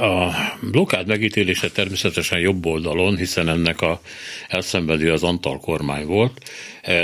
A 0.00 0.34
blokkád 0.60 1.06
megítélése 1.06 1.70
természetesen 1.70 2.38
jobb 2.38 2.66
oldalon, 2.66 3.16
hiszen 3.16 3.48
ennek 3.48 3.80
a 3.80 4.00
elszenvedő 4.48 5.12
az 5.12 5.22
Antal 5.22 5.60
kormány 5.60 6.06
volt, 6.06 6.50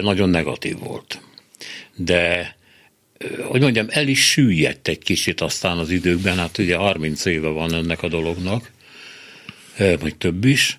nagyon 0.01 0.29
negatív 0.29 0.79
volt. 0.79 1.21
De 1.97 2.57
hogy 3.43 3.61
mondjam, 3.61 3.87
el 3.91 4.09
is 4.09 4.31
süllyedt 4.31 4.89
egy 4.89 4.99
kicsit 4.99 5.41
aztán 5.41 5.79
az 5.79 5.91
időkben, 5.91 6.39
hát 6.39 6.59
ugye 6.59 6.77
30 6.77 7.25
éve 7.25 7.49
van 7.49 7.75
ennek 7.75 8.03
a 8.03 8.09
dolognak, 8.09 8.71
vagy 9.77 10.17
több 10.17 10.45
is, 10.45 10.77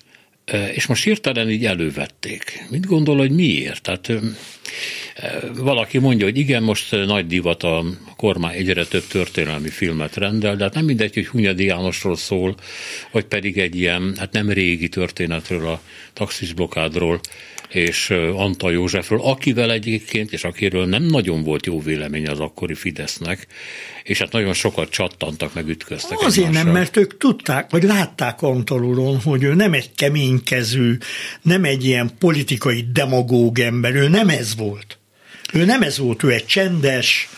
és 0.74 0.86
most 0.86 1.04
hirtelen 1.04 1.50
így 1.50 1.66
elővették. 1.66 2.66
Mit 2.70 2.86
gondol, 2.86 3.16
hogy 3.16 3.30
miért? 3.30 3.82
Tehát 3.82 4.12
valaki 5.56 5.98
mondja, 5.98 6.26
hogy 6.26 6.38
igen, 6.38 6.62
most 6.62 6.90
nagy 6.90 7.26
divat 7.26 7.62
a 7.62 7.84
kormány 8.16 8.54
egyre 8.54 8.84
több 8.84 9.06
történelmi 9.06 9.68
filmet 9.68 10.16
rendel, 10.16 10.56
de 10.56 10.64
hát 10.64 10.74
nem 10.74 10.84
mindegy, 10.84 11.14
hogy 11.14 11.26
Hunyadi 11.26 11.64
Jánosról 11.64 12.16
szól, 12.16 12.54
vagy 13.10 13.24
pedig 13.24 13.58
egy 13.58 13.76
ilyen, 13.76 14.14
hát 14.18 14.32
nem 14.32 14.50
régi 14.50 14.88
történetről, 14.88 15.68
a 15.68 15.80
taxis 16.12 16.52
blokádról, 16.52 17.20
és 17.68 18.10
Antal 18.34 18.72
Józsefről, 18.72 19.20
akivel 19.20 19.72
egyébként, 19.72 20.32
és 20.32 20.44
akiről 20.44 20.86
nem 20.86 21.02
nagyon 21.02 21.42
volt 21.42 21.66
jó 21.66 21.80
vélemény 21.80 22.28
az 22.28 22.40
akkori 22.40 22.74
Fidesznek, 22.74 23.46
és 24.02 24.18
hát 24.18 24.32
nagyon 24.32 24.52
sokat 24.52 24.90
csattantak, 24.90 25.54
meg 25.54 25.68
ütköztek 25.68 26.20
Azért 26.20 26.46
egymással. 26.46 26.64
nem, 26.64 26.72
mert 26.80 26.96
ők 26.96 27.16
tudták, 27.16 27.70
vagy 27.70 27.82
látták 27.82 28.42
Antal 28.42 28.84
úron, 28.84 29.20
hogy 29.20 29.42
ő 29.42 29.54
nem 29.54 29.72
egy 29.72 29.90
keménykezű, 29.94 30.96
nem 31.42 31.64
egy 31.64 31.84
ilyen 31.84 32.10
politikai 32.18 32.84
demagóg 32.92 33.58
ember, 33.58 33.94
ő 33.94 34.08
nem 34.08 34.28
ez 34.28 34.56
volt. 34.56 34.98
Ő 35.52 35.64
nem 35.64 35.82
ez 35.82 35.98
volt, 35.98 36.22
ő 36.22 36.32
egy 36.32 36.46
csendes, 36.46 37.28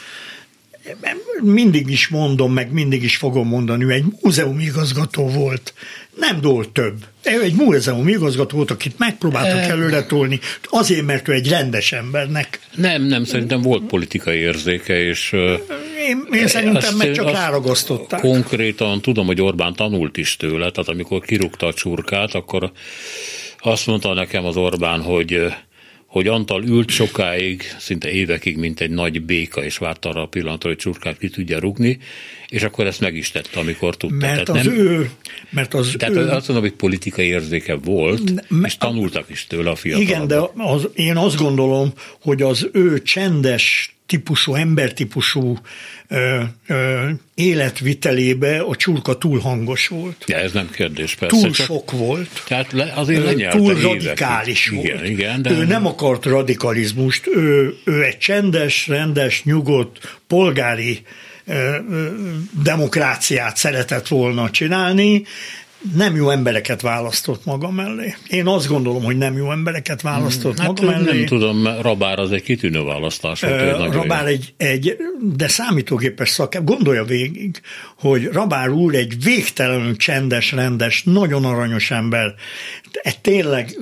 mindig 1.43 1.91
is 1.91 2.09
mondom, 2.09 2.53
meg 2.53 2.73
mindig 2.73 3.03
is 3.03 3.17
fogom 3.17 3.49
mondani, 3.49 3.85
ő 3.85 3.91
egy 3.91 4.05
múzeum 4.23 4.59
igazgató 4.59 5.29
volt, 5.29 5.75
nem 6.19 6.41
dolt 6.41 6.69
több. 6.69 6.95
Ő 7.25 7.43
egy 7.43 7.55
múzeum 7.55 8.09
igazgató 8.09 8.57
volt, 8.57 8.71
akit 8.71 8.99
megpróbáltak 8.99 9.71
előre 9.71 10.05
tolni, 10.05 10.41
azért, 10.65 11.07
mert 11.07 11.29
ő 11.29 11.33
egy 11.33 11.49
rendes 11.49 11.93
embernek. 11.93 12.61
Nem, 12.75 13.03
nem, 13.03 13.25
szerintem 13.25 13.63
volt 13.63 13.83
politikai 13.83 14.39
érzéke, 14.39 15.01
és... 15.01 15.33
Én, 16.09 16.27
én 16.33 16.47
szerintem 16.47 16.97
meg 16.97 17.13
csak 17.13 17.31
ráragasztották. 17.31 18.21
Konkrétan 18.21 19.01
tudom, 19.01 19.27
hogy 19.27 19.41
Orbán 19.41 19.75
tanult 19.75 20.17
is 20.17 20.37
tőle, 20.37 20.71
tehát 20.71 20.89
amikor 20.89 21.21
kirúgta 21.21 21.67
a 21.67 21.75
csurkát, 21.75 22.35
akkor 22.35 22.73
azt 23.59 23.87
mondta 23.87 24.15
nekem 24.15 24.45
az 24.45 24.57
Orbán, 24.57 25.03
hogy 25.03 25.53
hogy 26.09 26.27
Antal 26.27 26.63
ült 26.63 26.91
sokáig, 26.91 27.63
szinte 27.79 28.11
évekig, 28.11 28.57
mint 28.57 28.81
egy 28.81 28.91
nagy 28.91 29.23
béka, 29.23 29.65
és 29.65 29.79
várta 29.79 30.09
arra 30.09 30.23
a 30.23 30.27
pillanatra, 30.27 30.69
hogy 30.69 30.79
csurkát 30.79 31.19
ki 31.19 31.29
tudja 31.29 31.59
rugni, 31.59 31.99
és 32.49 32.63
akkor 32.63 32.87
ezt 32.87 33.01
meg 33.01 33.17
is 33.17 33.31
tette, 33.31 33.61
amikor 33.61 33.97
tudta. 33.97 34.27
Mert 34.27 34.45
tehát 34.45 34.61
az 34.61 34.67
nem, 34.67 34.79
ő... 34.79 35.11
Mert 35.51 35.75
az 35.75 35.95
tehát 35.99 36.17
ő, 36.17 36.29
azt 36.29 36.49
mondom, 36.49 36.69
hogy 36.69 36.77
politikai 36.77 37.27
érzéke 37.27 37.75
volt, 37.75 38.49
ne, 38.49 38.67
és 38.67 38.77
tanultak 38.77 39.31
is 39.31 39.47
tőle 39.47 39.71
a 39.71 39.75
fiatalok. 39.75 40.09
Igen, 40.09 40.27
de 40.27 40.41
az, 40.57 40.89
én 40.95 41.17
azt 41.17 41.37
gondolom, 41.37 41.93
hogy 42.21 42.43
az 42.43 42.69
ő 42.73 43.03
csendes 43.03 43.98
típusú, 44.09 44.55
embertípusú 44.55 45.59
ö, 46.09 46.43
ö, 46.67 47.09
életvitelébe 47.35 48.61
a 48.61 48.77
csurka 48.77 49.19
túl 49.19 49.39
hangos 49.41 49.89
volt. 49.89 50.25
Ja, 50.27 50.37
ez 50.37 50.53
nem 50.53 50.71
kérdés, 50.71 51.15
persze. 51.15 51.37
Túl 51.37 51.51
csak, 51.51 51.67
sok 51.67 51.91
volt. 51.91 52.43
Tehát 52.47 52.73
le, 52.73 52.93
azért 52.95 53.41
ö, 53.41 53.49
Túl 53.49 53.75
radikális 53.75 54.67
évekig. 54.67 54.91
volt. 54.91 55.05
Igen, 55.05 55.13
igen, 55.13 55.43
de... 55.43 55.51
Ő 55.51 55.65
nem 55.65 55.87
akart 55.87 56.25
radikalizmust, 56.25 57.27
ő, 57.27 57.75
ő 57.85 58.03
egy 58.05 58.19
csendes, 58.19 58.87
rendes, 58.87 59.45
nyugodt, 59.45 60.19
polgári 60.27 61.03
demokráciát 62.63 63.57
szeretett 63.57 64.09
volna 64.09 64.51
csinálni, 64.51 65.23
nem 65.95 66.17
jó 66.17 66.31
embereket 66.31 66.81
választott 66.81 67.45
maga 67.45 67.71
mellé. 67.71 68.15
Én 68.29 68.47
azt 68.47 68.69
gondolom, 68.69 69.05
hogy 69.05 69.17
nem 69.17 69.37
jó 69.37 69.51
embereket 69.51 70.03
választott 70.03 70.59
hát, 70.59 70.67
maga 70.67 70.83
mellé. 70.83 71.19
Nem 71.19 71.27
tudom, 71.27 71.67
Rabár 71.81 72.19
az 72.19 72.31
egy 72.31 72.43
kitűnő 72.43 72.83
választás 72.83 73.41
volt. 73.41 73.93
Rabár 73.93 74.27
egy, 74.27 74.55
egy, 74.57 74.97
de 75.21 75.49
számítógépes 75.49 76.29
szak, 76.29 76.57
gondolja 76.65 77.05
végig, 77.05 77.61
hogy 77.99 78.29
Rabár 78.33 78.69
úr 78.69 78.95
egy 78.95 79.23
végtelenül 79.25 79.97
csendes, 79.97 80.53
rendes, 80.53 81.03
nagyon 81.03 81.45
aranyos 81.45 81.91
ember, 81.91 82.35
egy 83.03 83.19
tényleg 83.19 83.79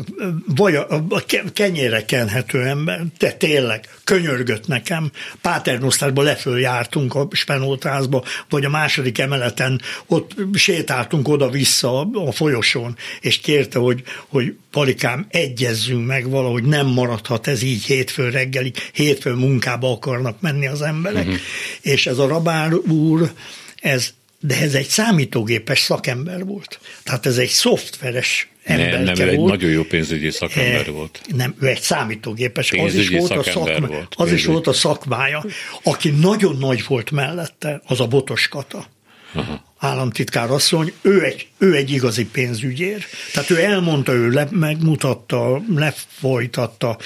vagy 0.56 0.74
a, 0.74 0.86
a 1.08 1.24
kenyére 1.52 2.04
kenhető 2.04 2.62
ember, 2.62 3.00
de 3.18 3.32
tényleg 3.32 3.88
könyörgött 4.04 4.66
nekem. 4.66 5.10
Páternosztásba 5.40 6.22
leföl 6.22 6.58
jártunk 6.60 7.14
a 7.14 7.28
Spenótázba, 7.30 8.24
vagy 8.48 8.64
a 8.64 8.68
második 8.68 9.18
emeleten, 9.18 9.80
ott 10.06 10.34
sétáltunk 10.54 11.28
oda-vissza 11.28 11.85
a 11.86 12.32
folyosón, 12.32 12.96
és 13.20 13.38
kérte, 13.38 13.78
hogy, 13.78 14.02
hogy 14.28 14.54
palikám, 14.70 15.26
egyezzünk 15.30 16.06
meg 16.06 16.30
valahogy, 16.30 16.62
nem 16.62 16.86
maradhat 16.86 17.46
ez 17.46 17.62
így 17.62 17.84
hétfő 17.84 18.28
reggelig, 18.28 18.76
hétfő 18.92 19.32
munkába 19.32 19.92
akarnak 19.92 20.40
menni 20.40 20.66
az 20.66 20.82
emberek. 20.82 21.24
Uh-huh. 21.24 21.40
És 21.80 22.06
ez 22.06 22.18
a 22.18 22.26
Rabár 22.26 22.74
úr, 22.74 23.32
ez 23.76 24.14
de 24.40 24.60
ez 24.60 24.74
egy 24.74 24.86
számítógépes 24.86 25.80
szakember 25.80 26.44
volt. 26.44 26.80
Tehát 27.02 27.26
ez 27.26 27.38
egy 27.38 27.48
szoftveres 27.48 28.48
ember 28.64 29.02
nem, 29.02 29.02
nem, 29.02 29.28
egy 29.28 29.40
nagyon 29.40 29.70
jó 29.70 29.82
pénzügyi 29.82 30.30
szakember 30.30 30.88
e, 30.88 30.90
volt. 30.90 31.20
Nem, 31.36 31.54
ő 31.60 31.66
egy 31.66 31.80
számítógépes, 31.80 32.70
pénzügyi 32.70 33.16
az 33.16 33.22
is 33.22 33.28
volt 33.28 33.46
a 33.46 33.50
szakma, 33.50 33.86
volt, 33.86 34.14
az 34.16 34.32
is 34.32 34.44
volt 34.44 34.66
a 34.66 34.72
szakmája. 34.72 35.44
Aki 35.82 36.10
nagyon 36.10 36.56
nagy 36.56 36.84
volt 36.86 37.10
mellette, 37.10 37.82
az 37.86 38.00
a 38.00 38.06
Botos 38.06 38.48
Kata. 38.48 38.86
Aha. 39.32 39.65
Államtitkár 39.78 40.50
asszony, 40.50 40.92
ő 41.02 41.24
egy, 41.24 41.48
ő 41.58 41.74
egy 41.74 41.90
igazi 41.90 42.26
pénzügyér. 42.26 43.04
Tehát 43.32 43.50
ő 43.50 43.60
elmondta, 43.60 44.12
ő 44.12 44.30
le, 44.30 44.48
megmutatta, 44.50 45.62
lefolytatta. 45.74 46.98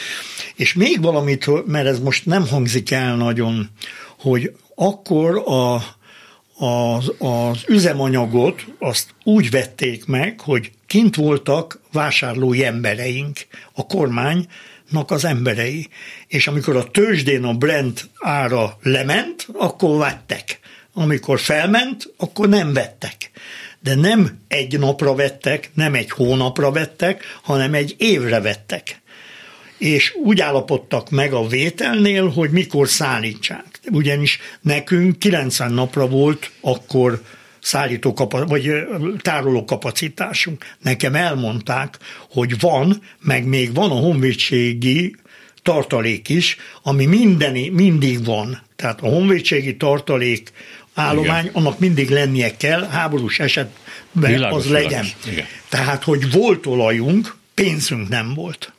És 0.54 0.74
még 0.74 1.00
valamit, 1.00 1.66
mert 1.66 1.86
ez 1.86 1.98
most 1.98 2.26
nem 2.26 2.48
hangzik 2.48 2.90
el 2.90 3.16
nagyon, 3.16 3.70
hogy 4.18 4.52
akkor 4.74 5.36
a, 5.36 5.74
az, 6.66 7.12
az 7.18 7.64
üzemanyagot 7.66 8.64
azt 8.78 9.14
úgy 9.24 9.50
vették 9.50 10.06
meg, 10.06 10.40
hogy 10.40 10.70
kint 10.86 11.16
voltak 11.16 11.80
vásárlói 11.92 12.64
embereink, 12.64 13.38
a 13.72 13.86
kormánynak 13.86 15.06
az 15.06 15.24
emberei. 15.24 15.88
És 16.26 16.46
amikor 16.46 16.76
a 16.76 16.90
tőzsdén 16.90 17.44
a 17.44 17.54
Brent 17.54 18.10
ára 18.18 18.78
lement, 18.82 19.46
akkor 19.52 19.98
vettek. 19.98 20.60
Amikor 20.92 21.40
felment, 21.40 22.12
akkor 22.16 22.48
nem 22.48 22.72
vettek. 22.72 23.30
De 23.80 23.94
nem 23.94 24.38
egy 24.48 24.78
napra 24.78 25.14
vettek, 25.14 25.70
nem 25.74 25.94
egy 25.94 26.10
hónapra 26.10 26.72
vettek, 26.72 27.24
hanem 27.42 27.74
egy 27.74 27.94
évre 27.98 28.40
vettek. 28.40 29.00
és 29.78 30.14
úgy 30.24 30.40
állapodtak 30.40 31.10
meg 31.10 31.32
a 31.32 31.46
vételnél, 31.46 32.28
hogy 32.28 32.50
mikor 32.50 32.88
szállítsák. 32.88 33.80
Ugyanis 33.90 34.38
nekünk 34.60 35.18
90 35.18 35.72
napra 35.72 36.08
volt 36.08 36.50
akkor 36.60 37.22
szállító 37.60 38.28
vagy 38.30 38.70
tároló 39.22 39.64
kapacitásunk. 39.64 40.64
Nekem 40.82 41.14
elmondták, 41.14 41.98
hogy 42.30 42.60
van, 42.60 43.02
meg 43.20 43.44
még 43.44 43.74
van 43.74 43.90
a 43.90 43.94
honvédségi 43.94 45.16
tartalék 45.62 46.28
is, 46.28 46.56
ami 46.82 47.06
mindeni, 47.06 47.68
mindig 47.68 48.24
van. 48.24 48.62
Tehát 48.76 49.00
a 49.00 49.08
honvédségi 49.08 49.76
tartalék 49.76 50.52
állomány, 50.94 51.44
Igen. 51.44 51.54
annak 51.54 51.78
mindig 51.78 52.10
lennie 52.10 52.56
kell, 52.56 52.86
háborús 52.86 53.38
esetben 53.38 54.32
világos, 54.32 54.64
az 54.64 54.70
legyen. 54.70 55.06
Igen. 55.30 55.46
Tehát, 55.68 56.04
hogy 56.04 56.32
volt 56.32 56.66
olajunk, 56.66 57.36
pénzünk 57.54 58.08
nem 58.08 58.34
volt. 58.34 58.72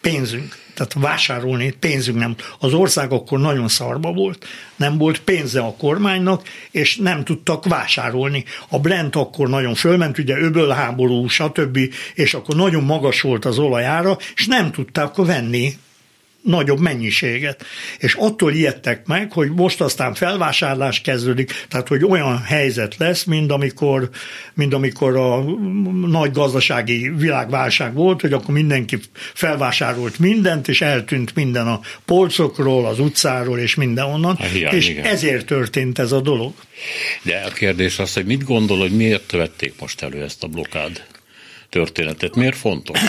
Pénzünk. 0.00 0.56
Tehát 0.74 0.92
vásárolni 0.92 1.70
pénzünk 1.70 2.18
nem. 2.18 2.36
Az 2.58 2.72
ország 2.72 3.12
akkor 3.12 3.38
nagyon 3.38 3.68
szarba 3.68 4.12
volt, 4.12 4.46
nem 4.76 4.98
volt 4.98 5.20
pénze 5.20 5.60
a 5.60 5.74
kormánynak, 5.78 6.48
és 6.70 6.96
nem 6.96 7.24
tudtak 7.24 7.64
vásárolni. 7.64 8.44
A 8.68 8.78
Brent 8.78 9.16
akkor 9.16 9.48
nagyon 9.48 9.74
fölment, 9.74 10.18
ugye 10.18 10.38
öbölháború, 10.38 11.28
stb., 11.28 11.78
és 12.14 12.34
akkor 12.34 12.56
nagyon 12.56 12.82
magas 12.82 13.20
volt 13.20 13.44
az 13.44 13.58
olajára, 13.58 14.16
és 14.34 14.46
nem 14.46 14.72
tudták 14.72 15.14
venni 15.14 15.72
nagyobb 16.48 16.80
mennyiséget. 16.80 17.64
És 17.98 18.14
attól 18.14 18.52
ijedtek 18.52 19.06
meg, 19.06 19.32
hogy 19.32 19.50
most 19.50 19.80
aztán 19.80 20.14
felvásárlás 20.14 21.00
kezdődik, 21.00 21.66
tehát 21.68 21.88
hogy 21.88 22.04
olyan 22.04 22.42
helyzet 22.42 22.96
lesz, 22.96 23.24
mint 23.24 23.50
amikor, 23.50 24.08
mint 24.54 24.74
amikor 24.74 25.16
a 25.16 25.42
nagy 26.06 26.32
gazdasági 26.32 27.08
világválság 27.08 27.94
volt, 27.94 28.20
hogy 28.20 28.32
akkor 28.32 28.54
mindenki 28.54 28.98
felvásárolt 29.34 30.18
mindent, 30.18 30.68
és 30.68 30.80
eltűnt 30.80 31.34
minden 31.34 31.66
a 31.66 31.80
polcokról, 32.04 32.86
az 32.86 32.98
utcáról, 32.98 33.58
és 33.58 33.74
mindenonnan, 33.74 34.36
a 34.38 34.44
hiány, 34.44 34.74
és 34.74 34.88
igen. 34.88 35.04
ezért 35.04 35.46
történt 35.46 35.98
ez 35.98 36.12
a 36.12 36.20
dolog. 36.20 36.52
De 37.22 37.44
a 37.46 37.52
kérdés 37.52 37.98
az, 37.98 38.14
hogy 38.14 38.26
mit 38.26 38.44
gondol, 38.44 38.78
hogy 38.78 38.96
miért 38.96 39.32
vették 39.32 39.74
most 39.80 40.02
elő 40.02 40.22
ezt 40.22 40.42
a 40.42 40.46
blokád 40.46 41.04
történetet? 41.68 42.34
Miért 42.34 42.56
fontos? 42.56 43.00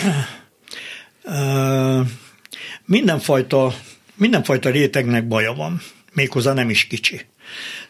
mindenfajta, 2.89 3.73
mindenfajta 4.15 4.69
rétegnek 4.69 5.27
baja 5.27 5.53
van, 5.53 5.81
méghozzá 6.13 6.53
nem 6.53 6.69
is 6.69 6.87
kicsi. 6.87 7.21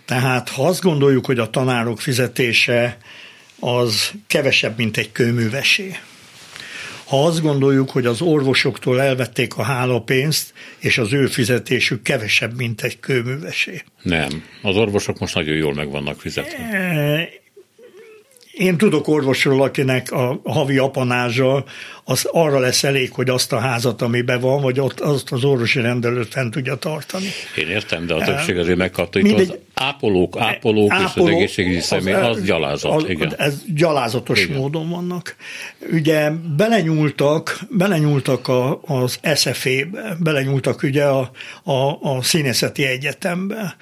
Tehát 0.05 0.49
ha 0.49 0.67
azt 0.67 0.81
gondoljuk, 0.81 1.25
hogy 1.25 1.39
a 1.39 1.49
tanárok 1.49 2.01
fizetése 2.01 2.97
az 3.59 4.11
kevesebb, 4.27 4.77
mint 4.77 4.97
egy 4.97 5.11
kőművesé, 5.11 5.95
ha 7.05 7.25
azt 7.25 7.41
gondoljuk, 7.41 7.89
hogy 7.89 8.05
az 8.05 8.21
orvosoktól 8.21 9.01
elvették 9.01 9.57
a 9.57 9.63
hálapénzt, 9.63 10.53
és 10.79 10.97
az 10.97 11.13
ő 11.13 11.27
fizetésük 11.27 12.01
kevesebb, 12.01 12.55
mint 12.55 12.81
egy 12.81 12.99
kőművesé. 12.99 13.81
Nem. 14.01 14.43
Az 14.61 14.75
orvosok 14.75 15.19
most 15.19 15.35
nagyon 15.35 15.55
jól 15.55 15.73
meg 15.73 15.89
vannak 15.89 16.21
fizetve. 16.21 17.29
Én 18.59 18.77
tudok 18.77 19.07
orvosról, 19.07 19.61
akinek 19.61 20.11
a 20.11 20.41
havi 20.43 20.77
apanázsa 20.77 21.63
az 22.03 22.25
arra 22.31 22.59
lesz 22.59 22.83
elég, 22.83 23.11
hogy 23.11 23.29
azt 23.29 23.53
a 23.53 23.59
házat, 23.59 24.01
amiben 24.01 24.39
van, 24.39 24.61
vagy 24.61 24.79
ott 24.79 24.99
azt 24.99 25.31
az 25.31 25.43
orvosi 25.43 25.81
rendelőt 25.81 26.27
fent 26.27 26.51
tudja 26.51 26.75
tartani. 26.75 27.25
Én 27.57 27.67
értem, 27.67 28.05
de 28.05 28.13
a 28.13 28.23
többség 28.23 28.57
azért 28.57 28.77
megkapta. 28.77 29.19
Itt 29.19 29.39
az 29.39 29.57
ápolók, 29.73 30.39
ápolók 30.39 30.91
ápoló, 30.91 31.25
és 31.25 31.31
az 31.31 31.35
egészségügyi 31.35 31.79
személy, 31.79 32.13
az, 32.13 32.37
az 32.37 32.43
gyalázat. 32.43 32.91
Az, 32.91 33.09
igen. 33.09 33.33
Ez 33.37 33.61
gyalázatos 33.75 34.43
igen. 34.43 34.57
módon 34.57 34.89
vannak. 34.89 35.35
Ugye 35.91 36.29
belenyúltak, 36.57 37.59
belenyúltak 37.69 38.47
a, 38.47 38.81
az 38.81 39.19
SFE-be, 39.35 40.17
belenyúltak 40.19 40.83
ugye 40.83 41.03
a, 41.03 41.31
a, 41.63 41.99
a 42.01 42.21
színészeti 42.21 42.85
egyetembe. 42.85 43.75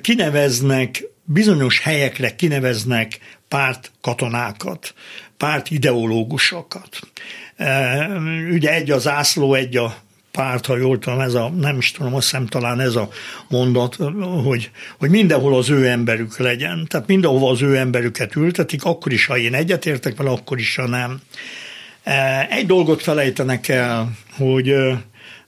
Kineveznek 0.00 1.14
bizonyos 1.26 1.80
helyekre 1.80 2.34
kineveznek 2.34 3.18
párt 3.48 3.92
katonákat, 4.00 4.94
párt 5.36 5.70
ideológusokat. 5.70 6.98
E, 7.56 8.06
ugye 8.50 8.72
egy 8.72 8.90
az 8.90 9.08
ászló, 9.08 9.54
egy 9.54 9.76
a 9.76 9.96
párt, 10.32 10.66
ha 10.66 10.76
jól 10.76 10.98
tudom, 10.98 11.20
ez 11.20 11.34
a, 11.34 11.48
nem 11.48 11.76
is 11.76 11.92
tudom, 11.92 12.14
azt 12.14 12.30
hiszem 12.30 12.46
talán 12.46 12.80
ez 12.80 12.94
a 12.94 13.08
mondat, 13.48 13.96
hogy, 14.44 14.70
hogy 14.98 15.10
mindenhol 15.10 15.56
az 15.56 15.70
ő 15.70 15.88
emberük 15.88 16.38
legyen. 16.38 16.86
Tehát 16.88 17.06
mindenhova 17.06 17.50
az 17.50 17.62
ő 17.62 17.76
emberüket 17.76 18.36
ültetik, 18.36 18.84
akkor 18.84 19.12
is, 19.12 19.26
ha 19.26 19.38
én 19.38 19.54
egyetértek 19.54 20.16
vele, 20.16 20.30
akkor 20.30 20.58
is, 20.58 20.76
ha 20.76 20.86
nem. 20.86 21.20
E, 22.02 22.46
egy 22.50 22.66
dolgot 22.66 23.02
felejtenek 23.02 23.68
el, 23.68 24.12
hogy 24.36 24.74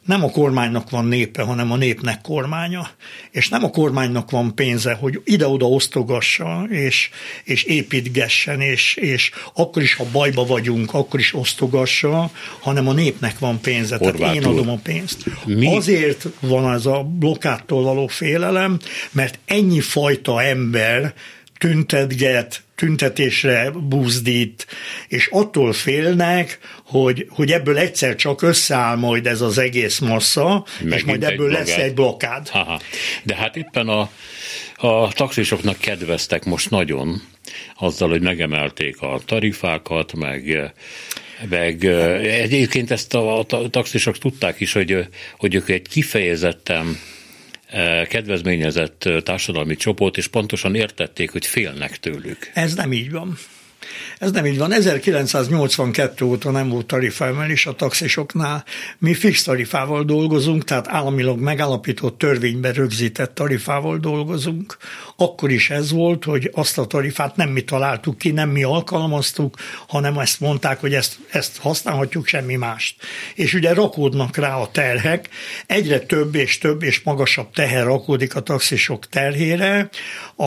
nem 0.08 0.24
a 0.24 0.30
kormánynak 0.30 0.90
van 0.90 1.04
népe, 1.04 1.42
hanem 1.42 1.72
a 1.72 1.76
népnek 1.76 2.20
kormánya, 2.20 2.90
és 3.30 3.48
nem 3.48 3.64
a 3.64 3.70
kormánynak 3.70 4.30
van 4.30 4.54
pénze, 4.54 4.92
hogy 4.92 5.20
ide-oda 5.24 5.68
osztogassa, 5.68 6.66
és, 6.68 7.10
és 7.44 7.62
építgessen, 7.62 8.60
és, 8.60 8.94
és 8.94 9.30
akkor 9.54 9.82
is, 9.82 9.94
ha 9.94 10.04
bajba 10.12 10.46
vagyunk, 10.46 10.94
akkor 10.94 11.20
is 11.20 11.34
osztogassa, 11.34 12.30
hanem 12.60 12.88
a 12.88 12.92
népnek 12.92 13.38
van 13.38 13.60
pénze, 13.60 13.96
Horvátul. 13.96 14.20
tehát 14.20 14.34
én 14.34 14.44
adom 14.44 14.68
a 14.68 14.78
pénzt. 14.82 15.24
Mi? 15.44 15.76
Azért 15.76 16.26
van 16.40 16.72
ez 16.72 16.86
a 16.86 17.02
blokkától 17.02 17.82
való 17.82 18.06
félelem, 18.06 18.78
mert 19.10 19.38
ennyi 19.44 19.80
fajta 19.80 20.42
ember 20.42 21.14
tüntetget, 21.58 22.62
tüntetésre 22.78 23.70
buzdít, 23.70 24.66
és 25.08 25.28
attól 25.30 25.72
félnek, 25.72 26.58
hogy, 26.84 27.26
hogy 27.30 27.52
ebből 27.52 27.78
egyszer 27.78 28.16
csak 28.16 28.42
összeáll 28.42 28.96
majd 28.96 29.26
ez 29.26 29.40
az 29.40 29.58
egész 29.58 29.98
massza, 29.98 30.64
Megint 30.78 30.94
és 30.94 31.04
majd 31.04 31.24
ebből 31.24 31.50
lesz 31.50 31.76
egy 31.76 31.94
blokkád. 31.94 32.48
Aha. 32.52 32.80
De 33.22 33.34
hát 33.34 33.56
éppen 33.56 33.88
a, 33.88 34.10
a 34.76 35.12
taxisoknak 35.12 35.78
kedveztek 35.78 36.44
most 36.44 36.70
nagyon 36.70 37.22
azzal, 37.76 38.08
hogy 38.08 38.22
megemelték 38.22 39.00
a 39.00 39.20
tarifákat, 39.26 40.14
meg 40.14 40.72
meg 41.48 41.84
egyébként 42.24 42.90
ezt 42.90 43.14
a, 43.14 43.38
a 43.38 43.46
taxisok 43.70 44.18
tudták 44.18 44.60
is, 44.60 44.72
hogy, 44.72 45.08
hogy 45.38 45.54
ők 45.54 45.68
egy 45.68 45.88
kifejezetten 45.88 46.98
kedvezményezett 48.08 49.08
társadalmi 49.22 49.76
csoport, 49.76 50.16
és 50.16 50.26
pontosan 50.26 50.74
értették, 50.74 51.30
hogy 51.30 51.46
félnek 51.46 51.96
tőlük. 51.96 52.50
Ez 52.54 52.74
nem 52.74 52.92
így 52.92 53.10
van. 53.10 53.38
Ez 54.18 54.30
nem 54.30 54.46
így 54.46 54.58
van. 54.58 54.72
1982 54.72 56.24
óta 56.24 56.50
nem 56.50 56.68
volt 56.68 56.86
tarifaemelés 56.86 57.66
a 57.66 57.74
taxisoknál. 57.74 58.64
Mi 58.98 59.14
fix 59.14 59.42
tarifával 59.42 60.04
dolgozunk, 60.04 60.64
tehát 60.64 60.88
államilag 60.88 61.40
megállapított 61.40 62.18
törvényben 62.18 62.72
rögzített 62.72 63.34
tarifával 63.34 63.98
dolgozunk. 63.98 64.76
Akkor 65.16 65.50
is 65.50 65.70
ez 65.70 65.90
volt, 65.90 66.24
hogy 66.24 66.50
azt 66.54 66.78
a 66.78 66.86
tarifát 66.86 67.36
nem 67.36 67.48
mi 67.48 67.60
találtuk 67.60 68.18
ki, 68.18 68.30
nem 68.30 68.50
mi 68.50 68.62
alkalmaztuk, 68.62 69.56
hanem 69.88 70.18
ezt 70.18 70.40
mondták, 70.40 70.80
hogy 70.80 70.94
ezt, 70.94 71.18
ezt 71.30 71.56
használhatjuk, 71.56 72.26
semmi 72.26 72.54
mást. 72.54 72.96
És 73.34 73.54
ugye 73.54 73.74
rakódnak 73.74 74.36
rá 74.36 74.56
a 74.56 74.70
terhek, 74.70 75.28
egyre 75.66 75.98
több 75.98 76.34
és 76.34 76.58
több 76.58 76.82
és 76.82 77.00
magasabb 77.00 77.50
teher 77.50 77.84
rakódik 77.84 78.34
a 78.34 78.40
taxisok 78.40 79.08
terhére. 79.08 79.88
A, 80.36 80.44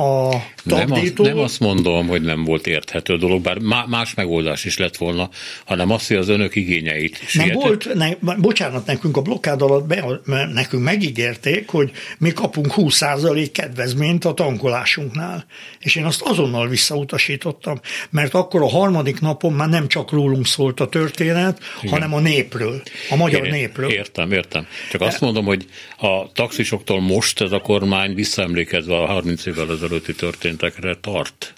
a 0.00 0.42
nem, 0.62 0.92
azt, 0.92 1.18
nem 1.18 1.38
azt 1.38 1.60
mondom, 1.60 2.06
hogy 2.06 2.22
nem 2.22 2.44
volt 2.44 2.66
érthető 2.80 3.16
dolog, 3.16 3.42
bár 3.42 3.58
más 3.86 4.14
megoldás 4.14 4.64
is 4.64 4.78
lett 4.78 4.96
volna, 4.96 5.28
hanem 5.64 5.90
azt, 5.90 6.08
hogy 6.08 6.16
az 6.16 6.28
önök 6.28 6.56
igényeit 6.56 7.18
Nem 7.32 7.50
volt, 7.52 7.94
ne, 7.94 8.10
bocsánat, 8.36 8.86
nekünk 8.86 9.16
a 9.16 9.22
blokkád 9.22 9.62
alatt 9.62 9.86
be, 9.86 10.20
nekünk 10.52 10.82
megígérték, 10.82 11.68
hogy 11.68 11.90
mi 12.18 12.32
kapunk 12.32 12.72
20% 12.76 13.48
kedvezményt 13.52 14.24
a 14.24 14.34
tankolásunknál. 14.34 15.44
És 15.78 15.96
én 15.96 16.04
azt 16.04 16.22
azonnal 16.22 16.68
visszautasítottam, 16.68 17.80
mert 18.10 18.34
akkor 18.34 18.62
a 18.62 18.68
harmadik 18.68 19.20
napon 19.20 19.52
már 19.52 19.68
nem 19.68 19.88
csak 19.88 20.10
rólunk 20.10 20.46
szólt 20.46 20.80
a 20.80 20.88
történet, 20.88 21.60
Igen. 21.80 21.92
hanem 21.92 22.14
a 22.14 22.20
népről, 22.20 22.82
a 23.10 23.16
magyar 23.16 23.44
Én, 23.44 23.52
népről. 23.52 23.90
Értem, 23.90 24.32
értem. 24.32 24.66
Csak 24.90 25.00
azt 25.00 25.20
mondom, 25.20 25.44
hogy 25.44 25.66
a 25.98 26.32
taxisoktól 26.32 27.00
most 27.00 27.40
ez 27.40 27.52
a 27.52 27.60
kormány 27.60 28.14
visszaemlékezve 28.14 28.96
a 28.96 29.06
30 29.06 29.46
évvel 29.46 29.70
ezelőtti 29.70 30.14
történtekre 30.14 30.96
tart 31.00 31.54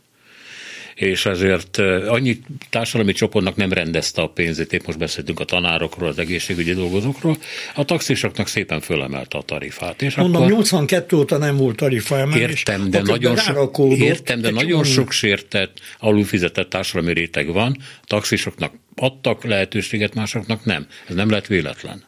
és 0.95 1.27
ezért 1.27 1.79
annyi 2.09 2.39
társadalmi 2.71 3.13
csoportnak 3.13 3.57
nem 3.57 3.73
rendezte 3.73 4.23
a 4.23 4.27
pénzét, 4.27 4.73
épp 4.73 4.87
most 4.87 4.99
beszéltünk 4.99 5.41
a 5.41 5.45
tanárokról, 5.45 6.09
az 6.09 6.19
egészségügyi 6.19 6.75
dolgozókról, 6.75 7.37
a 7.75 7.85
taxisoknak 7.85 8.47
szépen 8.47 8.81
fölemelte 8.81 9.39
a 9.39 9.43
tarifát. 9.43 10.03
És 10.03 10.15
Mondom, 10.15 10.43
akkor, 10.43 10.53
82 10.53 11.17
óta 11.17 11.39
nem 11.39 11.57
volt 11.57 11.77
tarifaemelés. 11.77 12.43
Értem, 12.43 12.91
de 12.91 13.03
nagyon, 13.03 13.37
sok, 13.37 13.79
értem, 13.99 14.41
de 14.41 14.51
nagyon 14.51 14.85
sok 14.85 15.11
sértett, 15.11 15.81
alulfizetett 15.99 16.69
társadalmi 16.69 17.13
réteg 17.13 17.53
van, 17.53 17.77
taxisoknak 18.07 18.73
adtak 18.97 19.45
lehetőséget, 19.45 20.15
másoknak 20.15 20.65
nem. 20.65 20.87
Ez 21.09 21.15
nem 21.15 21.31
lett 21.31 21.47
véletlen. 21.47 22.05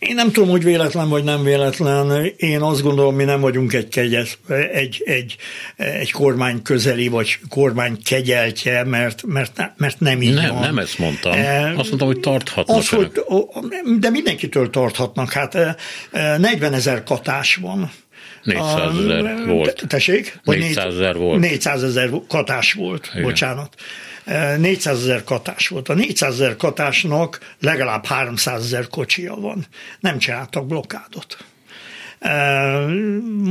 Én 0.00 0.14
nem 0.14 0.32
tudom, 0.32 0.48
hogy 0.48 0.64
véletlen 0.64 1.08
vagy 1.08 1.24
nem 1.24 1.42
véletlen. 1.42 2.32
Én 2.36 2.60
azt 2.60 2.82
gondolom, 2.82 3.14
mi 3.14 3.24
nem 3.24 3.40
vagyunk 3.40 3.72
egy, 3.72 3.88
kegyes, 3.88 4.38
egy, 4.72 5.02
egy, 5.04 5.36
egy 5.76 6.10
kormány 6.10 6.62
közeli, 6.62 7.08
vagy 7.08 7.38
kormány 7.48 8.02
kegyeltje, 8.04 8.84
mert, 8.84 9.22
mert, 9.26 9.56
ne, 9.56 9.70
mert 9.76 10.00
nem 10.00 10.22
így 10.22 10.34
nem, 10.34 10.54
van. 10.54 10.60
Nem 10.60 10.78
ezt 10.78 10.98
mondtam. 10.98 11.32
E, 11.32 11.68
azt 11.76 11.88
mondtam, 11.88 12.06
hogy 12.06 12.20
tarthatnak. 12.20 12.76
Az, 12.76 12.88
hogy, 12.88 13.10
de 13.98 14.10
mindenkitől 14.10 14.70
tarthatnak. 14.70 15.32
Hát 15.32 15.56
40 16.38 16.72
ezer 16.72 17.02
katás 17.02 17.54
van. 17.54 17.90
400 18.42 18.98
ezer 18.98 19.46
volt. 19.46 19.84
Tessék? 19.88 20.40
400 20.44 20.94
ezer 20.94 21.16
volt. 21.16 21.40
400 21.40 21.82
ezer 21.82 22.10
katás 22.28 22.72
volt, 22.72 23.08
Igen. 23.12 23.22
bocsánat. 23.22 23.74
400 24.58 25.02
ezer 25.02 25.24
katás 25.24 25.68
volt. 25.68 25.88
A 25.88 25.94
400 25.94 26.32
ezer 26.32 26.56
katásnak 26.56 27.54
legalább 27.60 28.06
300 28.06 28.64
ezer 28.64 28.88
kocsia 28.88 29.34
van. 29.34 29.66
Nem 30.00 30.18
csináltak 30.18 30.66
blokkádot. 30.66 31.44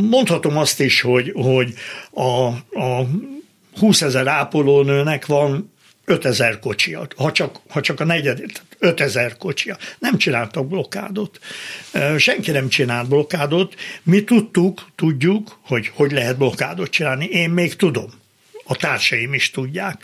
Mondhatom 0.09 0.57
azt 0.57 0.79
is, 0.79 1.01
hogy, 1.01 1.31
hogy 1.35 1.73
a, 2.11 2.47
a 2.79 3.07
20 3.79 4.01
ezer 4.01 4.27
ápolónőnek 4.27 5.25
van 5.25 5.73
5000 6.05 6.59
kocsia, 6.59 7.07
ha 7.15 7.31
csak, 7.31 7.59
ha 7.69 7.81
csak 7.81 7.99
a 7.99 8.03
negyed, 8.05 8.41
5000 8.79 9.37
kocsia. 9.37 9.77
Nem 9.99 10.17
csináltak 10.17 10.67
blokkádot. 10.67 11.39
Senki 12.17 12.51
nem 12.51 12.69
csinált 12.69 13.07
blokkádot. 13.07 13.75
Mi 14.03 14.23
tudtuk, 14.23 14.87
tudjuk, 14.95 15.59
hogy 15.61 15.91
hogy 15.93 16.11
lehet 16.11 16.37
blokkádot 16.37 16.89
csinálni. 16.89 17.25
Én 17.25 17.49
még 17.49 17.75
tudom 17.75 18.09
a 18.69 18.75
társaim 18.75 19.33
is 19.33 19.49
tudják, 19.49 20.03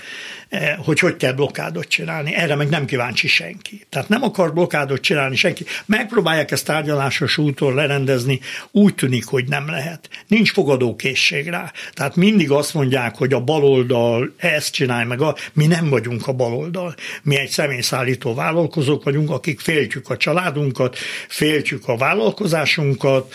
hogy 0.78 1.00
hogy 1.00 1.16
kell 1.16 1.34
blokkádot 1.34 1.88
csinálni. 1.88 2.36
Erre 2.36 2.56
meg 2.56 2.70
nem 2.70 2.86
kíváncsi 2.86 3.28
senki. 3.28 3.86
Tehát 3.90 4.10
nem 4.10 4.24
akar 4.24 4.54
blokkádot 4.54 5.02
csinálni 5.02 5.36
senki. 5.36 5.66
Megpróbálják 5.86 6.52
ezt 6.52 6.66
tárgyalásos 6.66 7.38
úton 7.38 7.74
lerendezni, 7.74 8.40
úgy 8.72 8.96
tűnik, 8.96 9.26
hogy 9.26 9.48
nem 9.48 9.70
lehet. 9.70 10.10
Nincs 10.28 10.52
fogadókészség 10.52 11.48
rá. 11.48 11.72
Tehát 11.94 12.16
mindig 12.16 12.52
azt 12.52 12.74
mondják, 12.74 13.16
hogy 13.16 13.34
a 13.34 13.40
baloldal 13.40 14.34
ezt 14.38 14.74
csinálj 14.74 15.06
meg, 15.06 15.22
a, 15.22 15.36
mi 15.54 15.68
nem 15.68 15.90
vagyunk 15.90 16.28
a 16.28 16.34
baloldal. 16.34 16.96
Mi 17.24 17.38
egy 17.38 17.50
személyszállító 17.50 18.34
vállalkozók 18.34 19.04
vagyunk, 19.04 19.30
akik 19.30 19.60
féltjük 19.60 20.10
a 20.10 20.18
családunkat, 20.18 20.98
féltjük 21.28 21.88
a 21.88 21.98
vállalkozásunkat, 21.98 23.34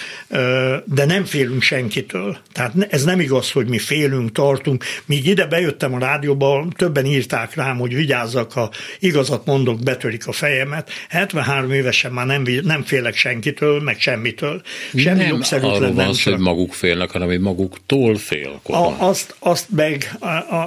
de 0.84 1.04
nem 1.04 1.24
félünk 1.24 1.62
senkitől. 1.62 2.38
Tehát 2.52 2.72
ez 2.90 3.04
nem 3.04 3.20
igaz, 3.20 3.50
hogy 3.50 3.68
mi 3.68 3.78
félünk, 3.78 4.32
tartunk, 4.32 4.84
míg 5.06 5.26
ide 5.26 5.46
bejöttem 5.46 5.94
a 5.94 5.98
rádióba, 5.98 6.66
többen 7.00 7.18
írták 7.18 7.54
rám, 7.54 7.78
hogy 7.78 7.94
vigyázzak, 7.94 8.52
ha 8.52 8.70
igazat 8.98 9.46
mondok, 9.46 9.82
betörik 9.82 10.26
a 10.26 10.32
fejemet. 10.32 10.90
73 11.08 11.70
évesen 11.72 12.12
már 12.12 12.26
nem, 12.26 12.44
nem 12.62 12.82
félek 12.82 13.16
senkitől, 13.16 13.80
meg 13.80 14.00
semmitől. 14.00 14.62
Semmi 14.94 15.22
nem 15.22 15.40
arról 15.50 15.92
van 15.92 16.14
szó, 16.14 16.30
hogy 16.30 16.40
maguk 16.40 16.72
félnek, 16.72 17.10
hanem 17.10 17.28
hogy 17.28 17.40
maguktól 17.40 18.16
fél. 18.16 18.60
A, 18.62 19.06
azt, 19.08 19.34
azt 19.38 19.70
meg, 19.70 20.18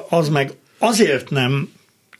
az 0.09 0.29
meg 0.29 0.51
azért 0.77 1.29
nem 1.29 1.71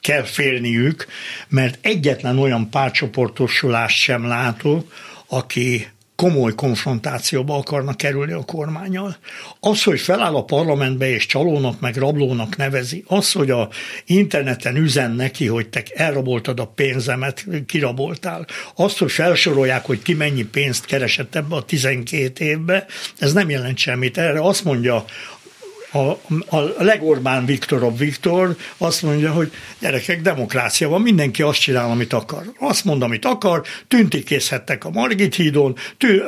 kell 0.01 0.23
félniük, 0.23 1.05
mert 1.49 1.77
egyetlen 1.81 2.39
olyan 2.39 2.69
párcsoportosulást 2.69 3.97
sem 3.97 4.27
látok, 4.27 4.93
aki 5.27 5.87
komoly 6.23 6.55
konfrontációba 6.55 7.57
akarnak 7.57 7.97
kerülni 7.97 8.31
a 8.31 8.43
kormányal. 8.43 9.17
Az, 9.59 9.83
hogy 9.83 9.99
feláll 9.99 10.35
a 10.35 10.43
parlamentbe 10.43 11.09
és 11.09 11.25
csalónak 11.25 11.79
meg 11.79 11.95
rablónak 11.95 12.57
nevezi, 12.57 13.03
az, 13.07 13.31
hogy 13.31 13.49
a 13.49 13.69
interneten 14.05 14.75
üzen 14.75 15.11
neki, 15.11 15.47
hogy 15.47 15.69
te 15.69 15.83
elraboltad 15.93 16.59
a 16.59 16.65
pénzemet, 16.65 17.45
kiraboltál, 17.65 18.45
az, 18.75 18.97
hogy 18.97 19.11
felsorolják, 19.11 19.85
hogy 19.85 20.01
ki 20.01 20.13
mennyi 20.13 20.43
pénzt 20.43 20.85
keresett 20.85 21.35
ebbe 21.35 21.55
a 21.55 21.63
12 21.63 22.45
évbe, 22.45 22.85
ez 23.17 23.33
nem 23.33 23.49
jelent 23.49 23.77
semmit. 23.77 24.17
Erre 24.17 24.41
azt 24.41 24.63
mondja 24.63 25.05
a, 25.93 26.19
a 26.55 26.73
legorbán 26.77 27.45
Viktorobb 27.45 27.97
Viktor 27.97 28.55
azt 28.77 29.01
mondja, 29.01 29.31
hogy 29.31 29.51
gyerekek, 29.79 30.21
demokrácia 30.21 30.89
van, 30.89 31.01
mindenki 31.01 31.41
azt 31.41 31.59
csinál, 31.59 31.89
amit 31.89 32.13
akar. 32.13 32.43
Azt 32.59 32.85
mond, 32.85 33.01
amit 33.01 33.25
akar, 33.25 33.63
tüntikészhettek 33.87 34.85
a 34.85 34.89
Margit 34.89 35.35
hídon, 35.35 35.75
tű, 35.97 36.21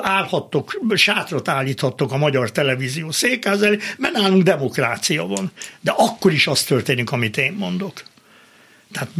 állhattok, 0.00 0.80
sátrat 0.94 1.48
állíthattok 1.48 2.12
a 2.12 2.16
magyar 2.16 2.52
televízió 2.52 3.10
székház 3.10 3.62
elé, 3.62 3.78
mert 3.98 4.14
nálunk 4.14 4.42
demokrácia 4.42 5.26
van. 5.26 5.50
De 5.80 5.94
akkor 5.96 6.32
is 6.32 6.46
az 6.46 6.62
történik, 6.62 7.10
amit 7.12 7.36
én 7.36 7.52
mondok. 7.52 8.02
Tehát, 8.92 9.10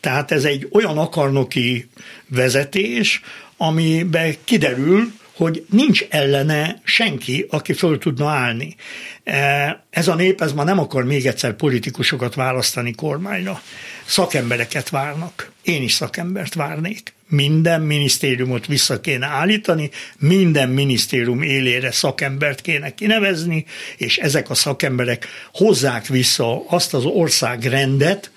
tehát 0.00 0.30
ez 0.30 0.44
egy 0.44 0.68
olyan 0.72 0.98
akarnoki 0.98 1.88
vezetés, 2.28 3.22
amiben 3.56 4.34
kiderül, 4.44 5.12
hogy 5.36 5.66
nincs 5.70 6.04
ellene 6.08 6.80
senki, 6.84 7.46
aki 7.50 7.72
föl 7.72 7.98
tudna 7.98 8.28
állni. 8.28 8.76
E, 9.24 9.84
ez 9.90 10.08
a 10.08 10.14
nép 10.14 10.40
ez 10.40 10.52
már 10.52 10.66
nem 10.66 10.78
akar 10.78 11.04
még 11.04 11.26
egyszer 11.26 11.52
politikusokat 11.52 12.34
választani 12.34 12.94
kormányra. 12.94 13.62
Szakembereket 14.04 14.88
várnak. 14.88 15.52
Én 15.62 15.82
is 15.82 15.92
szakembert 15.92 16.54
várnék. 16.54 17.14
Minden 17.28 17.80
minisztériumot 17.80 18.66
vissza 18.66 19.00
kéne 19.00 19.26
állítani, 19.26 19.90
minden 20.18 20.68
minisztérium 20.68 21.42
élére 21.42 21.90
szakembert 21.90 22.60
kéne 22.60 22.94
kinevezni, 22.94 23.64
és 23.96 24.16
ezek 24.16 24.50
a 24.50 24.54
szakemberek 24.54 25.26
hozzák 25.52 26.06
vissza 26.06 26.68
azt 26.68 26.94
az 26.94 27.04
országrendet, 27.04 28.30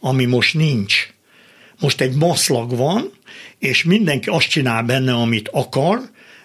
ami 0.00 0.24
most 0.24 0.54
nincs. 0.54 1.08
Most 1.80 2.00
egy 2.00 2.14
maszlag 2.14 2.76
van, 2.76 3.12
és 3.58 3.84
mindenki 3.84 4.28
azt 4.28 4.48
csinál 4.48 4.82
benne, 4.82 5.12
amit 5.12 5.48
akar, 5.52 6.00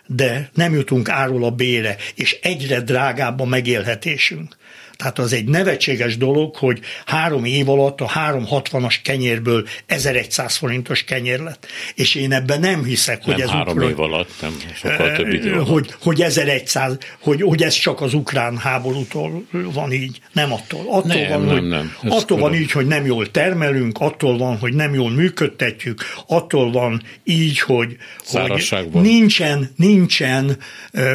de 0.07 0.49
nem 0.53 0.73
jutunk 0.73 1.09
áról 1.09 1.43
a 1.43 1.51
bére, 1.51 1.95
és 2.15 2.39
egyre 2.41 2.81
drágább 2.81 3.39
a 3.39 3.45
megélhetésünk. 3.45 4.55
Tehát 4.97 5.19
az 5.19 5.33
egy 5.33 5.45
nevetséges 5.45 6.17
dolog, 6.17 6.55
hogy 6.55 6.79
három 7.05 7.45
év 7.45 7.69
alatt 7.69 8.01
a 8.01 8.07
360-as 8.07 8.95
kenyérből 9.03 9.67
1100 9.85 10.55
forintos 10.55 11.03
kenyér 11.03 11.39
lett. 11.39 11.67
És 11.95 12.15
én 12.15 12.33
ebben 12.33 12.59
nem 12.59 12.83
hiszek, 12.83 13.25
nem 13.25 13.33
hogy 13.33 13.43
ez 13.43 13.49
három 13.49 13.75
ukrán, 13.75 13.89
év 13.89 13.99
alatt, 13.99 14.31
nem 14.41 14.57
sokkal 14.75 15.11
több 15.11 15.33
idő 15.33 15.53
alatt. 15.53 15.67
Hogy, 15.67 15.93
hogy 16.01 16.21
1100, 16.21 16.97
hogy, 17.19 17.41
hogy 17.41 17.63
ez 17.63 17.73
csak 17.73 18.01
az 18.01 18.13
ukrán 18.13 18.57
háborútól 18.57 19.43
van 19.51 19.91
így. 19.91 20.19
Nem 20.31 20.53
attól. 20.53 20.85
Attól 20.87 21.15
nem, 21.15 21.29
van, 21.29 21.41
nem, 21.41 21.53
hogy, 21.53 21.67
nem. 21.67 22.17
attól 22.17 22.37
van 22.37 22.55
így, 22.55 22.71
hogy 22.71 22.87
nem 22.87 23.05
jól 23.05 23.31
termelünk, 23.31 23.97
attól 23.99 24.37
van, 24.37 24.57
hogy 24.57 24.73
nem 24.73 24.93
jól 24.93 25.11
működtetjük, 25.11 26.01
attól 26.27 26.71
van 26.71 27.01
így, 27.23 27.59
hogy, 27.59 27.97
hogy 28.25 28.65
nincsen, 28.91 29.71
nincsen 29.75 30.57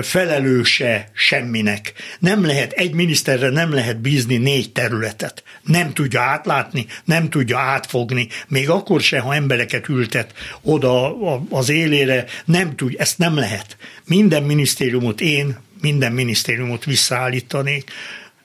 felelőse 0.03 1.11
semminek. 1.15 1.93
Nem 2.19 2.47
lehet 2.47 2.73
egy 2.73 2.95
miniszterre 2.95 3.49
nem 3.49 3.72
lehet 3.75 4.01
bízni 4.01 4.37
négy 4.37 4.73
területet. 4.73 5.43
Nem 5.63 5.93
tudja 5.93 6.21
átlátni, 6.21 6.87
nem 7.05 7.31
tudja 7.31 7.59
átfogni, 7.59 8.29
még 8.49 8.71
akkor 8.71 9.01
se, 9.01 9.19
ha 9.19 9.35
embereket 9.35 9.89
ültet 9.89 10.35
oda 10.63 11.17
az 11.51 11.69
élére, 11.69 12.25
nem 12.45 12.77
tud, 12.77 12.95
ezt 12.99 13.19
nem 13.19 13.37
lehet. 13.37 13.77
Minden 14.07 14.43
minisztériumot 14.43 15.21
én, 15.21 15.59
minden 15.81 16.13
minisztériumot 16.13 16.85
visszaállítanék, 16.85 17.91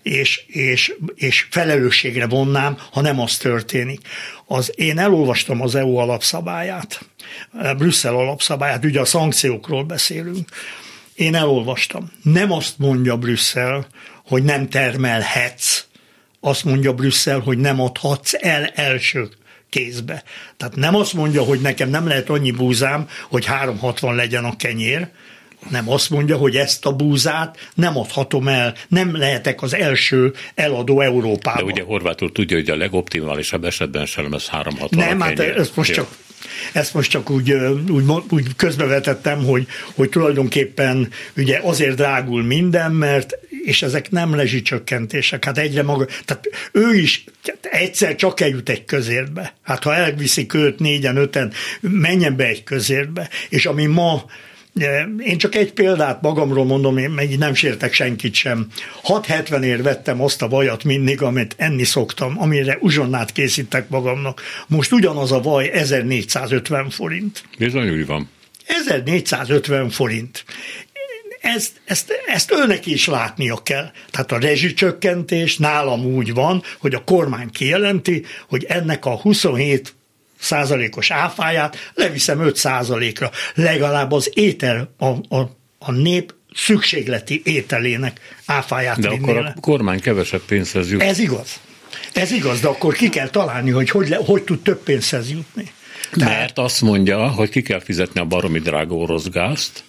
és, 0.02 0.44
és, 0.48 0.94
és 1.16 1.48
felelősségre 1.50 2.28
vonnám, 2.28 2.78
ha 2.92 3.02
nem 3.02 3.20
az 3.20 3.38
történik. 3.38 4.08
Az, 4.46 4.72
én 4.76 4.98
elolvastam 4.98 5.62
az 5.62 5.76
EU 5.76 5.96
alapszabályát, 5.96 7.06
Brüsszel 7.78 8.16
alapszabályát, 8.16 8.86
ugye 8.86 9.00
a 9.00 9.06
szankciókról 9.06 9.84
beszélünk. 9.84 10.50
Én 11.16 11.36
elolvastam. 11.36 12.12
Nem 12.24 12.52
azt 12.52 12.78
mondja 12.78 13.18
Brüsszel, 13.18 13.88
hogy 14.28 14.44
nem 14.44 14.70
termelhetsz, 14.70 15.86
azt 16.40 16.64
mondja 16.64 16.94
Brüsszel, 16.94 17.40
hogy 17.40 17.58
nem 17.58 17.82
adhatsz 17.82 18.34
el 18.40 18.66
első 18.66 19.30
kézbe. 19.70 20.24
Tehát 20.58 20.76
nem 20.76 20.96
azt 20.96 21.14
mondja, 21.14 21.44
hogy 21.44 21.62
nekem 21.62 21.90
nem 21.90 22.08
lehet 22.08 22.30
annyi 22.30 22.52
búzám, 22.52 23.08
hogy 23.30 23.46
360 23.46 24.16
legyen 24.16 24.44
a 24.44 24.56
kenyér, 24.56 25.08
nem 25.70 25.90
azt 25.90 26.10
mondja, 26.10 26.38
hogy 26.38 26.56
ezt 26.56 26.86
a 26.86 26.96
búzát 26.96 27.70
nem 27.74 27.98
adhatom 27.98 28.48
el, 28.48 28.74
nem 28.88 29.18
lehetek 29.18 29.62
az 29.62 29.74
első 29.74 30.34
eladó 30.56 31.02
Európában. 31.02 31.66
De 31.66 31.72
ugye 31.72 31.84
Horvátul 31.84 32.32
tudja, 32.32 32.58
hogy 32.58 32.70
a 32.70 32.76
legoptimálisabb 32.76 33.64
esetben 33.64 34.06
sem 34.06 34.32
lesz 34.32 34.48
360 34.48 35.08
Nem, 35.08 35.20
hát 35.20 35.40
ezt 35.40 35.76
most 35.76 35.94
csak 35.94 36.08
ezt 36.74 36.94
most 36.94 37.12
csak 37.12 37.30
úgy, 37.30 37.54
úgy, 37.90 38.04
úgy 38.30 38.56
közbevetettem, 38.56 39.44
hogy, 39.44 39.68
hogy 39.96 40.10
tulajdonképpen 40.10 41.10
ugye 41.38 41.60
azért 41.64 41.96
drágul 41.96 42.44
minden, 42.44 42.92
mert 42.92 43.38
és 43.64 43.82
ezek 43.82 44.12
nem 44.12 44.36
lezsicsökkentések, 44.36 45.46
hát 45.46 45.58
egyre 45.58 45.84
maga, 45.84 46.06
tehát 46.26 46.50
ő 46.72 46.94
is 46.94 47.24
egyszer 47.62 48.16
csak 48.16 48.40
eljut 48.40 48.70
egy 48.70 48.86
közérbe. 48.86 49.54
Hát 49.64 49.84
ha 49.84 49.96
elviszik 49.96 50.54
őt 50.54 50.80
négyen, 50.80 51.18
öten, 51.18 51.54
menjen 51.80 52.36
be 52.36 52.46
egy 52.46 52.64
közérbe, 52.64 53.30
és 53.50 53.66
ami 53.66 53.86
ma 53.86 54.26
én 55.26 55.38
csak 55.38 55.56
egy 55.56 55.74
példát 55.74 56.22
magamról 56.22 56.66
mondom, 56.66 56.98
én 56.98 57.10
meg 57.10 57.38
nem 57.38 57.54
sértek 57.54 57.94
senkit 57.94 58.34
sem. 58.34 58.68
670 59.04 59.64
ér 59.64 59.82
vettem 59.82 60.22
azt 60.22 60.42
a 60.42 60.48
vajat 60.48 60.84
mindig, 60.84 61.22
amit 61.22 61.56
enni 61.58 61.84
szoktam, 61.84 62.42
amire 62.42 62.78
uzsonnát 62.82 63.32
készítek 63.32 63.90
magamnak. 63.90 64.42
Most 64.68 64.92
ugyanaz 64.92 65.32
a 65.32 65.42
vaj 65.42 65.70
1450 65.72 66.90
forint. 66.90 67.44
Bizony 67.58 67.90
úgy 67.90 68.06
van. 68.06 68.30
1450 68.66 69.90
forint. 69.90 70.46
Ezt, 71.42 71.72
ezt, 71.86 72.14
ezt 72.28 72.52
őnek 72.52 72.86
is 72.86 73.08
látnia 73.08 73.56
kell. 73.64 73.92
Tehát 74.12 74.32
a 74.32 74.40
rezsicsökkentés 74.40 75.58
nálam 75.58 76.06
úgy 76.06 76.34
van, 76.34 76.64
hogy 76.80 76.94
a 76.94 77.04
kormány 77.04 77.50
kijelenti, 77.50 78.26
hogy 78.48 78.64
ennek 78.64 79.06
a 79.06 79.16
27 79.16 79.97
százalékos 80.40 81.12
áfáját 81.12 81.92
leviszem 81.94 82.40
5 82.40 82.56
százalékra. 82.56 83.32
Legalább 83.54 84.12
az 84.12 84.32
étel, 84.34 84.94
a, 84.98 85.36
a, 85.36 85.50
a 85.80 85.92
nép 85.92 86.34
szükségleti 86.56 87.42
ételének 87.46 88.20
áfáját 88.46 89.00
De 89.00 89.10
akkor 89.10 89.38
a 89.38 89.54
kormány 89.62 90.00
kevesebb 90.00 90.42
pénzhez 90.42 90.92
jut. 90.92 91.02
Ez 91.02 91.20
igaz. 91.20 91.60
Ez 92.14 92.32
igaz, 92.32 92.60
de 92.60 92.68
akkor 92.68 92.94
ki 92.94 93.10
kell 93.10 93.30
találni, 93.30 93.70
hogy 93.70 93.90
hogy, 93.90 94.10
le, 94.10 94.20
hogy 94.26 94.44
tud 94.44 94.62
több 94.62 94.84
pénzhez 94.84 95.32
jutni. 95.32 95.72
Tehát... 96.12 96.40
Mert 96.40 96.58
azt 96.58 96.82
mondja, 96.82 97.30
hogy 97.30 97.50
ki 97.50 97.62
kell 97.62 97.80
fizetni 97.80 98.20
a 98.20 98.26
baromi 98.26 98.60
drága 98.60 98.96
orosz 98.96 99.30
gázt, 99.30 99.84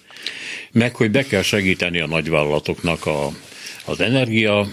meg 0.71 0.95
hogy 0.95 1.11
be 1.11 1.23
kell 1.23 1.41
segíteni 1.41 1.99
a 1.99 2.07
nagyvállalatoknak 2.07 3.05
a, 3.05 3.31
az 3.89 4.01
energia 4.01 4.67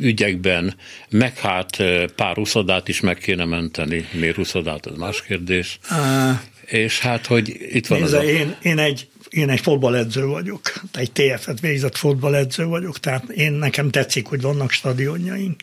ügyekben, 0.00 0.76
meg 1.10 1.38
hát 1.38 1.82
pár 2.16 2.38
uszodát 2.38 2.88
is 2.88 3.00
meg 3.00 3.18
kéne 3.18 3.44
menteni. 3.44 4.08
Miért 4.12 4.38
uszodát, 4.38 4.86
ez 4.86 4.96
más 4.96 5.22
kérdés. 5.22 5.78
Uh, 5.90 6.38
És 6.64 6.98
hát, 6.98 7.26
hogy 7.26 7.56
itt 7.70 7.86
van 7.86 8.00
nézze, 8.00 8.18
az 8.18 8.24
a... 8.24 8.28
én, 8.28 8.56
én 8.62 8.78
egy 8.78 9.08
én 9.34 9.50
egy 9.50 9.60
fotballedző 9.60 10.26
vagyok, 10.26 10.72
egy 10.92 11.12
TF-et 11.12 11.60
végzett 11.60 11.96
fotballedző 11.96 12.64
vagyok, 12.64 13.00
tehát 13.00 13.28
én 13.28 13.52
nekem 13.52 13.90
tetszik, 13.90 14.26
hogy 14.26 14.40
vannak 14.40 14.70
stadionjaink. 14.70 15.62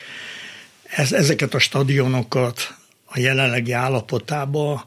Ez, 0.83 1.11
ezeket 1.11 1.53
a 1.53 1.59
stadionokat 1.59 2.75
a 3.05 3.19
jelenlegi 3.19 3.71
állapotában, 3.71 4.83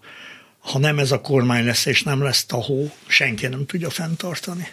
ha 0.58 0.78
nem 0.78 0.98
ez 0.98 1.12
a 1.12 1.20
kormány 1.20 1.64
lesz, 1.64 1.86
és 1.86 2.02
nem 2.02 2.22
lesz 2.22 2.44
tahó, 2.44 2.92
senki 3.06 3.46
nem 3.46 3.66
tudja 3.66 3.90
fenntartani. 3.90 4.68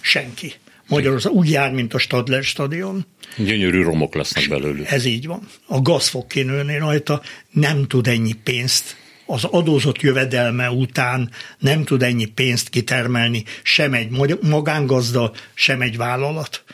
Senki. 0.00 0.54
Magyarország 0.90 1.32
úgy 1.32 1.50
jár, 1.50 1.72
mint 1.72 1.94
a 1.94 1.98
Stadler 1.98 2.42
stadion. 2.42 3.06
Gyönyörű 3.36 3.82
romok 3.82 4.14
lesznek 4.14 4.48
belőlük. 4.48 4.90
Ez 4.90 5.04
így 5.04 5.26
van. 5.26 5.48
A 5.66 5.80
gaz 5.80 6.08
fog 6.08 6.26
kinőni 6.26 6.78
rajta, 6.78 7.22
nem 7.50 7.86
tud 7.86 8.06
ennyi 8.06 8.32
pénzt 8.32 8.96
az 9.26 9.44
adózott 9.44 10.00
jövedelme 10.00 10.70
után 10.70 11.30
nem 11.58 11.84
tud 11.84 12.02
ennyi 12.02 12.24
pénzt 12.24 12.68
kitermelni 12.68 13.44
sem 13.62 13.94
egy 13.94 14.38
magángazda, 14.40 15.32
sem 15.54 15.80
egy 15.80 15.96
vállalat. 15.96 16.64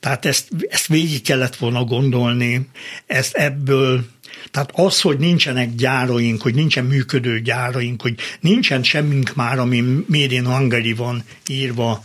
Tehát 0.00 0.24
ezt, 0.24 0.48
ezt 0.68 0.86
végig 0.86 1.22
kellett 1.22 1.56
volna 1.56 1.84
gondolni, 1.84 2.68
ezt 3.06 3.34
ebből 3.34 4.04
tehát 4.50 4.70
az, 4.74 5.00
hogy 5.00 5.18
nincsenek 5.18 5.74
gyáraink, 5.74 6.42
hogy 6.42 6.54
nincsen 6.54 6.84
működő 6.84 7.40
gyáraink, 7.40 8.02
hogy 8.02 8.14
nincsen 8.40 8.82
semmink 8.82 9.34
már, 9.34 9.58
ami 9.58 9.80
Made 10.06 10.34
in 10.34 10.46
Hungary 10.46 10.92
van 10.92 11.24
írva, 11.48 12.02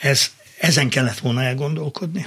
ez, 0.00 0.30
ezen 0.64 0.88
kellett 0.88 1.18
volna 1.18 1.42
elgondolkodni. 1.42 2.24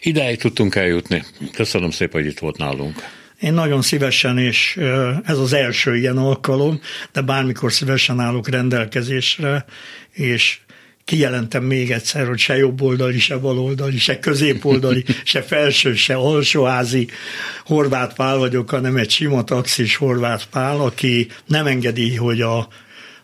Ideig 0.00 0.38
tudtunk 0.38 0.74
eljutni. 0.74 1.24
Köszönöm 1.52 1.90
szépen, 1.90 2.22
hogy 2.22 2.30
itt 2.30 2.38
volt 2.38 2.56
nálunk. 2.56 3.02
Én 3.40 3.52
nagyon 3.52 3.82
szívesen, 3.82 4.38
és 4.38 4.76
ez 5.24 5.38
az 5.38 5.52
első 5.52 5.96
ilyen 5.96 6.16
alkalom, 6.16 6.80
de 7.12 7.20
bármikor 7.20 7.72
szívesen 7.72 8.20
állok 8.20 8.48
rendelkezésre, 8.48 9.64
és 10.12 10.58
kijelentem 11.04 11.64
még 11.64 11.90
egyszer, 11.90 12.26
hogy 12.26 12.38
se 12.38 12.56
jobboldali, 12.56 13.18
se 13.18 13.36
baloldali, 13.36 13.98
se 13.98 14.18
középoldali, 14.18 15.04
se 15.24 15.42
felső, 15.42 15.94
se 15.94 16.14
alsóházi 16.14 17.08
Horváth 17.64 18.14
Pál 18.14 18.36
vagyok, 18.36 18.70
hanem 18.70 18.96
egy 18.96 19.10
sima 19.10 19.44
taxis 19.44 19.96
Horváth 19.96 20.44
Pál, 20.50 20.80
aki 20.80 21.28
nem 21.46 21.66
engedi, 21.66 22.16
hogy 22.16 22.40
a, 22.40 22.58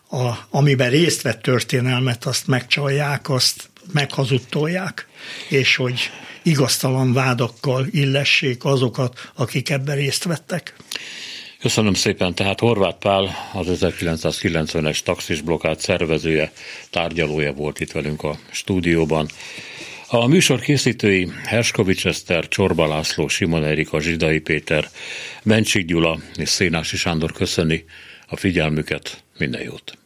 a, 0.09 0.47
amiben 0.49 0.89
részt 0.89 1.21
vett 1.21 1.41
történelmet, 1.41 2.25
azt 2.25 2.47
megcsalják, 2.47 3.29
azt 3.29 3.69
meghazudtolják, 3.93 5.07
és 5.49 5.75
hogy 5.75 6.11
igaztalan 6.43 7.13
vádakkal 7.13 7.87
illessék 7.91 8.65
azokat, 8.65 9.31
akik 9.35 9.69
ebben 9.69 9.95
részt 9.95 10.23
vettek. 10.23 10.75
Köszönöm 11.59 11.93
szépen. 11.93 12.35
Tehát 12.35 12.59
Horváth 12.59 12.97
Pál, 12.97 13.35
az 13.53 13.67
1990-es 13.69 14.99
taxis 14.99 15.41
blokkád 15.41 15.79
szervezője, 15.79 16.51
tárgyalója 16.89 17.53
volt 17.53 17.79
itt 17.79 17.91
velünk 17.91 18.23
a 18.23 18.39
stúdióban. 18.51 19.29
A 20.07 20.27
műsor 20.27 20.59
készítői 20.59 21.31
Herskovics 21.45 22.05
Eszter, 22.05 22.47
Csorba 22.47 22.87
László, 22.87 23.27
Simon 23.27 23.63
Erika, 23.63 23.99
Zsidai 23.99 24.39
Péter, 24.39 24.89
Bencsik 25.43 25.85
Gyula 25.85 26.19
és 26.35 26.49
Szénási 26.49 26.97
Sándor 26.97 27.31
köszöni 27.31 27.85
a 28.27 28.35
figyelmüket. 28.35 29.23
Minden 29.37 29.61
jót! 29.61 29.97